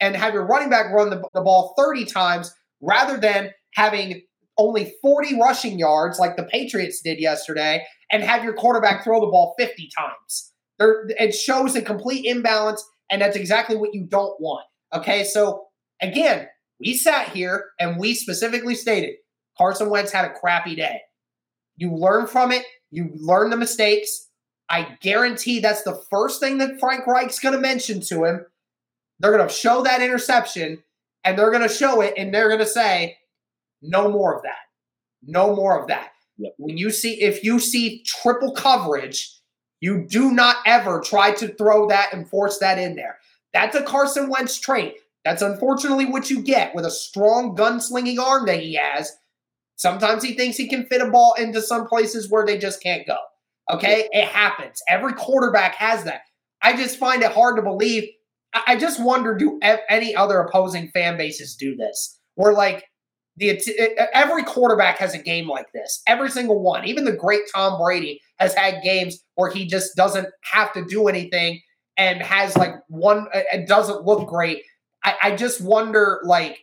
and 0.00 0.16
have 0.16 0.34
your 0.34 0.46
running 0.46 0.70
back 0.70 0.92
run 0.92 1.10
the, 1.10 1.22
the 1.34 1.40
ball 1.40 1.74
30 1.78 2.04
times 2.04 2.54
rather 2.80 3.16
than 3.16 3.50
having 3.74 4.22
only 4.58 4.92
40 5.00 5.38
rushing 5.38 5.78
yards 5.78 6.18
like 6.18 6.36
the 6.36 6.44
Patriots 6.44 7.00
did 7.00 7.18
yesterday 7.18 7.84
and 8.10 8.22
have 8.22 8.44
your 8.44 8.54
quarterback 8.54 9.02
throw 9.02 9.20
the 9.20 9.26
ball 9.26 9.54
50 9.58 9.90
times. 9.96 10.52
There, 10.78 11.06
it 11.08 11.34
shows 11.34 11.74
a 11.74 11.82
complete 11.82 12.24
imbalance, 12.26 12.84
and 13.10 13.22
that's 13.22 13.36
exactly 13.36 13.76
what 13.76 13.94
you 13.94 14.04
don't 14.04 14.38
want. 14.40 14.66
Okay, 14.92 15.24
so 15.24 15.66
again, 16.02 16.48
we 16.80 16.94
sat 16.94 17.28
here 17.28 17.66
and 17.78 17.98
we 17.98 18.14
specifically 18.14 18.74
stated 18.74 19.14
Carson 19.56 19.88
Wentz 19.88 20.12
had 20.12 20.24
a 20.24 20.34
crappy 20.34 20.74
day. 20.74 21.00
You 21.76 21.94
learn 21.94 22.26
from 22.26 22.52
it, 22.52 22.64
you 22.90 23.10
learn 23.14 23.50
the 23.50 23.56
mistakes. 23.56 24.28
I 24.68 24.96
guarantee 25.00 25.60
that's 25.60 25.82
the 25.82 26.02
first 26.10 26.40
thing 26.40 26.58
that 26.58 26.80
Frank 26.80 27.06
Reich's 27.06 27.38
going 27.38 27.54
to 27.54 27.60
mention 27.60 28.00
to 28.02 28.24
him. 28.24 28.46
They're 29.18 29.36
going 29.36 29.46
to 29.46 29.52
show 29.52 29.82
that 29.82 30.02
interception 30.02 30.82
and 31.24 31.38
they're 31.38 31.50
going 31.50 31.62
to 31.62 31.68
show 31.68 32.00
it 32.00 32.14
and 32.16 32.32
they're 32.32 32.48
going 32.48 32.58
to 32.60 32.66
say, 32.66 33.18
no 33.82 34.10
more 34.10 34.34
of 34.34 34.42
that. 34.42 34.56
No 35.22 35.54
more 35.54 35.80
of 35.80 35.88
that. 35.88 36.12
Yep. 36.38 36.54
When 36.56 36.76
you 36.76 36.90
see, 36.90 37.20
if 37.20 37.44
you 37.44 37.58
see 37.58 38.02
triple 38.04 38.52
coverage, 38.52 39.30
you 39.80 40.06
do 40.08 40.32
not 40.32 40.56
ever 40.64 41.00
try 41.00 41.32
to 41.32 41.48
throw 41.48 41.88
that 41.88 42.12
and 42.12 42.28
force 42.28 42.58
that 42.58 42.78
in 42.78 42.96
there. 42.96 43.18
That's 43.52 43.76
a 43.76 43.82
Carson 43.82 44.28
Wentz 44.28 44.58
trait. 44.58 44.94
That's 45.24 45.42
unfortunately 45.42 46.06
what 46.06 46.30
you 46.30 46.40
get 46.42 46.74
with 46.74 46.84
a 46.84 46.90
strong 46.90 47.54
gunslinging 47.56 48.18
arm 48.18 48.46
that 48.46 48.60
he 48.60 48.74
has. 48.74 49.12
Sometimes 49.76 50.22
he 50.22 50.34
thinks 50.34 50.56
he 50.56 50.68
can 50.68 50.86
fit 50.86 51.00
a 51.00 51.10
ball 51.10 51.34
into 51.38 51.60
some 51.60 51.86
places 51.86 52.30
where 52.30 52.46
they 52.46 52.58
just 52.58 52.82
can't 52.82 53.06
go. 53.06 53.16
Okay, 53.70 54.08
it 54.12 54.26
happens. 54.26 54.80
Every 54.88 55.12
quarterback 55.12 55.74
has 55.76 56.04
that. 56.04 56.22
I 56.62 56.76
just 56.76 56.98
find 56.98 57.22
it 57.22 57.32
hard 57.32 57.56
to 57.56 57.62
believe. 57.62 58.08
I 58.66 58.76
just 58.76 59.00
wonder 59.00 59.36
do 59.36 59.58
any 59.88 60.14
other 60.14 60.40
opposing 60.40 60.88
fan 60.88 61.16
bases 61.16 61.56
do 61.56 61.74
this? 61.74 62.18
Where 62.34 62.52
like 62.52 62.84
the 63.36 63.58
every 64.12 64.44
quarterback 64.44 64.98
has 64.98 65.14
a 65.14 65.18
game 65.18 65.48
like 65.48 65.72
this. 65.72 66.02
Every 66.06 66.30
single 66.30 66.62
one. 66.62 66.84
Even 66.84 67.04
the 67.04 67.16
great 67.16 67.42
Tom 67.54 67.80
Brady 67.80 68.20
has 68.38 68.54
had 68.54 68.82
games 68.82 69.24
where 69.36 69.50
he 69.50 69.66
just 69.66 69.96
doesn't 69.96 70.28
have 70.42 70.72
to 70.74 70.84
do 70.84 71.08
anything 71.08 71.60
and 71.96 72.20
has 72.20 72.56
like 72.56 72.74
one. 72.88 73.26
It 73.32 73.66
doesn't 73.66 74.04
look 74.04 74.28
great. 74.28 74.62
I, 75.04 75.14
I 75.22 75.36
just 75.36 75.60
wonder 75.60 76.20
like 76.24 76.58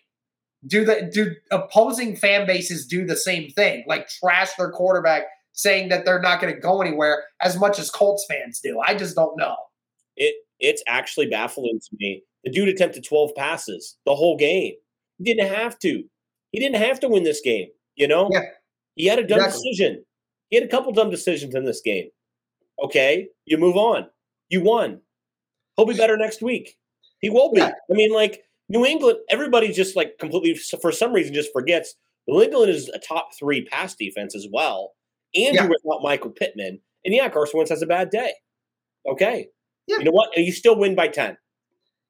do 0.68 0.84
the 0.86 1.10
do 1.14 1.34
opposing 1.52 2.16
fan 2.16 2.46
bases 2.46 2.86
do 2.86 3.06
the 3.06 3.16
same 3.16 3.50
thing 3.52 3.84
like 3.88 4.08
trash 4.10 4.54
their 4.58 4.72
quarterback 4.72 5.24
saying 5.54 5.90
that 5.90 6.06
they're 6.06 6.22
not 6.22 6.40
going 6.42 6.54
to 6.54 6.60
go 6.60 6.82
anywhere 6.82 7.24
as 7.42 7.58
much 7.58 7.80
as 7.80 7.90
colts 7.90 8.26
fans 8.30 8.60
do 8.62 8.80
i 8.86 8.94
just 8.94 9.16
don't 9.16 9.38
know 9.38 9.56
It 10.18 10.36
it's 10.60 10.84
actually 10.88 11.28
baffling 11.28 11.80
to 11.80 11.96
me. 11.98 12.22
The 12.44 12.52
dude 12.52 12.68
attempted 12.68 13.06
12 13.06 13.34
passes 13.36 13.96
the 14.06 14.14
whole 14.14 14.36
game. 14.36 14.74
He 15.18 15.24
didn't 15.24 15.48
have 15.54 15.80
to. 15.80 16.04
He 16.52 16.60
didn't 16.60 16.76
have 16.82 17.00
to 17.00 17.08
win 17.08 17.24
this 17.24 17.40
game. 17.40 17.70
You 17.96 18.10
know, 18.10 18.30
Yeah. 18.30 18.42
he 18.96 19.06
had 19.06 19.20
a 19.20 19.24
dumb 19.26 19.40
Exactly. 19.40 19.62
decision. 19.72 20.06
He 20.50 20.58
had 20.58 20.66
a 20.66 20.70
couple 20.70 20.92
dumb 20.92 21.10
decisions 21.12 21.56
in 21.56 21.64
this 21.64 21.80
game. 21.80 22.10
Okay, 22.84 23.30
you 23.46 23.58
move 23.58 23.78
on. 23.78 24.10
You 24.50 24.62
won. 24.62 25.00
He'll 25.78 25.86
be 25.86 25.96
better 25.96 26.18
next 26.18 26.42
week. 26.42 26.78
He 27.22 27.30
will 27.30 27.52
be. 27.54 27.60
Yeah. 27.60 27.72
I 27.90 27.94
mean, 27.94 28.12
like 28.12 28.44
New 28.70 28.86
England, 28.86 29.18
everybody 29.30 29.72
just 29.72 29.96
like 29.96 30.18
completely 30.20 30.54
for 30.56 30.92
some 30.92 31.12
reason 31.14 31.34
just 31.34 31.52
forgets 31.52 31.96
New 32.28 32.42
England 32.42 32.70
is 32.72 32.88
a 32.90 33.00
top 33.00 33.30
three 33.38 33.66
pass 33.66 33.96
defense 33.96 34.36
as 34.36 34.48
well, 34.52 34.94
and 35.36 35.56
Yeah. 35.56 35.64
without 35.68 36.02
Michael 36.04 36.30
Pittman. 36.30 36.80
And 37.04 37.14
yeah, 37.16 37.28
Carson 37.30 37.58
Wentz 37.58 37.72
has 37.72 37.82
a 37.82 37.88
bad 37.88 38.10
day. 38.12 38.34
Okay, 39.10 39.50
Yeah. 39.88 39.98
you 40.00 40.04
know 40.06 40.12
what? 40.12 40.30
And 40.36 40.46
you 40.46 40.52
still 40.52 40.78
win 40.78 40.96
by 40.96 41.08
ten. 41.08 41.38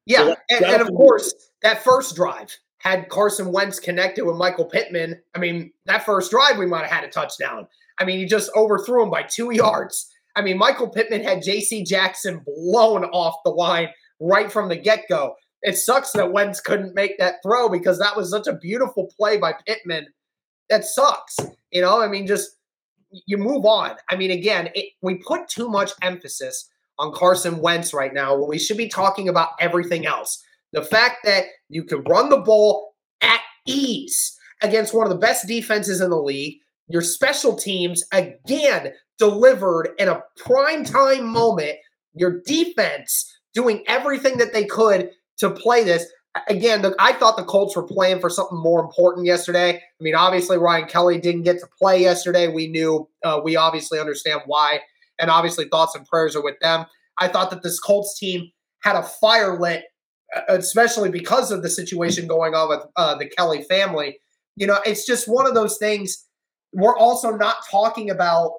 yeah 0.05 0.23
that- 0.23 0.39
and, 0.49 0.65
and 0.65 0.81
of 0.81 0.87
course 0.89 1.33
that 1.61 1.83
first 1.83 2.15
drive 2.15 2.57
had 2.79 3.09
carson 3.09 3.51
wentz 3.51 3.79
connected 3.79 4.23
with 4.25 4.37
michael 4.37 4.63
pittman 4.65 5.21
i 5.35 5.39
mean 5.39 5.71
that 5.85 6.03
first 6.05 6.31
drive 6.31 6.57
we 6.57 6.65
might 6.65 6.81
have 6.85 6.89
had 6.89 7.03
a 7.03 7.09
touchdown 7.09 7.67
i 7.99 8.05
mean 8.05 8.17
he 8.17 8.25
just 8.25 8.49
overthrew 8.55 9.03
him 9.03 9.09
by 9.11 9.21
two 9.21 9.51
yards 9.63 10.09
i 10.37 10.41
mean 10.41 10.57
michael 10.57 10.87
pittman 10.87 11.21
had 11.21 11.39
jc 11.43 11.85
jackson 11.85 12.39
blown 12.45 13.03
off 13.05 13.35
the 13.43 13.51
line 13.51 13.89
right 14.21 14.51
from 14.51 14.69
the 14.69 14.75
get-go 14.75 15.35
it 15.61 15.77
sucks 15.77 16.11
that 16.11 16.31
wentz 16.31 16.61
couldn't 16.61 16.95
make 16.95 17.17
that 17.17 17.35
throw 17.43 17.69
because 17.69 17.99
that 17.99 18.15
was 18.15 18.29
such 18.29 18.47
a 18.47 18.55
beautiful 18.55 19.11
play 19.17 19.37
by 19.37 19.53
pittman 19.67 20.07
that 20.69 20.85
sucks. 20.85 21.37
You 21.71 21.81
know, 21.81 22.01
I 22.01 22.07
mean, 22.07 22.27
just 22.27 22.51
you 23.25 23.37
move 23.37 23.65
on. 23.65 23.95
I 24.09 24.15
mean, 24.15 24.31
again, 24.31 24.69
it, 24.75 24.91
we 25.01 25.15
put 25.15 25.47
too 25.47 25.67
much 25.67 25.91
emphasis 26.01 26.69
on 26.99 27.13
Carson 27.13 27.59
Wentz 27.59 27.93
right 27.93 28.13
now 28.13 28.35
we 28.35 28.59
should 28.59 28.77
be 28.77 28.89
talking 28.89 29.29
about 29.29 29.49
everything 29.59 30.05
else. 30.05 30.43
The 30.73 30.83
fact 30.83 31.19
that 31.23 31.45
you 31.69 31.83
can 31.83 32.03
run 32.03 32.29
the 32.29 32.37
ball 32.37 32.93
at 33.21 33.39
ease 33.65 34.37
against 34.61 34.93
one 34.93 35.07
of 35.07 35.09
the 35.09 35.17
best 35.17 35.47
defenses 35.47 36.01
in 36.01 36.09
the 36.09 36.21
league, 36.21 36.57
your 36.87 37.01
special 37.01 37.55
teams 37.55 38.03
again 38.11 38.91
delivered 39.17 39.91
in 39.97 40.09
a 40.09 40.21
prime 40.37 40.83
time 40.83 41.25
moment, 41.27 41.77
your 42.13 42.41
defense 42.45 43.33
doing 43.53 43.83
everything 43.87 44.37
that 44.37 44.53
they 44.53 44.65
could 44.65 45.09
to 45.39 45.49
play 45.49 45.83
this. 45.83 46.05
Again, 46.47 46.83
the, 46.83 46.95
I 46.99 47.13
thought 47.13 47.37
the 47.37 47.43
Colts 47.43 47.75
were 47.75 47.83
playing 47.83 48.19
for 48.19 48.29
something 48.29 48.57
more 48.57 48.79
important 48.79 49.25
yesterday. 49.25 49.77
I 49.77 50.03
mean, 50.03 50.15
obviously, 50.15 50.57
Ryan 50.57 50.87
Kelly 50.87 51.19
didn't 51.19 51.43
get 51.43 51.59
to 51.59 51.67
play 51.79 52.01
yesterday. 52.01 52.47
We 52.47 52.67
knew, 52.67 53.09
uh, 53.23 53.41
we 53.43 53.55
obviously 53.55 53.99
understand 53.99 54.41
why, 54.45 54.81
and 55.19 55.31
obviously, 55.31 55.65
thoughts 55.65 55.95
and 55.95 56.05
prayers 56.05 56.35
are 56.35 56.43
with 56.43 56.59
them. 56.61 56.85
I 57.17 57.27
thought 57.27 57.49
that 57.49 57.63
this 57.63 57.79
Colts 57.79 58.17
team 58.17 58.51
had 58.83 58.95
a 58.95 59.03
fire 59.03 59.59
lit, 59.59 59.83
especially 60.47 61.09
because 61.09 61.51
of 61.51 61.63
the 61.63 61.69
situation 61.69 62.27
going 62.27 62.53
on 62.53 62.69
with 62.69 62.85
uh, 62.95 63.15
the 63.15 63.27
Kelly 63.27 63.63
family. 63.63 64.19
You 64.55 64.67
know, 64.67 64.79
it's 64.85 65.05
just 65.05 65.27
one 65.27 65.47
of 65.47 65.55
those 65.55 65.77
things. 65.77 66.25
We're 66.73 66.97
also 66.97 67.31
not 67.31 67.57
talking 67.69 68.09
about 68.09 68.51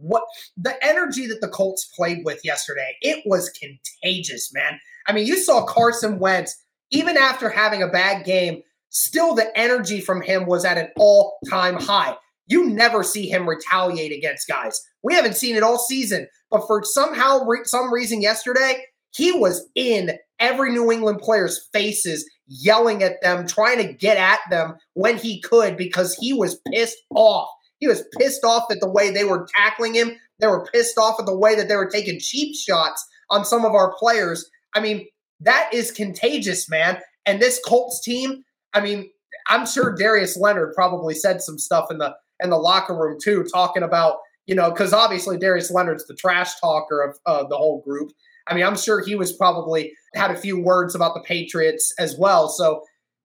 what 0.00 0.24
the 0.56 0.74
energy 0.84 1.26
that 1.26 1.40
the 1.40 1.48
Colts 1.48 1.90
played 1.96 2.24
with 2.24 2.44
yesterday. 2.44 2.96
It 3.00 3.22
was 3.26 3.50
contagious, 3.50 4.52
man. 4.52 4.80
I 5.06 5.12
mean, 5.12 5.26
you 5.26 5.36
saw 5.36 5.64
Carson 5.64 6.18
Wentz 6.18 6.56
even 6.90 7.16
after 7.16 7.48
having 7.48 7.82
a 7.82 7.88
bad 7.88 8.24
game, 8.24 8.62
still 8.88 9.34
the 9.34 9.56
energy 9.58 10.00
from 10.00 10.22
him 10.22 10.46
was 10.46 10.64
at 10.64 10.78
an 10.78 10.88
all-time 10.96 11.76
high. 11.76 12.16
You 12.46 12.68
never 12.68 13.04
see 13.04 13.28
him 13.28 13.48
retaliate 13.48 14.12
against 14.12 14.48
guys. 14.48 14.80
We 15.02 15.14
haven't 15.14 15.36
seen 15.36 15.54
it 15.54 15.62
all 15.62 15.78
season, 15.78 16.26
but 16.50 16.66
for 16.66 16.82
somehow 16.84 17.46
some 17.64 17.92
reason 17.92 18.20
yesterday, 18.20 18.84
he 19.12 19.32
was 19.32 19.68
in 19.74 20.18
every 20.40 20.72
New 20.72 20.90
England 20.90 21.20
player's 21.20 21.68
faces, 21.72 22.28
yelling 22.48 23.02
at 23.02 23.22
them, 23.22 23.46
trying 23.46 23.78
to 23.78 23.92
get 23.92 24.16
at 24.16 24.40
them 24.50 24.74
when 24.94 25.16
he 25.16 25.40
could 25.40 25.76
because 25.76 26.16
he 26.16 26.32
was 26.32 26.60
pissed 26.72 26.98
off. 27.14 27.48
He 27.80 27.88
was 27.88 28.04
pissed 28.18 28.44
off 28.44 28.70
at 28.70 28.80
the 28.80 28.90
way 28.90 29.10
they 29.10 29.24
were 29.24 29.46
tackling 29.56 29.94
him. 29.94 30.12
They 30.38 30.46
were 30.46 30.66
pissed 30.72 30.96
off 30.98 31.18
at 31.18 31.26
the 31.26 31.36
way 31.36 31.54
that 31.56 31.68
they 31.68 31.76
were 31.76 31.88
taking 31.88 32.20
cheap 32.20 32.54
shots 32.54 33.04
on 33.30 33.44
some 33.44 33.64
of 33.64 33.74
our 33.74 33.94
players. 33.98 34.48
I 34.74 34.80
mean, 34.80 35.06
that 35.40 35.70
is 35.72 35.90
contagious, 35.90 36.68
man. 36.68 36.98
And 37.26 37.40
this 37.40 37.60
Colts 37.66 38.02
team, 38.02 38.44
I 38.74 38.80
mean, 38.80 39.10
I'm 39.48 39.66
sure 39.66 39.94
Darius 39.94 40.36
Leonard 40.36 40.74
probably 40.74 41.14
said 41.14 41.42
some 41.42 41.58
stuff 41.58 41.90
in 41.90 41.98
the 41.98 42.14
in 42.42 42.50
the 42.50 42.56
locker 42.56 42.94
room 42.94 43.18
too, 43.22 43.44
talking 43.44 43.82
about 43.82 44.18
you 44.46 44.54
know 44.54 44.70
because 44.70 44.92
obviously 44.92 45.38
Darius 45.38 45.70
Leonard's 45.70 46.06
the 46.06 46.14
trash 46.14 46.58
talker 46.60 47.02
of 47.02 47.18
uh, 47.26 47.46
the 47.48 47.56
whole 47.56 47.82
group. 47.82 48.12
I 48.46 48.54
mean, 48.54 48.64
I'm 48.64 48.76
sure 48.76 49.04
he 49.04 49.14
was 49.14 49.32
probably 49.32 49.92
had 50.14 50.30
a 50.30 50.36
few 50.36 50.60
words 50.60 50.94
about 50.94 51.14
the 51.14 51.20
Patriots 51.20 51.94
as 51.98 52.16
well. 52.18 52.48
So, 52.48 52.82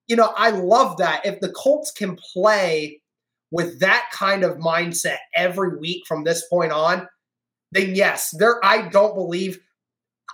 you 0.07 0.15
know, 0.15 0.31
I 0.35 0.51
love 0.51 0.97
that. 0.97 1.25
If 1.25 1.39
the 1.39 1.51
Colts 1.51 1.91
can 1.91 2.17
play 2.33 3.01
with 3.51 3.79
that 3.79 4.05
kind 4.11 4.43
of 4.43 4.57
mindset 4.57 5.17
every 5.35 5.77
week 5.77 6.03
from 6.07 6.23
this 6.23 6.45
point 6.47 6.71
on, 6.71 7.07
then 7.71 7.95
yes, 7.95 8.33
there 8.37 8.63
I 8.63 8.87
don't 8.89 9.15
believe 9.15 9.59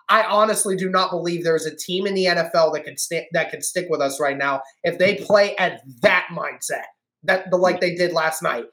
I 0.10 0.24
honestly 0.24 0.76
do 0.76 0.90
not 0.90 1.10
believe 1.10 1.44
there 1.44 1.56
is 1.56 1.66
a 1.66 1.76
team 1.76 2.06
in 2.06 2.14
the 2.14 2.26
NFL 2.26 2.74
that 2.74 2.84
can 2.84 2.98
st- 2.98 3.28
that 3.32 3.50
can 3.50 3.62
stick 3.62 3.88
with 3.90 4.02
us 4.02 4.20
right 4.20 4.38
now 4.38 4.62
if 4.84 4.98
they 4.98 5.16
mm-hmm. 5.16 5.26
play 5.26 5.56
at 5.56 5.82
that 6.02 6.28
mindset 6.32 6.84
that 7.24 7.50
the 7.50 7.58
like 7.58 7.76
mm-hmm. 7.76 7.82
they 7.82 7.96
did 7.96 8.14
last 8.14 8.44
night. 8.44 8.66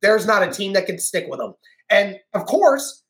There's 0.00 0.26
not 0.26 0.42
a 0.42 0.50
team 0.50 0.72
that 0.72 0.86
can 0.86 0.98
stick 0.98 1.26
with 1.28 1.38
them. 1.38 1.54
And 1.90 2.18
of 2.34 2.46
course, 2.46 3.02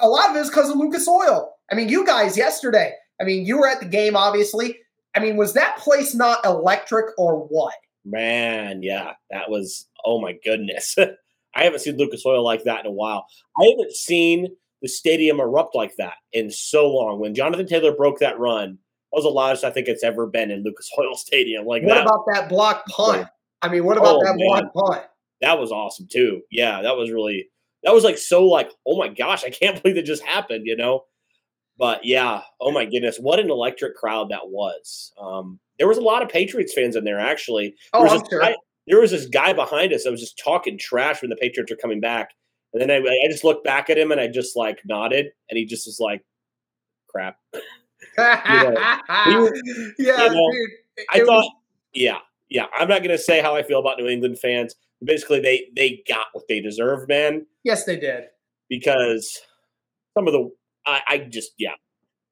a 0.00 0.08
lot 0.08 0.30
of 0.30 0.36
it 0.36 0.40
is 0.40 0.48
because 0.48 0.70
of 0.70 0.76
Lucas 0.76 1.08
Oil. 1.08 1.52
I 1.70 1.74
mean, 1.74 1.88
you 1.88 2.04
guys 2.04 2.36
yesterday. 2.36 2.92
I 3.20 3.24
mean, 3.24 3.44
you 3.44 3.58
were 3.58 3.68
at 3.68 3.80
the 3.80 3.86
game, 3.86 4.16
obviously. 4.16 4.78
I 5.14 5.20
mean, 5.20 5.36
was 5.36 5.54
that 5.54 5.78
place 5.78 6.14
not 6.14 6.44
electric 6.44 7.06
or 7.18 7.46
what? 7.48 7.74
Man, 8.10 8.82
yeah, 8.82 9.12
that 9.30 9.50
was. 9.50 9.86
Oh 10.04 10.20
my 10.20 10.34
goodness, 10.44 10.96
I 11.54 11.64
haven't 11.64 11.80
seen 11.80 11.96
Lucas 11.96 12.24
Oil 12.24 12.44
like 12.44 12.64
that 12.64 12.80
in 12.80 12.86
a 12.86 12.92
while. 12.92 13.26
I 13.60 13.64
haven't 13.70 13.92
seen 13.92 14.48
the 14.80 14.88
stadium 14.88 15.40
erupt 15.40 15.74
like 15.74 15.92
that 15.98 16.14
in 16.32 16.50
so 16.50 16.88
long. 16.88 17.20
When 17.20 17.34
Jonathan 17.34 17.66
Taylor 17.66 17.92
broke 17.94 18.20
that 18.20 18.38
run, 18.38 18.78
that 19.12 19.16
was 19.16 19.24
the 19.24 19.30
loudest 19.30 19.64
I 19.64 19.70
think 19.70 19.88
it's 19.88 20.04
ever 20.04 20.26
been 20.26 20.50
in 20.50 20.62
Lucas 20.62 20.88
Oil 20.98 21.14
Stadium. 21.16 21.66
Like 21.66 21.82
what 21.82 21.94
that, 21.94 22.02
about 22.06 22.24
that 22.32 22.48
block 22.48 22.86
punt? 22.86 23.26
I 23.62 23.68
mean, 23.68 23.84
what 23.84 23.96
about 23.98 24.16
Oh, 24.16 24.24
that 24.24 24.36
man. 24.36 24.70
block 24.72 24.72
punt? 24.74 25.06
that 25.40 25.58
was 25.58 25.70
awesome 25.72 26.06
too. 26.10 26.42
Yeah, 26.50 26.82
that 26.82 26.96
was 26.96 27.10
really 27.10 27.48
that 27.84 27.94
was 27.94 28.04
like 28.04 28.18
so 28.18 28.44
like 28.44 28.70
oh 28.86 28.96
my 28.96 29.08
gosh, 29.08 29.44
I 29.44 29.50
can't 29.50 29.80
believe 29.82 29.96
it 29.98 30.04
just 30.04 30.22
happened. 30.24 30.62
You 30.66 30.76
know, 30.76 31.04
but 31.76 32.04
yeah, 32.04 32.42
oh 32.60 32.70
my 32.70 32.84
goodness, 32.84 33.18
what 33.18 33.38
an 33.40 33.50
electric 33.50 33.96
crowd 33.96 34.30
that 34.30 34.48
was. 34.48 35.12
Um, 35.20 35.58
there 35.78 35.88
was 35.88 35.98
a 35.98 36.02
lot 36.02 36.22
of 36.22 36.28
Patriots 36.28 36.72
fans 36.74 36.96
in 36.96 37.04
there 37.04 37.18
actually. 37.20 37.74
Oh, 37.92 37.98
there 38.00 38.04
was 38.04 38.12
I'm 38.12 38.18
this 38.20 38.28
sure. 38.30 38.40
guy- 38.40 38.56
there 38.86 39.00
was 39.00 39.10
this 39.10 39.26
guy 39.26 39.52
behind 39.52 39.92
us 39.92 40.04
that 40.04 40.10
was 40.10 40.20
just 40.20 40.40
talking 40.42 40.78
trash 40.78 41.20
when 41.20 41.28
the 41.28 41.36
Patriots 41.36 41.70
were 41.70 41.76
coming 41.76 42.00
back. 42.00 42.30
And 42.72 42.80
then 42.82 42.90
I, 42.90 42.96
I 43.06 43.28
just 43.30 43.44
looked 43.44 43.64
back 43.64 43.90
at 43.90 43.98
him 43.98 44.10
and 44.12 44.20
I 44.20 44.28
just 44.28 44.56
like 44.56 44.78
nodded, 44.86 45.26
and 45.50 45.56
he 45.58 45.64
just 45.66 45.86
was 45.86 45.98
like, 46.00 46.22
"Crap." 47.08 47.36
yeah, 48.18 49.00
you 49.26 49.34
know, 49.34 50.50
it 50.96 51.06
I 51.10 51.18
was- 51.20 51.26
thought, 51.26 51.50
yeah, 51.94 52.18
yeah. 52.48 52.66
I'm 52.76 52.88
not 52.88 52.98
going 53.02 53.16
to 53.16 53.18
say 53.22 53.40
how 53.40 53.54
I 53.56 53.62
feel 53.62 53.78
about 53.80 53.98
New 53.98 54.08
England 54.08 54.38
fans. 54.38 54.74
Basically, 55.04 55.40
they 55.40 55.66
they 55.76 56.02
got 56.08 56.26
what 56.32 56.44
they 56.48 56.60
deserved, 56.60 57.08
man. 57.08 57.46
yes, 57.64 57.84
they 57.84 57.96
did. 57.98 58.24
Because 58.68 59.38
some 60.16 60.26
of 60.26 60.32
the, 60.32 60.50
I, 60.84 61.00
I 61.08 61.18
just, 61.18 61.52
yeah, 61.58 61.74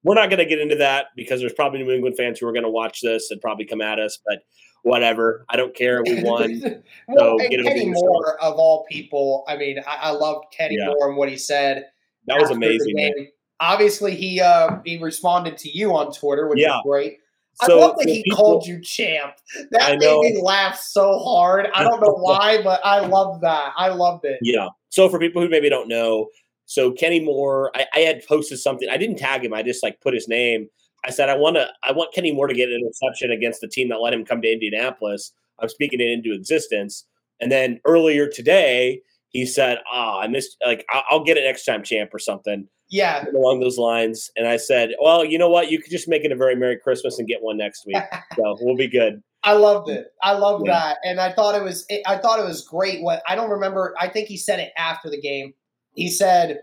we're 0.06 0.14
not 0.14 0.30
going 0.30 0.38
to 0.38 0.46
get 0.46 0.60
into 0.60 0.76
that 0.76 1.06
because 1.16 1.40
there's 1.40 1.52
probably 1.52 1.82
New 1.82 1.90
England 1.90 2.16
fans 2.16 2.38
who 2.38 2.46
are 2.46 2.52
going 2.52 2.62
to 2.62 2.70
watch 2.70 3.00
this 3.00 3.30
and 3.32 3.40
probably 3.40 3.64
come 3.64 3.80
at 3.80 3.98
us. 3.98 4.18
But 4.24 4.38
whatever, 4.82 5.44
I 5.48 5.56
don't 5.56 5.74
care. 5.74 6.00
We 6.04 6.22
won. 6.22 6.60
well, 7.08 7.38
So 7.38 7.44
and 7.44 7.64
Kenny. 7.66 7.90
Moore, 7.90 8.40
of 8.40 8.54
all 8.54 8.86
people, 8.88 9.44
I 9.48 9.56
mean, 9.56 9.80
I, 9.86 9.96
I 9.96 10.10
loved 10.10 10.46
Kenny 10.56 10.76
Yeah. 10.78 10.86
Moore 10.86 11.08
and 11.08 11.16
what 11.16 11.28
he 11.28 11.36
said. 11.36 11.86
That 12.28 12.40
was 12.40 12.50
amazing. 12.50 13.28
Obviously, 13.58 14.14
he 14.14 14.40
uh, 14.40 14.76
he 14.84 14.98
responded 14.98 15.58
to 15.58 15.70
you 15.76 15.96
on 15.96 16.12
Twitter, 16.12 16.46
which 16.48 16.60
Yeah. 16.60 16.76
is 16.76 16.82
great. 16.84 17.18
So 17.64 17.78
I 17.78 17.86
love 17.86 17.96
that 17.98 18.08
he 18.08 18.22
people- 18.22 18.36
called 18.36 18.66
you 18.66 18.80
champ. 18.82 19.32
That 19.72 19.82
I 19.82 19.90
made 19.96 20.00
know. 20.02 20.20
me 20.20 20.40
laugh 20.40 20.78
so 20.78 21.18
hard. 21.18 21.66
I 21.74 21.82
don't 21.82 22.00
know 22.00 22.12
why, 22.20 22.62
but 22.62 22.80
I 22.84 23.00
love 23.00 23.40
that. 23.40 23.72
I 23.76 23.88
loved 23.88 24.24
it. 24.24 24.38
Yeah. 24.42 24.68
So 24.90 25.08
for 25.08 25.18
people 25.18 25.42
who 25.42 25.48
maybe 25.48 25.68
don't 25.70 25.88
know, 25.88 26.28
so 26.66 26.92
Kenny 26.92 27.20
Moore, 27.20 27.70
I, 27.74 27.86
I 27.94 27.98
had 28.00 28.26
posted 28.26 28.58
something. 28.58 28.88
I 28.88 28.96
didn't 28.96 29.16
tag 29.16 29.44
him. 29.44 29.54
I 29.54 29.62
just 29.62 29.82
like 29.82 30.00
put 30.00 30.12
his 30.14 30.28
name. 30.28 30.68
I 31.04 31.10
said 31.10 31.28
I 31.28 31.36
want 31.36 31.56
to. 31.56 31.68
I 31.84 31.92
want 31.92 32.12
Kenny 32.12 32.32
Moore 32.32 32.48
to 32.48 32.54
get 32.54 32.68
an 32.68 32.80
interception 32.80 33.30
against 33.30 33.60
the 33.60 33.68
team 33.68 33.88
that 33.90 34.00
let 34.00 34.12
him 34.12 34.24
come 34.24 34.42
to 34.42 34.50
Indianapolis. 34.52 35.32
I'm 35.60 35.68
speaking 35.68 36.00
it 36.00 36.10
into 36.10 36.34
existence. 36.34 37.06
And 37.40 37.50
then 37.52 37.80
earlier 37.86 38.28
today, 38.28 39.00
he 39.28 39.46
said, 39.46 39.78
"Ah, 39.92 40.18
I 40.20 40.26
missed. 40.26 40.56
Like 40.66 40.84
I'll, 40.92 41.02
I'll 41.10 41.24
get 41.24 41.36
it 41.36 41.44
next 41.44 41.64
time, 41.64 41.82
champ, 41.84 42.12
or 42.12 42.18
something 42.18 42.66
Yeah, 42.88 43.24
along 43.34 43.60
those 43.60 43.78
lines." 43.78 44.30
And 44.36 44.48
I 44.48 44.56
said, 44.56 44.90
"Well, 45.00 45.24
you 45.24 45.38
know 45.38 45.48
what? 45.50 45.70
You 45.70 45.80
could 45.80 45.90
just 45.92 46.08
make 46.08 46.24
it 46.24 46.32
a 46.32 46.36
very 46.36 46.56
Merry 46.56 46.78
Christmas 46.82 47.18
and 47.20 47.28
get 47.28 47.42
one 47.42 47.56
next 47.58 47.86
week. 47.86 48.02
so 48.36 48.56
we'll 48.60 48.76
be 48.76 48.88
good." 48.88 49.22
I 49.44 49.52
loved 49.52 49.88
it. 49.88 50.08
I 50.24 50.32
loved 50.32 50.66
Yeah. 50.66 50.72
that, 50.72 50.98
and 51.04 51.20
I 51.20 51.32
thought 51.32 51.54
it 51.54 51.62
was. 51.62 51.86
I 52.06 52.16
thought 52.16 52.40
it 52.40 52.44
was 52.44 52.62
great. 52.66 53.02
What 53.02 53.22
I 53.28 53.36
don't 53.36 53.50
remember. 53.50 53.94
I 54.00 54.08
think 54.08 54.26
he 54.26 54.36
said 54.36 54.58
it 54.58 54.72
after 54.76 55.08
the 55.08 55.20
game. 55.20 55.54
He 55.96 56.08
said, 56.08 56.60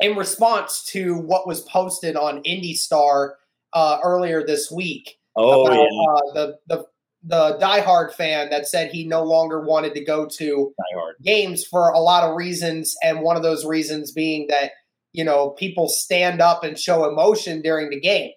in 0.00 0.16
response 0.16 0.84
to 0.92 1.18
what 1.18 1.46
was 1.46 1.60
posted 1.62 2.16
on 2.16 2.42
IndyStar 2.44 3.32
uh, 3.74 3.98
earlier 4.02 4.46
this 4.46 4.70
week 4.70 5.18
Oh 5.38 5.64
about 5.64 5.74
yeah, 5.74 6.12
uh, 6.12 6.34
the 6.34 6.58
the 6.66 6.86
the 7.22 7.58
diehard 7.60 8.12
fan 8.12 8.50
that 8.50 8.66
said 8.66 8.90
he 8.90 9.06
no 9.06 9.22
longer 9.22 9.60
wanted 9.60 9.94
to 9.94 10.04
go 10.04 10.26
to 10.26 10.74
games 11.22 11.64
for 11.64 11.90
a 11.90 12.00
lot 12.00 12.24
of 12.24 12.36
reasons, 12.36 12.96
and 13.04 13.20
one 13.20 13.36
of 13.36 13.42
those 13.44 13.64
reasons 13.64 14.10
being 14.10 14.48
that 14.48 14.72
you 15.12 15.24
know 15.24 15.50
people 15.50 15.88
stand 15.88 16.40
up 16.40 16.64
and 16.64 16.76
show 16.76 17.08
emotion 17.08 17.62
during 17.62 17.90
the 17.90 18.00
game. 18.00 18.32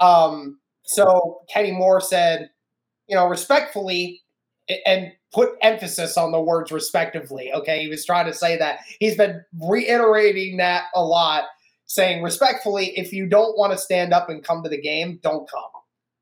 Um, 0.00 0.58
so 0.82 1.42
Kenny 1.48 1.70
Moore 1.70 2.00
said, 2.00 2.50
you 3.06 3.14
know, 3.14 3.28
respectfully, 3.28 4.23
and 4.86 5.12
put 5.32 5.50
emphasis 5.62 6.16
on 6.16 6.32
the 6.32 6.40
words 6.40 6.72
respectively. 6.72 7.52
Okay, 7.52 7.82
he 7.82 7.88
was 7.88 8.04
trying 8.04 8.26
to 8.26 8.34
say 8.34 8.56
that 8.56 8.80
he's 9.00 9.16
been 9.16 9.44
reiterating 9.60 10.58
that 10.58 10.84
a 10.94 11.04
lot, 11.04 11.44
saying 11.86 12.22
respectfully, 12.22 12.96
if 12.98 13.12
you 13.12 13.26
don't 13.26 13.58
want 13.58 13.72
to 13.72 13.78
stand 13.78 14.12
up 14.14 14.28
and 14.28 14.44
come 14.44 14.62
to 14.62 14.68
the 14.68 14.80
game, 14.80 15.18
don't 15.22 15.50
come. 15.50 15.62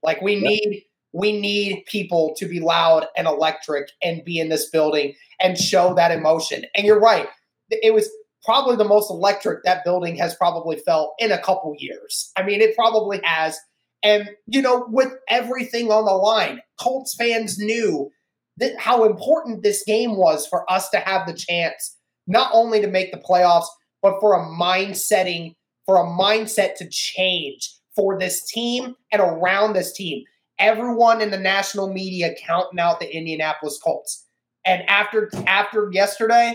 Like 0.02 0.20
we 0.22 0.34
Yep. 0.34 0.42
need 0.42 0.84
we 1.12 1.38
need 1.38 1.84
people 1.86 2.34
to 2.38 2.46
be 2.46 2.58
loud 2.58 3.06
and 3.16 3.26
electric 3.26 3.90
and 4.02 4.24
be 4.24 4.38
in 4.38 4.48
this 4.48 4.70
building 4.70 5.14
and 5.40 5.58
show 5.58 5.94
that 5.94 6.10
emotion. 6.10 6.64
And 6.74 6.86
you're 6.86 7.00
right. 7.00 7.28
It 7.70 7.92
was 7.92 8.08
probably 8.42 8.76
the 8.76 8.84
most 8.84 9.10
electric 9.10 9.62
that 9.64 9.84
building 9.84 10.16
has 10.16 10.34
probably 10.34 10.76
felt 10.76 11.14
in 11.18 11.30
a 11.30 11.40
couple 11.40 11.74
years. 11.78 12.32
I 12.36 12.42
mean, 12.42 12.60
it 12.62 12.74
probably 12.74 13.20
has. 13.22 13.58
And, 14.02 14.30
you 14.46 14.62
know, 14.62 14.86
with 14.88 15.12
everything 15.28 15.92
on 15.92 16.06
the 16.06 16.12
line, 16.12 16.60
Colts 16.80 17.14
fans 17.14 17.58
knew 17.58 18.10
how 18.78 19.04
important 19.04 19.62
this 19.62 19.82
game 19.84 20.16
was 20.16 20.46
for 20.46 20.70
us 20.70 20.88
to 20.90 20.98
have 20.98 21.26
the 21.26 21.34
chance 21.34 21.96
not 22.26 22.50
only 22.52 22.80
to 22.80 22.86
make 22.86 23.12
the 23.12 23.18
playoffs, 23.18 23.66
but 24.00 24.20
for 24.20 24.34
a 24.34 24.48
mind 24.50 24.96
setting, 24.96 25.54
for 25.86 25.96
a 25.96 26.04
mindset 26.04 26.74
to 26.76 26.88
change 26.88 27.74
for 27.94 28.18
this 28.18 28.46
team 28.46 28.94
and 29.12 29.20
around 29.20 29.72
this 29.74 29.92
team. 29.92 30.22
Everyone 30.58 31.20
in 31.20 31.30
the 31.30 31.38
national 31.38 31.92
media 31.92 32.34
counting 32.46 32.78
out 32.78 33.00
the 33.00 33.14
Indianapolis 33.14 33.78
Colts. 33.82 34.26
And 34.64 34.82
after 34.88 35.30
after 35.46 35.88
yesterday, 35.92 36.54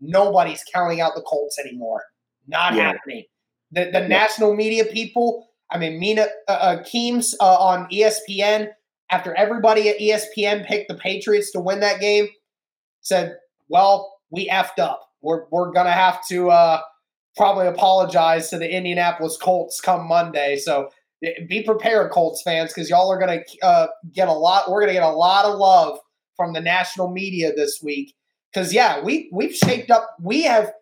nobody's 0.00 0.64
counting 0.72 1.00
out 1.00 1.14
the 1.14 1.22
Colts 1.22 1.58
anymore. 1.58 2.02
Not 2.46 2.74
Yeah. 2.74 2.92
happening. 2.92 3.24
The 3.72 3.90
the 3.90 4.08
national 4.08 4.54
media 4.54 4.84
people, 4.84 5.48
I 5.70 5.78
mean 5.78 5.98
Mina 5.98 6.28
uh, 6.48 6.52
uh, 6.52 6.82
Kimes 6.84 7.34
uh, 7.40 7.56
on 7.56 7.88
ESPN 7.90 8.70
after 9.10 9.34
everybody 9.34 9.88
at 9.88 9.98
ESPN 9.98 10.66
picked 10.66 10.88
the 10.88 10.94
Patriots 10.96 11.52
to 11.52 11.60
win 11.60 11.80
that 11.80 12.00
game, 12.00 12.28
said, 13.00 13.36
"Well, 13.68 14.18
we 14.30 14.48
effed 14.48 14.78
up. 14.78 15.08
We're 15.22 15.44
we're 15.50 15.72
gonna 15.72 15.92
have 15.92 16.26
to 16.28 16.50
uh, 16.50 16.80
probably 17.36 17.66
apologize 17.66 18.50
to 18.50 18.58
the 18.58 18.70
Indianapolis 18.70 19.36
Colts 19.36 19.80
come 19.80 20.06
Monday." 20.08 20.56
So 20.56 20.90
eh, 21.24 21.32
be 21.48 21.62
prepared, 21.62 22.10
Colts 22.10 22.42
fans, 22.42 22.72
because 22.72 22.90
y'all 22.90 23.10
are 23.10 23.18
gonna 23.18 23.40
uh, 23.62 23.86
get 24.12 24.28
a 24.28 24.32
lot. 24.32 24.70
We're 24.70 24.80
gonna 24.80 24.92
get 24.92 25.02
a 25.02 25.08
lot 25.10 25.44
of 25.44 25.58
love 25.58 25.98
from 26.36 26.52
the 26.52 26.60
national 26.60 27.10
media 27.10 27.52
this 27.54 27.80
week. 27.82 28.14
Because 28.52 28.72
yeah, 28.72 29.02
we 29.02 29.28
we've 29.32 29.54
shaped 29.54 29.90
up. 29.90 30.16
We 30.20 30.42
have 30.42 30.72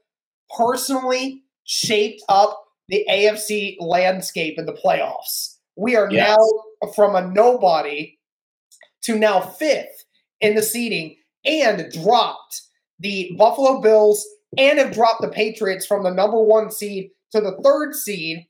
personally 0.56 1.42
shaped 1.64 2.22
up 2.28 2.62
the 2.88 3.04
AFC 3.10 3.76
landscape 3.80 4.58
in 4.58 4.66
the 4.66 4.72
playoffs. 4.72 5.56
We 5.76 5.96
are 5.96 6.08
Yes. 6.10 6.36
now 6.38 6.92
from 6.94 7.16
a 7.16 7.26
nobody 7.26 8.13
to 9.04 9.18
now 9.18 9.40
fifth 9.40 10.04
in 10.40 10.54
the 10.54 10.62
seeding 10.62 11.16
and 11.44 11.90
dropped 11.92 12.62
the 12.98 13.34
Buffalo 13.38 13.80
Bills 13.80 14.26
and 14.56 14.78
have 14.78 14.92
dropped 14.92 15.20
the 15.20 15.28
Patriots 15.28 15.86
from 15.86 16.02
the 16.02 16.10
number 16.12 16.40
one 16.40 16.70
seed 16.70 17.10
to 17.32 17.40
the 17.40 17.60
third 17.62 17.94
seed. 17.94 18.46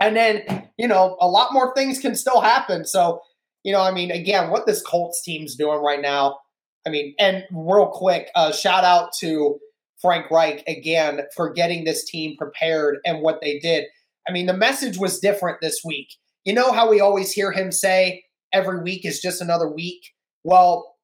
And 0.00 0.16
then, 0.16 0.68
you 0.76 0.88
know, 0.88 1.16
a 1.20 1.28
lot 1.28 1.52
more 1.52 1.74
things 1.74 1.98
can 1.98 2.14
still 2.14 2.40
happen. 2.40 2.84
So, 2.84 3.20
you 3.62 3.72
know, 3.72 3.80
I 3.80 3.92
mean, 3.92 4.10
again, 4.10 4.50
what 4.50 4.66
this 4.66 4.82
Colts 4.82 5.22
team's 5.22 5.56
doing 5.56 5.80
right 5.82 6.00
now, 6.00 6.38
I 6.86 6.90
mean, 6.90 7.14
and 7.18 7.44
real 7.50 7.88
quick, 7.88 8.30
uh, 8.34 8.52
shout 8.52 8.84
out 8.84 9.10
to 9.20 9.58
Frank 10.00 10.30
Reich 10.30 10.62
again 10.68 11.22
for 11.34 11.52
getting 11.52 11.84
this 11.84 12.04
team 12.04 12.36
prepared 12.36 12.98
and 13.04 13.22
what 13.22 13.40
they 13.40 13.58
did. 13.58 13.84
I 14.28 14.32
mean, 14.32 14.46
the 14.46 14.56
message 14.56 14.98
was 14.98 15.18
different 15.18 15.60
this 15.60 15.80
week. 15.84 16.08
You 16.44 16.54
know 16.54 16.72
how 16.72 16.88
we 16.88 17.00
always 17.00 17.32
hear 17.32 17.50
him 17.50 17.72
say 17.72 18.22
every 18.56 18.82
week 18.82 19.04
is 19.04 19.20
just 19.20 19.40
another 19.42 19.70
week? 19.70 20.14
Well, 20.42 20.96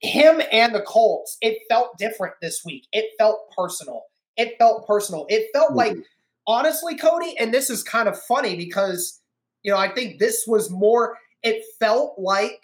him 0.00 0.40
and 0.50 0.74
the 0.74 0.80
Colts, 0.80 1.36
it 1.42 1.58
felt 1.68 1.98
different 1.98 2.34
this 2.40 2.62
week. 2.64 2.86
It 2.92 3.04
felt 3.18 3.50
personal. 3.56 4.04
It 4.36 4.54
felt 4.58 4.86
personal. 4.86 5.26
It 5.28 5.48
felt 5.52 5.74
like, 5.74 5.92
mm-hmm. 5.92 6.00
honestly, 6.46 6.96
Cody, 6.96 7.36
and 7.38 7.52
this 7.52 7.68
is 7.68 7.82
kind 7.82 8.08
of 8.08 8.18
funny 8.22 8.56
because, 8.56 9.20
you 9.62 9.70
know, 9.70 9.76
I 9.76 9.92
think 9.92 10.18
this 10.18 10.44
was 10.46 10.70
more, 10.70 11.18
it 11.42 11.62
felt 11.78 12.18
like 12.18 12.62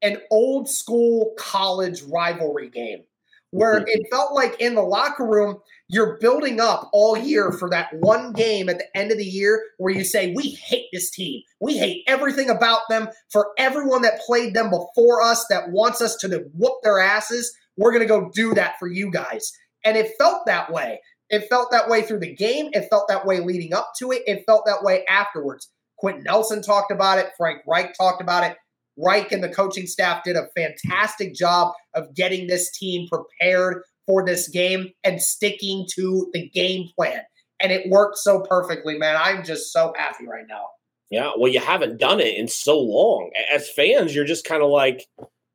an 0.00 0.16
old 0.30 0.68
school 0.68 1.34
college 1.38 2.02
rivalry 2.02 2.70
game 2.70 3.02
where 3.50 3.80
mm-hmm. 3.80 3.88
it 3.88 4.06
felt 4.10 4.32
like 4.32 4.60
in 4.60 4.74
the 4.74 4.82
locker 4.82 5.26
room, 5.26 5.58
you're 5.88 6.18
building 6.20 6.60
up 6.60 6.88
all 6.92 7.16
year 7.16 7.52
for 7.52 7.68
that 7.70 7.88
one 7.94 8.32
game 8.32 8.68
at 8.68 8.78
the 8.78 8.96
end 8.96 9.10
of 9.10 9.18
the 9.18 9.24
year 9.24 9.62
where 9.78 9.92
you 9.92 10.04
say, 10.04 10.32
We 10.34 10.50
hate 10.50 10.86
this 10.92 11.10
team. 11.10 11.42
We 11.60 11.76
hate 11.76 12.04
everything 12.06 12.48
about 12.48 12.82
them. 12.88 13.08
For 13.30 13.48
everyone 13.58 14.02
that 14.02 14.20
played 14.26 14.54
them 14.54 14.70
before 14.70 15.22
us 15.22 15.46
that 15.50 15.70
wants 15.70 16.00
us 16.00 16.16
to 16.16 16.44
whoop 16.54 16.74
their 16.82 17.00
asses, 17.00 17.52
we're 17.76 17.92
going 17.92 18.02
to 18.02 18.06
go 18.06 18.30
do 18.32 18.54
that 18.54 18.78
for 18.78 18.88
you 18.88 19.10
guys. 19.10 19.52
And 19.84 19.96
it 19.96 20.12
felt 20.18 20.46
that 20.46 20.72
way. 20.72 21.00
It 21.30 21.48
felt 21.48 21.70
that 21.70 21.88
way 21.88 22.02
through 22.02 22.20
the 22.20 22.34
game. 22.34 22.70
It 22.72 22.88
felt 22.90 23.08
that 23.08 23.24
way 23.24 23.40
leading 23.40 23.72
up 23.72 23.92
to 23.98 24.12
it. 24.12 24.22
It 24.26 24.44
felt 24.46 24.66
that 24.66 24.82
way 24.82 25.04
afterwards. 25.08 25.70
Quenton 25.96 26.24
Nelson 26.24 26.62
talked 26.62 26.90
about 26.90 27.18
it. 27.18 27.30
Frank 27.36 27.60
Reich 27.66 27.94
talked 27.96 28.20
about 28.20 28.44
it. 28.44 28.56
Reich 28.96 29.32
and 29.32 29.42
the 29.42 29.48
coaching 29.48 29.86
staff 29.86 30.24
did 30.24 30.36
a 30.36 30.48
fantastic 30.54 31.34
job 31.34 31.72
of 31.94 32.14
getting 32.14 32.46
this 32.46 32.70
team 32.76 33.08
prepared 33.08 33.82
for 34.06 34.24
this 34.24 34.48
game 34.48 34.90
and 35.04 35.20
sticking 35.22 35.86
to 35.94 36.28
the 36.32 36.48
game 36.48 36.88
plan. 36.96 37.22
And 37.60 37.70
it 37.72 37.88
worked 37.90 38.18
so 38.18 38.40
perfectly, 38.40 38.98
man. 38.98 39.16
I'm 39.18 39.44
just 39.44 39.72
so 39.72 39.92
happy 39.96 40.26
right 40.26 40.46
now. 40.48 40.66
Yeah, 41.10 41.32
well, 41.38 41.52
you 41.52 41.60
haven't 41.60 41.98
done 41.98 42.20
it 42.20 42.36
in 42.36 42.48
so 42.48 42.78
long. 42.78 43.30
As 43.52 43.68
fans, 43.70 44.14
you're 44.14 44.24
just 44.24 44.44
kind 44.44 44.62
of 44.62 44.70
like, 44.70 45.06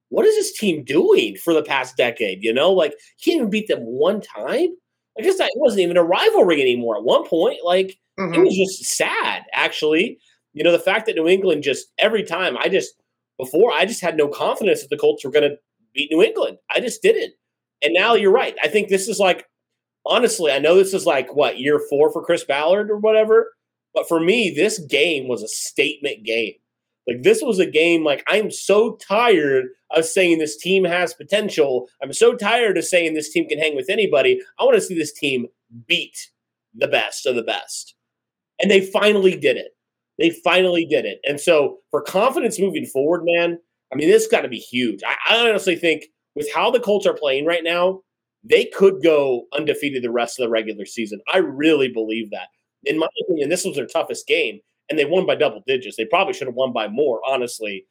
what 0.09 0.25
is 0.25 0.35
this 0.35 0.57
team 0.57 0.83
doing 0.83 1.35
for 1.37 1.53
the 1.53 1.63
past 1.63 1.97
decade? 1.97 2.43
You 2.43 2.53
know, 2.53 2.71
like 2.71 2.93
he 3.17 3.31
didn't 3.31 3.49
beat 3.51 3.67
them 3.67 3.79
one 3.81 4.21
time. 4.21 4.69
I 5.17 5.21
guess 5.21 5.37
that 5.37 5.51
wasn't 5.55 5.81
even 5.81 5.97
a 5.97 6.03
rivalry 6.03 6.61
anymore. 6.61 6.97
At 6.97 7.03
one 7.03 7.25
point, 7.25 7.59
like 7.63 7.91
it 8.17 8.21
Mhm. 8.21 8.45
was 8.45 8.55
just 8.55 8.83
sad, 8.85 9.43
actually. 9.53 10.19
You 10.53 10.63
know, 10.63 10.71
the 10.71 10.79
fact 10.79 11.05
that 11.05 11.15
New 11.15 11.27
England 11.27 11.63
just 11.63 11.87
every 11.97 12.23
time, 12.23 12.57
I 12.57 12.69
just 12.69 12.95
before 13.37 13.71
I 13.71 13.85
just 13.85 14.01
had 14.01 14.17
no 14.17 14.27
confidence 14.27 14.81
that 14.81 14.89
the 14.89 14.97
Colts 14.97 15.23
were 15.23 15.31
going 15.31 15.49
to 15.49 15.57
beat 15.93 16.11
New 16.11 16.23
England. 16.23 16.57
I 16.73 16.79
just 16.79 17.01
didn't. 17.01 17.33
And 17.83 17.93
now 17.93 18.13
you're 18.13 18.31
right. 18.31 18.55
I 18.63 18.67
think 18.67 18.89
this 18.89 19.07
is 19.07 19.19
like, 19.19 19.45
honestly, 20.05 20.51
I 20.51 20.59
know 20.59 20.75
this 20.75 20.93
is 20.93 21.05
like 21.05 21.35
what 21.35 21.59
year 21.59 21.79
four 21.89 22.11
for 22.11 22.23
Chris 22.23 22.43
Ballard 22.43 22.89
or 22.89 22.97
whatever, 22.97 23.53
but 23.93 24.07
for 24.07 24.19
me, 24.19 24.53
this 24.55 24.79
game 24.79 25.27
was 25.27 25.43
a 25.43 25.47
statement 25.47 26.23
game. 26.25 26.53
Like 27.07 27.21
this 27.21 27.41
was 27.41 27.59
a 27.59 27.65
game. 27.65 28.03
Like 28.03 28.23
I'm 28.27 28.49
so 28.49 28.95
tired 28.95 29.65
of 29.91 30.05
saying 30.05 30.39
this 30.39 30.57
team 30.57 30.83
has 30.83 31.13
potential. 31.13 31.87
I'm 32.01 32.13
so 32.13 32.35
tired 32.35 32.77
of 32.77 32.85
saying 32.85 33.13
this 33.13 33.31
team 33.31 33.47
can 33.47 33.59
hang 33.59 33.75
with 33.75 33.89
anybody. 33.89 34.41
I 34.59 34.63
want 34.63 34.75
to 34.75 34.81
see 34.81 34.97
this 34.97 35.13
team 35.13 35.47
beat 35.87 36.31
the 36.73 36.87
best 36.87 37.25
of 37.25 37.35
the 37.35 37.43
best, 37.43 37.95
and 38.59 38.71
they 38.71 38.81
finally 38.81 39.37
did 39.37 39.57
it. 39.57 39.74
They 40.17 40.29
finally 40.29 40.85
did 40.85 41.05
it. 41.05 41.19
And 41.27 41.39
so 41.39 41.79
for 41.91 42.01
confidence 42.01 42.59
moving 42.59 42.85
forward, 42.85 43.23
man, 43.25 43.59
I 43.91 43.95
mean, 43.95 44.09
this 44.09 44.27
got 44.27 44.41
to 44.41 44.47
be 44.47 44.57
huge. 44.57 45.01
I, 45.03 45.15
I 45.29 45.49
honestly 45.49 45.75
think 45.75 46.05
with 46.35 46.51
how 46.53 46.71
the 46.71 46.79
Colts 46.79 47.05
are 47.05 47.13
playing 47.13 47.45
right 47.45 47.63
now, 47.63 48.01
they 48.43 48.65
could 48.65 49.01
go 49.03 49.45
undefeated 49.53 50.03
the 50.03 50.11
rest 50.11 50.39
of 50.39 50.45
the 50.45 50.49
regular 50.49 50.85
season. 50.85 51.19
I 51.33 51.39
really 51.39 51.87
believe 51.87 52.29
that. 52.31 52.47
In 52.83 52.99
my 52.99 53.07
opinion, 53.23 53.49
this 53.49 53.65
was 53.65 53.75
their 53.75 53.87
toughest 53.87 54.27
game, 54.27 54.59
and 54.89 54.99
they 54.99 55.05
won 55.05 55.25
by 55.25 55.35
double 55.35 55.63
digits. 55.65 55.97
They 55.97 56.05
probably 56.05 56.33
should 56.33 56.47
have 56.47 56.55
won 56.55 56.71
by 56.71 56.87
more, 56.87 57.19
honestly. 57.27 57.87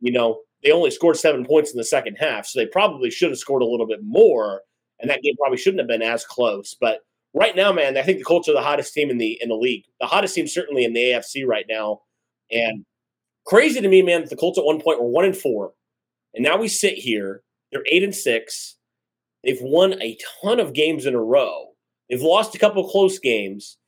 You 0.00 0.12
know, 0.12 0.42
they 0.62 0.70
only 0.70 0.92
scored 0.92 1.16
seven 1.16 1.44
points 1.44 1.72
in 1.72 1.78
the 1.78 1.84
second 1.84 2.16
half, 2.16 2.46
so 2.46 2.60
they 2.60 2.66
probably 2.66 3.10
should 3.10 3.30
have 3.30 3.38
scored 3.38 3.62
a 3.62 3.66
little 3.66 3.86
bit 3.86 4.00
more, 4.02 4.62
and 5.00 5.10
that 5.10 5.22
game 5.22 5.34
probably 5.36 5.58
shouldn't 5.58 5.80
have 5.80 5.88
been 5.88 6.02
as 6.02 6.24
close. 6.24 6.76
But 6.80 7.00
right 7.34 7.54
now, 7.54 7.72
man, 7.72 7.96
I 7.96 8.02
think 8.02 8.18
the 8.18 8.24
Colts 8.24 8.48
are 8.48 8.54
the 8.54 8.62
hottest 8.62 8.94
team 8.94 9.10
in 9.10 9.18
the 9.18 9.38
in 9.40 9.48
the 9.48 9.56
league. 9.56 9.84
The 10.00 10.06
hottest 10.06 10.34
team 10.34 10.46
certainly 10.46 10.84
in 10.84 10.92
the 10.92 11.00
AFC 11.00 11.46
right 11.46 11.66
now. 11.68 12.00
And 12.50 12.84
crazy 13.46 13.80
to 13.80 13.88
me, 13.88 14.02
man, 14.02 14.22
that 14.22 14.30
the 14.30 14.36
Colts 14.36 14.58
at 14.58 14.64
one 14.64 14.80
point 14.80 15.00
were 15.00 15.08
one 15.08 15.24
and 15.24 15.36
four. 15.36 15.72
And 16.34 16.44
now 16.44 16.56
we 16.58 16.68
sit 16.68 16.94
here, 16.94 17.42
they're 17.72 17.84
eight 17.90 18.02
and 18.02 18.14
six. 18.14 18.76
They've 19.44 19.60
won 19.60 20.00
a 20.02 20.18
ton 20.42 20.60
of 20.60 20.72
games 20.72 21.06
in 21.06 21.14
a 21.14 21.22
row. 21.22 21.68
They've 22.10 22.22
lost 22.22 22.54
a 22.54 22.58
couple 22.58 22.84
of 22.84 22.90
close 22.90 23.18
games. 23.18 23.78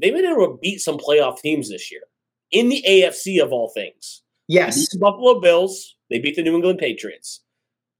They've 0.00 0.12
been 0.12 0.24
able 0.24 0.46
to 0.46 0.58
beat 0.60 0.80
some 0.80 0.96
playoff 0.96 1.38
teams 1.38 1.68
this 1.68 1.92
year 1.92 2.02
in 2.50 2.68
the 2.68 2.82
AFC 2.86 3.42
of 3.42 3.52
all 3.52 3.70
things. 3.74 4.22
Yes. 4.48 4.88
the 4.90 4.98
Buffalo 4.98 5.40
Bills. 5.40 5.96
They 6.10 6.18
beat 6.18 6.36
the 6.36 6.42
New 6.42 6.54
England 6.54 6.78
Patriots. 6.78 7.40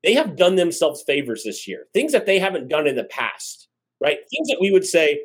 They 0.02 0.14
have 0.14 0.36
done 0.36 0.56
themselves 0.56 1.04
favors 1.06 1.44
this 1.44 1.68
year, 1.68 1.86
things 1.94 2.12
that 2.12 2.26
they 2.26 2.38
haven't 2.38 2.68
done 2.68 2.86
in 2.86 2.96
the 2.96 3.04
past, 3.04 3.68
right? 4.02 4.18
Things 4.30 4.48
that 4.48 4.58
we 4.60 4.70
would 4.70 4.84
say. 4.86 5.20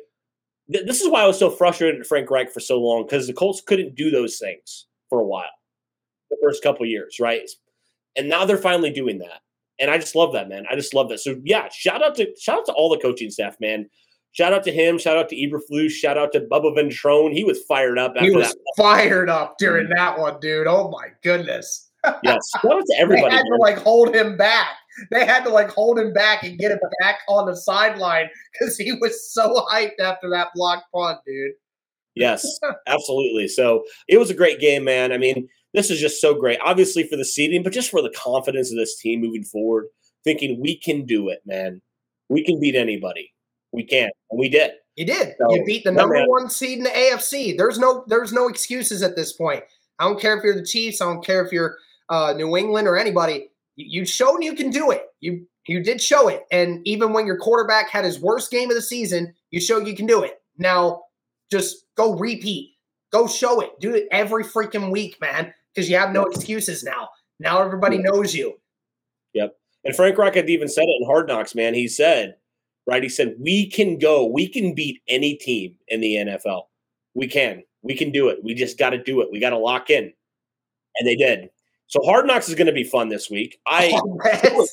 th- 0.72 0.86
This 0.86 1.00
is 1.00 1.08
why 1.08 1.22
I 1.22 1.26
was 1.26 1.38
so 1.38 1.50
frustrated 1.50 2.00
at 2.00 2.06
Frank 2.06 2.30
Reich 2.30 2.52
for 2.52 2.60
so 2.60 2.78
long 2.78 3.04
because 3.04 3.26
the 3.26 3.32
Colts 3.32 3.60
couldn't 3.60 3.94
do 3.94 4.10
those 4.10 4.38
things 4.38 4.86
for 5.08 5.20
a 5.20 5.24
while, 5.24 5.50
the 6.30 6.36
first 6.42 6.62
couple 6.62 6.84
years, 6.86 7.18
right? 7.20 7.48
And 8.16 8.28
now 8.28 8.44
they're 8.44 8.56
finally 8.58 8.90
doing 8.90 9.18
that, 9.18 9.40
and 9.78 9.90
I 9.90 9.98
just 9.98 10.14
love 10.14 10.32
that, 10.32 10.48
man. 10.48 10.64
I 10.70 10.74
just 10.74 10.94
love 10.94 11.08
that. 11.10 11.20
So 11.20 11.36
yeah, 11.44 11.68
shout 11.72 12.02
out 12.02 12.14
to 12.16 12.26
shout 12.38 12.58
out 12.60 12.66
to 12.66 12.72
all 12.72 12.88
the 12.90 12.98
coaching 12.98 13.30
staff, 13.30 13.56
man. 13.60 13.88
Shout 14.32 14.52
out 14.52 14.62
to 14.64 14.72
him. 14.72 14.98
Shout 14.98 15.16
out 15.16 15.28
to 15.30 15.36
Eberflus. 15.36 15.90
Shout 15.90 16.18
out 16.18 16.32
to 16.32 16.40
Bubba 16.40 16.76
Ventrone. 16.76 17.32
He 17.32 17.44
was 17.44 17.62
fired 17.64 17.98
up 17.98 18.12
after 18.14 18.28
He 18.28 18.30
was 18.36 18.48
that. 18.50 18.56
fired 18.76 19.30
up 19.30 19.56
during 19.58 19.88
that 19.96 20.18
one, 20.18 20.38
dude. 20.40 20.66
Oh 20.66 20.90
my 20.90 21.08
goodness. 21.22 21.88
Yes, 22.22 22.38
shout 22.62 22.72
out 22.72 22.80
to 22.80 22.84
They 22.96 23.02
everybody. 23.02 23.34
had 23.34 23.42
to 23.42 23.56
like 23.58 23.78
hold 23.78 24.14
him 24.14 24.36
back. 24.36 24.68
They 25.10 25.26
had 25.26 25.44
to 25.44 25.50
like 25.50 25.70
hold 25.70 25.98
him 25.98 26.12
back 26.12 26.42
and 26.44 26.58
get 26.58 26.70
him 26.70 26.80
back 27.00 27.20
on 27.28 27.46
the 27.46 27.56
sideline 27.56 28.28
because 28.52 28.76
he 28.76 28.92
was 28.92 29.32
so 29.32 29.66
hyped 29.70 30.00
after 30.00 30.30
that 30.30 30.48
block 30.54 30.84
punt, 30.94 31.18
dude. 31.26 31.52
Yes, 32.14 32.46
absolutely. 32.86 33.48
So 33.48 33.84
it 34.08 34.18
was 34.18 34.30
a 34.30 34.34
great 34.34 34.60
game, 34.60 34.84
man. 34.84 35.12
I 35.12 35.18
mean, 35.18 35.48
this 35.74 35.90
is 35.90 36.00
just 36.00 36.20
so 36.20 36.34
great. 36.34 36.58
Obviously 36.64 37.04
for 37.04 37.16
the 37.16 37.24
seeding, 37.24 37.62
but 37.62 37.72
just 37.72 37.90
for 37.90 38.02
the 38.02 38.10
confidence 38.10 38.70
of 38.70 38.78
this 38.78 38.98
team 38.98 39.20
moving 39.20 39.44
forward, 39.44 39.86
thinking 40.24 40.60
we 40.60 40.76
can 40.76 41.04
do 41.04 41.28
it, 41.28 41.40
man. 41.46 41.80
We 42.28 42.44
can 42.44 42.60
beat 42.60 42.74
anybody. 42.74 43.32
We 43.72 43.84
can, 43.84 44.10
and 44.30 44.40
we 44.40 44.48
did. 44.48 44.72
You 44.96 45.06
did. 45.06 45.34
So, 45.38 45.54
you 45.54 45.64
beat 45.64 45.84
the 45.84 45.92
number 45.92 46.14
man. 46.14 46.28
one 46.28 46.50
seed 46.50 46.78
in 46.78 46.84
the 46.84 46.90
AFC. 46.90 47.56
There's 47.56 47.78
no 47.78 48.04
there's 48.08 48.32
no 48.32 48.48
excuses 48.48 49.02
at 49.02 49.14
this 49.14 49.32
point. 49.32 49.62
I 49.98 50.04
don't 50.04 50.20
care 50.20 50.36
if 50.36 50.42
you're 50.42 50.54
the 50.54 50.64
Chiefs. 50.64 51.00
I 51.00 51.06
don't 51.06 51.24
care 51.24 51.44
if 51.44 51.52
you're 51.52 51.76
uh, 52.08 52.34
New 52.36 52.56
England 52.56 52.88
or 52.88 52.96
anybody. 52.96 53.50
You 53.78 54.04
shown 54.04 54.42
you 54.42 54.54
can 54.54 54.70
do 54.70 54.90
it. 54.90 55.02
You 55.20 55.46
you 55.66 55.82
did 55.82 56.00
show 56.00 56.28
it, 56.28 56.44
and 56.50 56.86
even 56.86 57.12
when 57.12 57.26
your 57.26 57.38
quarterback 57.38 57.90
had 57.90 58.04
his 58.04 58.18
worst 58.18 58.50
game 58.50 58.70
of 58.70 58.76
the 58.76 58.82
season, 58.82 59.34
you 59.50 59.60
showed 59.60 59.86
you 59.86 59.94
can 59.94 60.06
do 60.06 60.22
it. 60.22 60.40
Now, 60.56 61.02
just 61.50 61.84
go 61.96 62.16
repeat, 62.16 62.74
go 63.12 63.26
show 63.26 63.60
it, 63.60 63.70
do 63.80 63.94
it 63.94 64.08
every 64.10 64.44
freaking 64.44 64.90
week, 64.90 65.20
man, 65.20 65.52
because 65.74 65.88
you 65.88 65.96
have 65.96 66.12
no 66.12 66.24
excuses 66.24 66.82
now. 66.82 67.08
Now 67.38 67.62
everybody 67.62 67.98
knows 67.98 68.34
you. 68.34 68.54
Yep. 69.34 69.56
And 69.84 69.94
Frank 69.94 70.18
had 70.34 70.50
even 70.50 70.68
said 70.68 70.84
it 70.84 70.96
in 71.00 71.06
Hard 71.06 71.28
Knocks, 71.28 71.54
man. 71.54 71.74
He 71.74 71.86
said, 71.86 72.36
right? 72.86 73.02
He 73.02 73.08
said, 73.08 73.36
we 73.38 73.70
can 73.70 73.98
go, 73.98 74.26
we 74.26 74.48
can 74.48 74.74
beat 74.74 75.00
any 75.08 75.34
team 75.34 75.76
in 75.88 76.00
the 76.00 76.14
NFL. 76.16 76.62
We 77.14 77.28
can. 77.28 77.62
We 77.82 77.94
can 77.94 78.10
do 78.10 78.28
it. 78.28 78.42
We 78.42 78.54
just 78.54 78.78
got 78.78 78.90
to 78.90 79.02
do 79.02 79.20
it. 79.20 79.28
We 79.30 79.38
got 79.38 79.50
to 79.50 79.58
lock 79.58 79.90
in. 79.90 80.12
And 80.96 81.06
they 81.06 81.14
did. 81.14 81.50
So 81.88 82.00
Hard 82.04 82.26
Knocks 82.26 82.48
is 82.48 82.54
going 82.54 82.66
to 82.66 82.72
be 82.72 82.84
fun 82.84 83.08
this 83.08 83.28
week. 83.30 83.58
I, 83.66 83.90
Oh, 84.04 84.66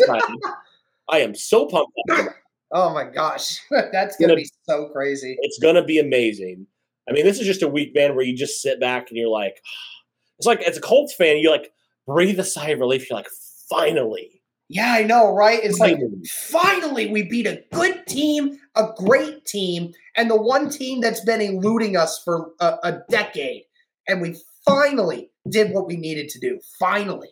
I 1.09 1.19
am 1.19 1.35
so 1.35 1.65
pumped. 1.67 1.91
Up. 2.11 2.27
oh 2.71 2.93
my 2.93 3.03
gosh, 3.05 3.59
that's 3.71 4.17
gonna 4.17 4.29
Gonna- 4.33 4.41
be 4.41 4.49
so 4.67 4.89
crazy. 4.89 5.37
It's 5.41 5.59
going 5.59 5.75
to 5.75 5.83
be 5.83 5.99
amazing. 5.99 6.67
I 7.09 7.13
mean, 7.13 7.23
this 7.25 7.39
is 7.39 7.45
just 7.45 7.61
a 7.61 7.67
week, 7.67 7.93
man, 7.93 8.15
where 8.15 8.25
you 8.25 8.35
just 8.35 8.61
sit 8.61 8.79
back 8.79 9.09
and 9.09 9.17
you're 9.17 9.29
like, 9.29 9.61
it's 10.39 10.47
like 10.47 10.61
as 10.61 10.77
a 10.77 10.81
Colts 10.81 11.13
fan, 11.13 11.37
you 11.37 11.49
like 11.51 11.71
breathe 12.07 12.39
a 12.39 12.43
sigh 12.43 12.69
of 12.69 12.79
relief. 12.79 13.09
You're 13.09 13.17
like, 13.17 13.29
finally, 13.69 14.41
Yeah, 14.67 14.91
I 14.93 15.03
know, 15.03 15.33
right? 15.33 15.59
It's 15.63 15.79
like 15.79 15.95
Finally. 15.97 16.21
finally 16.49 17.07
we 17.11 17.23
beat 17.23 17.45
a 17.47 17.63
good 17.71 18.05
team, 18.07 18.57
a 18.75 18.89
great 18.97 19.45
team, 19.45 19.93
and 20.15 20.29
the 20.29 20.41
one 20.41 20.69
team 20.69 21.01
that's 21.01 21.21
been 21.23 21.41
eluding 21.41 21.95
us 21.95 22.21
for 22.23 22.51
a, 22.59 22.75
a 22.83 22.99
decade, 23.09 23.63
and 24.07 24.21
we 24.21 24.35
finally 24.65 25.29
did 25.49 25.71
what 25.71 25.87
we 25.87 25.97
needed 25.97 26.29
to 26.29 26.39
do. 26.39 26.59
Finally. 26.79 27.29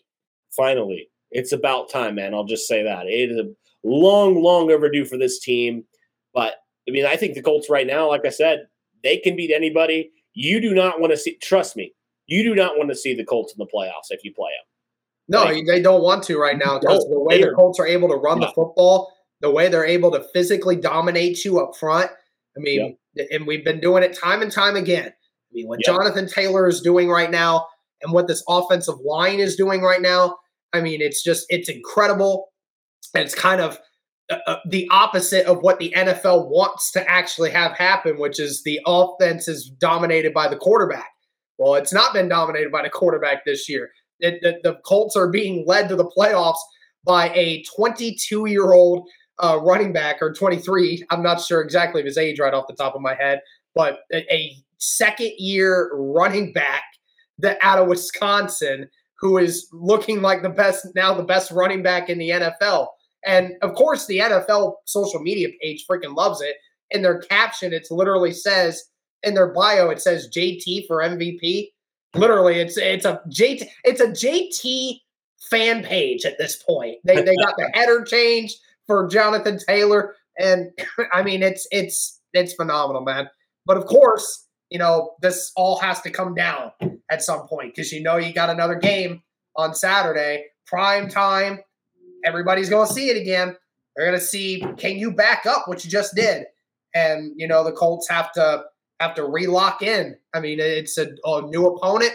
finally, 0.55 1.09
it's 1.31 1.51
about 1.51 1.89
time, 1.89 2.15
man. 2.15 2.33
I'll 2.33 2.43
just 2.45 2.67
say 2.67 2.83
that 2.83 3.07
it 3.07 3.31
is 3.31 3.37
a 3.37 3.49
long, 3.83 4.41
long 4.41 4.71
overdue 4.71 5.05
for 5.05 5.17
this 5.17 5.39
team. 5.39 5.83
But 6.33 6.55
I 6.87 6.91
mean, 6.91 7.05
I 7.05 7.15
think 7.15 7.33
the 7.33 7.41
Colts 7.41 7.69
right 7.69 7.87
now, 7.87 8.07
like 8.09 8.25
I 8.25 8.29
said, 8.29 8.67
they 9.03 9.17
can 9.17 9.35
beat 9.35 9.51
anybody. 9.51 10.11
You 10.33 10.61
do 10.61 10.73
not 10.73 10.99
want 10.99 11.11
to 11.11 11.17
see. 11.17 11.37
Trust 11.41 11.75
me, 11.75 11.93
you 12.27 12.43
do 12.43 12.53
not 12.55 12.77
want 12.77 12.89
to 12.89 12.95
see 12.95 13.15
the 13.15 13.25
Colts 13.25 13.53
in 13.53 13.57
the 13.59 13.67
playoffs 13.73 14.11
if 14.11 14.23
you 14.23 14.33
play 14.33 14.51
them. 14.51 14.65
No, 15.29 15.43
Right. 15.45 15.63
they 15.65 15.81
don't 15.81 16.03
want 16.03 16.23
to 16.25 16.37
right 16.37 16.57
now 16.57 16.77
because 16.79 17.07
the 17.09 17.19
way 17.19 17.41
the 17.41 17.51
Colts 17.51 17.79
are 17.79 17.87
able 17.87 18.09
to 18.09 18.15
run 18.15 18.39
the 18.39 18.51
football, 18.53 19.11
the 19.41 19.49
way 19.49 19.69
they're 19.69 19.85
able 19.85 20.11
to 20.11 20.23
physically 20.33 20.75
dominate 20.75 21.43
you 21.45 21.59
up 21.59 21.75
front. 21.77 22.11
I 22.55 22.59
mean, 22.59 22.97
and 23.31 23.47
we've 23.47 23.63
been 23.63 23.79
doing 23.79 24.03
it 24.03 24.17
time 24.17 24.41
and 24.41 24.51
time 24.51 24.75
again. 24.75 25.07
I 25.07 25.51
mean, 25.53 25.67
what 25.67 25.79
Yep. 25.79 25.95
Jonathan 25.95 26.27
Taylor 26.27 26.67
is 26.67 26.81
doing 26.81 27.09
right 27.09 27.31
now 27.31 27.67
and 28.03 28.13
what 28.13 28.27
this 28.27 28.43
offensive 28.47 28.99
line 29.03 29.39
is 29.39 29.55
doing 29.55 29.81
right 29.81 30.01
now, 30.01 30.37
I 30.73 30.81
mean, 30.81 31.01
it's 31.01 31.23
just, 31.23 31.45
it's 31.49 31.69
incredible. 31.69 32.49
And 33.13 33.23
it's 33.23 33.35
kind 33.35 33.61
of 33.61 33.79
uh, 34.29 34.37
uh, 34.47 34.57
the 34.69 34.87
opposite 34.91 35.45
of 35.45 35.61
what 35.61 35.79
the 35.79 35.93
NFL 35.95 36.49
wants 36.49 36.91
to 36.91 37.09
actually 37.09 37.51
have 37.51 37.73
happen, 37.73 38.17
which 38.17 38.39
is 38.39 38.63
the 38.63 38.79
offense 38.85 39.47
is 39.47 39.69
dominated 39.69 40.33
by 40.33 40.47
the 40.47 40.55
quarterback. 40.55 41.09
Well, 41.57 41.75
it's 41.75 41.93
not 41.93 42.13
been 42.13 42.29
dominated 42.29 42.71
by 42.71 42.83
the 42.83 42.89
quarterback 42.89 43.45
this 43.45 43.69
year. 43.69 43.91
It, 44.19 44.41
the, 44.41 44.59
the 44.63 44.79
Colts 44.85 45.15
are 45.15 45.29
being 45.29 45.65
led 45.67 45.89
to 45.89 45.95
the 45.95 46.05
playoffs 46.05 46.57
by 47.05 47.29
a 47.33 47.63
22 47.75 48.47
year 48.47 48.71
old 48.71 49.07
uh, 49.39 49.59
running 49.61 49.91
back 49.91 50.17
or 50.21 50.31
23. 50.33 51.03
I'm 51.09 51.21
not 51.21 51.41
sure 51.41 51.61
exactly 51.61 52.01
of 52.01 52.05
his 52.05 52.17
age 52.17 52.39
right 52.39 52.53
off 52.53 52.67
the 52.67 52.75
top 52.75 52.95
of 52.95 53.01
my 53.01 53.15
head, 53.15 53.41
but 53.75 53.99
a, 54.11 54.33
a 54.33 54.55
second 54.77 55.31
year 55.37 55.91
running 55.93 56.53
back 56.53 56.83
that 57.43 57.59
out 57.61 57.79
of 57.79 57.87
Wisconsin 57.87 58.89
who 59.23 59.37
is 59.37 59.69
looking 59.71 60.21
like 60.21 60.41
the 60.41 60.49
best 60.49 60.85
now 60.95 61.13
the 61.13 61.23
best 61.23 61.49
running 61.49 61.81
back 61.81 62.09
in 62.09 62.17
the 62.17 62.29
NFL. 62.29 62.87
And 63.25 63.53
of 63.61 63.73
course, 63.73 64.05
the 64.05 64.19
NFL 64.19 64.73
social 64.83 65.21
media 65.21 65.47
page 65.61 65.85
freaking 65.89 66.13
loves 66.13 66.41
it. 66.41 66.57
In 66.91 67.01
their 67.01 67.19
caption, 67.19 67.71
it 67.71 67.87
literally 67.89 68.33
says 68.33 68.83
in 69.23 69.33
their 69.33 69.53
bio, 69.53 69.89
it 69.89 70.01
says 70.01 70.29
JT 70.35 70.87
for 70.87 70.97
MVP. 70.97 71.69
Literally, 72.15 72.59
it's 72.59 72.75
it's 72.75 73.05
a 73.05 73.21
JT 73.29 73.65
it's 73.85 74.01
a 74.01 74.07
JT 74.07 74.99
fan 75.49 75.83
page 75.83 76.25
at 76.25 76.37
this 76.37 76.61
point. 76.61 76.97
They 77.05 77.21
they 77.21 77.35
got 77.37 77.55
the 77.55 77.71
header 77.73 78.03
change 78.03 78.53
for 78.87 79.07
Jonathan 79.07 79.57
Taylor, 79.57 80.15
and 80.37 80.69
I 81.13 81.23
mean 81.23 81.43
it's 81.43 81.65
it's 81.71 82.19
it's 82.33 82.53
phenomenal, 82.55 83.03
man. 83.03 83.29
But 83.65 83.77
of 83.77 83.85
course, 83.85 84.47
you 84.69 84.79
know 84.79 85.13
this 85.21 85.53
all 85.55 85.79
has 85.79 86.01
to 86.01 86.11
come 86.11 86.35
down 86.35 86.73
at 87.13 87.21
some 87.21 87.47
point 87.47 87.73
because 87.73 87.91
you 87.91 88.01
know 88.01 88.17
you 88.17 88.33
got 88.33 88.49
another 88.49 88.75
game 88.75 89.21
on 89.55 89.75
Saturday, 89.75 90.45
prime 90.65 91.07
time. 91.07 91.59
Everybody's 92.25 92.69
going 92.69 92.87
to 92.87 92.93
see 92.93 93.09
it 93.09 93.17
again. 93.17 93.55
They're 93.95 94.07
going 94.07 94.19
to 94.19 94.25
see 94.25 94.65
can 94.77 94.97
you 94.97 95.11
back 95.11 95.45
up 95.45 95.67
what 95.67 95.85
you 95.85 95.91
just 95.91 96.15
did, 96.15 96.45
and 96.95 97.31
you 97.35 97.47
know 97.47 97.63
the 97.63 97.71
Colts 97.71 98.09
have 98.09 98.31
to 98.33 98.63
have 98.99 99.13
to 99.15 99.23
relock 99.23 99.83
in. 99.83 100.17
I 100.33 100.39
mean, 100.39 100.59
it's 100.59 100.97
a, 100.97 101.09
a 101.23 101.43
new 101.43 101.67
opponent, 101.67 102.13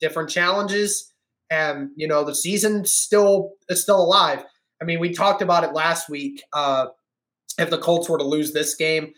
different 0.00 0.30
challenges, 0.30 1.12
and 1.50 1.90
you 1.96 2.08
know 2.08 2.24
the 2.24 2.34
season 2.34 2.86
still 2.86 3.52
is 3.68 3.82
still 3.82 4.00
alive. 4.00 4.42
I 4.80 4.84
mean, 4.84 4.98
we 4.98 5.12
talked 5.12 5.42
about 5.42 5.64
it 5.64 5.74
last 5.74 6.08
week. 6.08 6.42
Uh, 6.54 6.86
if 7.58 7.68
the 7.68 7.78
Colts 7.78 8.08
were 8.08 8.18
to 8.18 8.24
lose 8.24 8.52
this 8.52 8.74
game, 8.76 9.12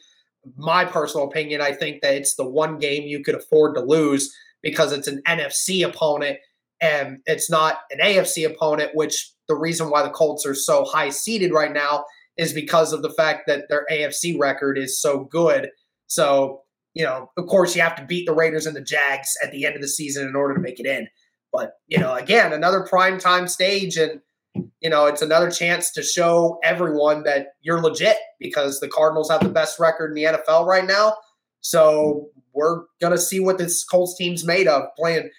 my 0.56 0.84
personal 0.84 1.28
opinion, 1.28 1.60
I 1.60 1.72
think 1.72 2.00
that 2.02 2.14
it's 2.14 2.34
the 2.34 2.48
one 2.48 2.78
game 2.78 3.04
you 3.04 3.22
could 3.22 3.36
afford 3.36 3.76
to 3.76 3.82
lose 3.82 4.34
because 4.62 4.92
it's 4.92 5.08
an 5.08 5.22
NFC 5.26 5.86
opponent 5.86 6.38
and 6.80 7.18
it's 7.26 7.50
not 7.50 7.80
an 7.90 7.98
AFC 7.98 8.46
opponent, 8.46 8.92
which 8.94 9.32
the 9.48 9.54
reason 9.54 9.90
why 9.90 10.02
the 10.02 10.11
Colts 10.11 10.46
are 10.46 10.54
so 10.54 10.84
high 10.84 11.11
seated 11.11 11.52
right 11.52 11.72
now 11.72 12.04
is 12.36 12.52
because 12.52 12.92
of 12.92 13.02
the 13.02 13.11
fact 13.11 13.42
that 13.46 13.64
their 13.68 13.86
AFC 13.90 14.38
record 14.38 14.78
is 14.78 15.00
so 15.00 15.24
good. 15.24 15.68
So, 16.06 16.62
you 16.94 17.04
know, 17.04 17.30
of 17.36 17.46
course, 17.46 17.76
you 17.76 17.82
have 17.82 17.96
to 17.96 18.04
beat 18.04 18.26
the 18.26 18.34
Raiders 18.34 18.66
and 18.66 18.74
the 18.74 18.80
Jags 18.80 19.36
at 19.44 19.52
the 19.52 19.66
end 19.66 19.76
of 19.76 19.82
the 19.82 19.88
season 19.88 20.26
in 20.26 20.34
order 20.34 20.54
to 20.54 20.61
make 20.61 20.80
it 20.80 20.86
in. 20.86 21.08
But, 21.52 21.72
you 21.88 21.98
know, 21.98 22.14
again, 22.14 22.52
another 22.52 22.86
prime 22.88 23.18
time 23.18 23.48
stage 23.48 23.96
and 23.96 24.20
you 24.80 24.90
know, 24.90 25.06
it's 25.06 25.22
another 25.22 25.50
chance 25.50 25.92
to 25.92 26.02
show 26.02 26.58
everyone 26.64 27.22
that 27.24 27.48
you're 27.61 27.80
legit 27.80 28.16
because 28.38 28.80
the 28.80 28.88
Cardinals 28.88 29.30
have 29.30 29.42
the 29.42 29.48
best 29.48 29.78
record 29.78 30.11
in 30.11 30.14
the 30.14 30.24
NFL 30.24 30.66
right 30.66 30.86
now. 30.86 31.16
So 31.61 32.28
we're 32.53 32.84
going 33.01 33.12
to 33.12 33.18
see 33.18 33.40
what 33.40 33.59
this 33.59 33.84
Colts 33.84 34.16
team's 34.16 34.44
made 34.44 34.68
of 34.68 34.82
playing 34.96 35.30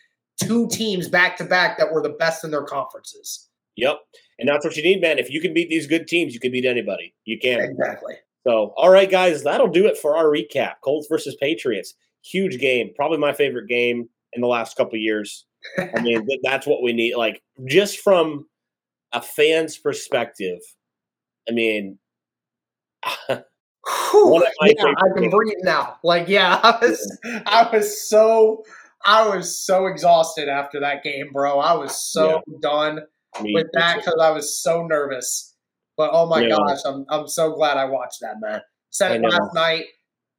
two 0.42 0.68
teams 0.70 1.08
back 1.08 1.38
to 1.38 1.44
back 1.44 1.78
that 1.78 1.92
were 1.92 2.02
the 2.02 2.10
best 2.10 2.44
in 2.44 2.52
their 2.52 2.64
conferences. 2.64 3.48
Yep. 3.78 4.00
And 4.40 4.50
that's 4.50 4.66
what 4.66 4.76
you 4.76 4.84
need, 4.84 5.02
man. 5.02 5.20
If 5.20 5.30
you 5.30 5.40
can 5.40 5.54
beat 5.54 5.70
these 5.70 5.88
good 5.88 6.08
teams, 6.08 6.34
you 6.34 6.40
can 6.40 6.52
beat 6.52 6.66
anybody. 6.66 7.14
You 7.26 7.40
can. 7.40 7.60
Exactly. 7.60 8.16
So, 8.46 8.74
all 8.76 8.90
right, 8.90 9.10
guys, 9.10 9.44
that'll 9.44 9.68
do 9.68 9.86
it 9.86 9.98
for 9.98 10.18
our 10.18 10.26
recap. 10.26 10.76
Colts 10.84 11.08
versus 11.08 11.36
Patriots. 11.40 11.94
Huge 12.24 12.60
game. 12.60 12.92
Probably 12.96 13.18
my 13.18 13.34
favorite 13.34 13.68
game 13.68 14.10
in 14.34 14.42
the 14.42 14.48
last 14.48 14.76
couple 14.76 14.96
of 14.96 15.02
years. 15.02 15.46
I 15.78 16.02
mean, 16.02 16.28
that's 16.44 16.66
what 16.66 16.82
we 16.82 16.94
need. 16.94 17.16
Like, 17.16 17.42
just 17.66 18.00
from 18.00 18.48
a 19.12 19.22
fan's 19.22 19.78
perspective, 19.78 20.60
I 21.48 21.52
mean, 21.52 22.00
Whew, 24.12 24.32
One 24.32 24.42
of 24.44 24.50
my 24.60 24.74
yeah, 24.78 24.86
I 24.98 25.08
can 25.14 25.24
games. 25.24 25.34
breathe 25.34 25.54
now. 25.64 25.98
Like, 26.04 26.28
yeah, 26.28 26.60
I 26.64 26.78
was, 26.86 27.20
I 27.46 27.70
was 27.72 28.10
so, 28.10 28.64
I 29.04 29.28
was 29.36 29.58
so 29.58 29.88
exhausted 29.88 30.48
after 30.50 30.80
that 30.82 31.04
game, 31.04 31.32
bro. 31.34 31.60
I 31.60 31.74
was 31.74 31.96
so 31.96 32.42
done 32.62 33.00
I 33.36 33.42
mean, 33.42 33.54
with 33.56 33.68
that 33.74 33.98
because 33.98 34.20
I 34.22 34.32
was 34.32 34.62
so 34.62 34.86
nervous. 34.86 35.56
But 35.98 36.12
oh 36.14 36.26
my 36.26 36.42
Yeah. 36.42 36.56
gosh, 36.56 36.80
I'm 36.86 37.06
I'm 37.10 37.28
so 37.28 37.54
glad 37.54 37.78
I 37.78 37.86
watched 37.86 38.22
that, 38.22 38.40
man. 38.40 38.62
Said 38.92 39.12
it 39.14 39.22
last 39.30 39.54
night. 39.54 39.86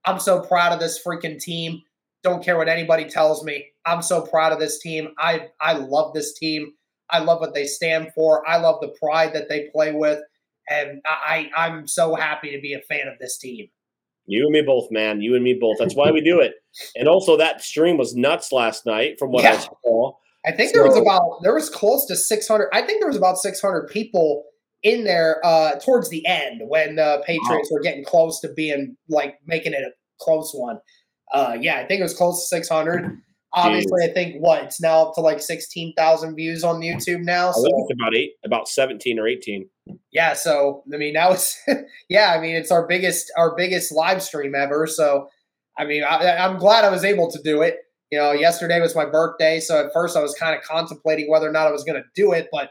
I'm 0.05 0.19
so 0.19 0.41
proud 0.41 0.73
of 0.73 0.81
this 0.81 1.03
freaking 1.05 1.39
team. 1.41 1.81
Don't 2.23 2.43
care 2.45 2.57
what 2.57 2.69
anybody 2.69 3.05
tells 3.05 3.45
me. 3.45 3.67
I'm 3.87 4.03
so 4.03 4.23
proud 4.23 4.53
of 4.53 4.59
this 4.61 4.81
team. 4.81 5.09
I 5.19 5.49
I 5.61 5.75
love 5.75 6.15
this 6.15 6.39
team. 6.39 6.73
I 7.11 7.19
love 7.19 7.41
what 7.41 7.55
they 7.55 7.67
stand 7.67 8.13
for. 8.15 8.49
I 8.49 8.57
love 8.59 8.81
the 8.81 8.95
pride 9.01 9.35
that 9.35 9.49
they 9.49 9.69
play 9.73 9.93
with, 9.93 10.21
and 10.71 11.01
I 11.05 11.51
I- 11.55 11.67
I'm 11.67 11.87
so 11.87 12.15
happy 12.15 12.51
to 12.53 12.61
be 12.61 12.75
a 12.75 12.81
fan 12.81 13.09
of 13.09 13.15
this 13.21 13.39
team. 13.39 13.69
You 14.27 14.45
and 14.45 14.53
me 14.53 14.63
both, 14.63 14.89
man. 14.91 15.21
You 15.21 15.35
and 15.35 15.43
me 15.43 15.55
both. 15.61 15.79
That's 15.79 15.95
why 15.97 16.11
we 16.13 16.21
do 16.21 16.41
it. 16.41 16.55
And 16.95 17.09
also, 17.09 17.37
that 17.39 17.61
stream 17.61 17.97
was 17.97 18.15
nuts 18.15 18.53
last 18.53 18.87
night, 18.87 19.19
from 19.19 19.33
what 19.33 19.45
I 19.45 19.55
Yeah. 19.55 19.65
saw. 19.85 20.13
I 20.47 20.53
think 20.53 20.73
there 20.73 20.85
was 20.85 20.97
about 20.97 21.41
there 21.43 21.55
was 21.55 21.69
close 21.69 22.07
to 22.07 22.17
600. 22.17 22.69
I 22.73 22.83
think 22.83 23.01
there 23.01 23.09
was 23.09 23.17
about 23.17 23.39
600 23.39 23.89
people 23.89 24.45
in 24.83 25.05
there 25.05 25.41
uh, 25.45 25.79
towards 25.81 26.09
the 26.09 26.25
end 26.27 26.63
when 26.69 26.97
the 26.97 27.23
Patriots 27.27 27.71
were 27.71 27.81
getting 27.81 28.05
close 28.05 28.41
to 28.41 28.53
being 28.53 28.97
like 29.09 29.39
making 29.47 29.73
it 29.73 29.83
a 29.83 29.91
close 30.21 30.53
one. 30.53 30.79
Uh, 31.33 31.57
yeah, 31.61 31.77
I 31.79 31.87
think 31.87 32.01
it 32.01 32.03
was 32.03 32.15
close 32.15 32.43
to 32.43 32.47
600. 32.57 33.19
Obviously, 33.55 34.03
I 34.05 34.13
think 34.13 34.37
what 34.43 34.63
it's 34.65 34.81
now 34.81 35.03
up 35.09 35.15
to 35.15 35.21
like 35.21 35.41
16,000 35.41 36.35
views 36.37 36.65
on 36.65 36.81
YouTube 36.81 37.21
now. 37.23 37.51
I 37.51 37.53
So 37.53 37.87
about 37.93 38.15
eight, 38.17 38.33
about 38.45 38.67
seventeen 38.69 39.19
or 39.19 39.27
eighteen. 39.29 39.69
Yeah, 40.11 40.35
so 40.35 40.83
I 40.93 40.97
mean, 40.97 41.15
now 41.15 41.33
it's 41.33 41.59
yeah, 42.09 42.35
I 42.37 42.41
mean, 42.41 42.55
it's 42.55 42.71
our 42.71 42.87
biggest 42.87 43.33
our 43.37 43.55
biggest 43.57 43.93
live 43.93 44.23
stream 44.23 44.55
ever. 44.55 44.87
So 44.87 45.29
I 45.79 45.85
mean, 45.85 46.05
I, 46.05 46.37
I'm 46.37 46.59
glad 46.59 46.85
I 46.85 46.91
was 46.91 47.05
able 47.05 47.31
to 47.31 47.43
do 47.43 47.63
it. 47.63 47.79
You 48.11 48.19
know, 48.19 48.33
yesterday 48.33 48.79
was 48.81 48.95
my 48.95 49.07
birthday, 49.07 49.59
so 49.61 49.85
at 49.85 49.93
first 49.93 50.17
I 50.17 50.23
was 50.23 50.35
kind 50.35 50.55
of 50.57 50.63
contemplating 50.63 51.31
whether 51.31 51.49
or 51.49 51.53
not 51.53 51.67
I 51.67 51.73
was 51.73 51.83
going 51.85 52.01
to 52.03 52.09
do 52.15 52.33
it, 52.33 52.49
but 52.53 52.71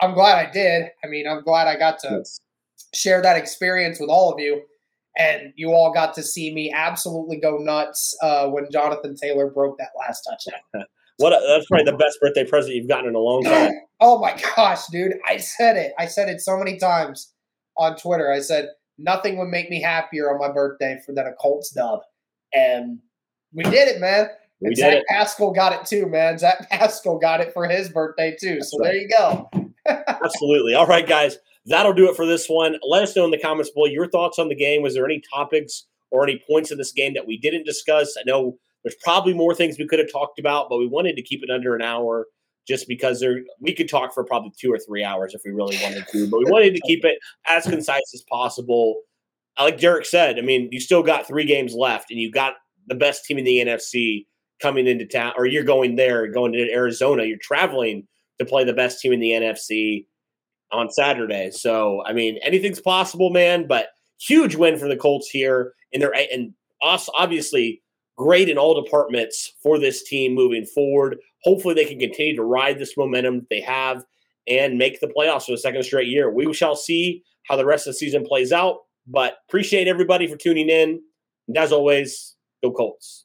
I'm 0.00 0.14
glad 0.14 0.46
I 0.46 0.50
did. 0.50 0.90
I 1.04 1.08
mean, 1.08 1.26
I'm 1.28 1.42
glad 1.42 1.66
I 1.68 1.76
got 1.78 1.98
to 2.00 2.08
Yes. 2.18 2.40
share 2.94 3.22
that 3.22 3.36
experience 3.36 3.98
with 4.00 4.10
all 4.10 4.32
of 4.32 4.40
you. 4.40 4.62
And 5.18 5.54
you 5.56 5.72
all 5.72 5.92
got 5.94 6.12
to 6.16 6.22
see 6.22 6.52
me 6.52 6.72
absolutely 6.76 7.38
go 7.40 7.56
nuts 7.56 8.14
uh, 8.22 8.48
when 8.48 8.68
Jonathan 8.70 9.16
Taylor 9.16 9.50
broke 9.50 9.78
that 9.78 9.90
last 9.98 10.22
touchdown. 10.28 10.84
What 11.18 11.32
a, 11.32 11.40
that's 11.46 11.66
probably 11.66 11.90
the 11.90 11.96
best 11.96 12.18
birthday 12.20 12.44
present 12.44 12.74
you've 12.74 12.88
gotten 12.88 13.08
in 13.08 13.14
a 13.14 13.18
long 13.20 13.42
time. 13.42 13.72
oh 14.00 14.18
my 14.18 14.38
gosh, 14.54 14.86
dude. 14.88 15.14
I 15.26 15.38
said 15.38 15.76
it. 15.76 15.92
I 15.98 16.06
said 16.06 16.28
it 16.28 16.40
so 16.40 16.58
many 16.58 16.78
times 16.78 17.32
on 17.76 17.96
Twitter. 17.96 18.30
I 18.30 18.40
said 18.40 18.68
nothing 18.98 19.38
would 19.38 19.48
make 19.48 19.70
me 19.70 19.80
happier 19.80 20.30
on 20.30 20.38
my 20.38 20.52
birthday 20.52 20.98
for 21.04 21.12
than 21.12 21.26
a 21.26 21.32
Colts 21.32 21.70
dub. 21.70 22.00
And 22.54 22.98
we 23.52 23.64
did 23.64 23.88
it, 23.88 24.00
man. 24.00 24.28
We 24.60 24.68
And 24.68 24.76
did 24.76 24.80
Zach 24.80 24.94
it. 24.94 25.04
Pascal 25.08 25.52
got 25.52 25.72
it 25.72 25.86
too, 25.86 26.06
man. 26.06 26.38
Zach 26.38 26.68
Pascal 26.70 27.18
got 27.18 27.40
it 27.40 27.52
for 27.52 27.66
his 27.66 27.88
birthday 27.88 28.36
too. 28.38 28.56
That's 28.56 28.70
so 28.70 28.78
right. 28.78 28.92
there 28.92 28.96
you 28.96 29.08
go. 29.08 29.50
Absolutely. 30.06 30.74
All 30.74 30.86
right, 30.86 31.06
guys. 31.06 31.38
That'll 31.66 31.92
do 31.92 32.08
it 32.08 32.16
for 32.16 32.26
this 32.26 32.46
one. 32.46 32.76
Let 32.86 33.02
us 33.02 33.16
know 33.16 33.24
in 33.24 33.32
the 33.32 33.40
comments 33.40 33.70
below 33.70 33.86
your 33.86 34.08
thoughts 34.08 34.38
on 34.38 34.48
the 34.48 34.54
game. 34.54 34.82
Was 34.82 34.94
there 34.94 35.04
any 35.04 35.20
topics 35.34 35.84
or 36.10 36.22
any 36.22 36.40
points 36.48 36.70
in 36.70 36.78
this 36.78 36.92
game 36.92 37.14
that 37.14 37.26
we 37.26 37.36
didn't 37.36 37.64
discuss? 37.64 38.16
I 38.16 38.22
know 38.24 38.58
there's 38.86 38.96
probably 39.02 39.34
more 39.34 39.52
things 39.52 39.80
we 39.80 39.88
could 39.88 39.98
have 39.98 40.12
talked 40.12 40.38
about, 40.38 40.68
but 40.70 40.78
we 40.78 40.86
wanted 40.86 41.16
to 41.16 41.22
keep 41.22 41.42
it 41.42 41.50
under 41.50 41.74
an 41.74 41.82
hour 41.82 42.28
just 42.68 42.86
because 42.86 43.18
there 43.18 43.40
we 43.60 43.74
could 43.74 43.88
talk 43.88 44.14
for 44.14 44.22
probably 44.22 44.52
two 44.56 44.72
or 44.72 44.78
three 44.78 45.02
hours 45.02 45.34
if 45.34 45.40
we 45.44 45.50
really 45.50 45.76
wanted 45.82 46.06
to. 46.12 46.30
But 46.30 46.38
we 46.38 46.44
wanted 46.44 46.72
to 46.76 46.80
keep 46.82 47.04
it 47.04 47.18
as 47.48 47.64
concise 47.64 48.14
as 48.14 48.22
possible. 48.30 49.00
Like 49.58 49.80
Derek 49.80 50.06
said, 50.06 50.38
I 50.38 50.42
mean, 50.42 50.68
you 50.70 50.78
still 50.78 51.02
got 51.02 51.26
three 51.26 51.44
games 51.44 51.74
left, 51.74 52.12
and 52.12 52.20
you 52.20 52.30
got 52.30 52.54
the 52.86 52.94
best 52.94 53.24
team 53.24 53.38
in 53.38 53.44
the 53.44 53.56
NFC 53.56 54.26
coming 54.62 54.86
into 54.86 55.04
town, 55.04 55.32
or 55.36 55.46
you're 55.46 55.64
going 55.64 55.96
there, 55.96 56.28
going 56.28 56.52
to 56.52 56.70
Arizona. 56.70 57.24
You're 57.24 57.38
traveling 57.38 58.06
to 58.38 58.46
play 58.46 58.62
the 58.62 58.72
best 58.72 59.00
team 59.00 59.12
in 59.12 59.18
the 59.18 59.30
NFC 59.30 60.06
on 60.70 60.92
Saturday. 60.92 61.50
So, 61.50 62.04
I 62.06 62.12
mean, 62.12 62.38
anything's 62.40 62.80
possible, 62.80 63.30
man. 63.30 63.66
But 63.66 63.88
huge 64.20 64.54
win 64.54 64.78
for 64.78 64.86
the 64.86 64.96
Colts 64.96 65.28
here, 65.28 65.72
and 65.92 66.00
they're 66.00 66.14
and 66.14 66.52
us 66.82 67.08
obviously 67.18 67.82
great 68.16 68.48
in 68.48 68.58
all 68.58 68.80
departments 68.80 69.52
for 69.62 69.78
this 69.78 70.02
team 70.02 70.34
moving 70.34 70.64
forward. 70.64 71.18
Hopefully, 71.42 71.74
they 71.74 71.84
can 71.84 71.98
continue 71.98 72.36
to 72.36 72.42
ride 72.42 72.78
this 72.78 72.96
momentum 72.96 73.46
they 73.50 73.60
have 73.60 74.04
and 74.48 74.78
make 74.78 75.00
the 75.00 75.08
playoffs 75.08 75.46
for 75.46 75.52
the 75.52 75.58
second 75.58 75.82
straight 75.82 76.08
year. 76.08 76.30
We 76.30 76.52
shall 76.52 76.76
see 76.76 77.22
how 77.48 77.56
the 77.56 77.64
rest 77.64 77.86
of 77.86 77.92
the 77.94 77.98
season 77.98 78.24
plays 78.24 78.52
out. 78.52 78.78
But 79.06 79.38
appreciate 79.48 79.86
everybody 79.86 80.26
for 80.26 80.36
tuning 80.36 80.68
in. 80.68 81.00
And 81.48 81.56
as 81.56 81.72
always, 81.72 82.34
go 82.62 82.72
Colts. 82.72 83.24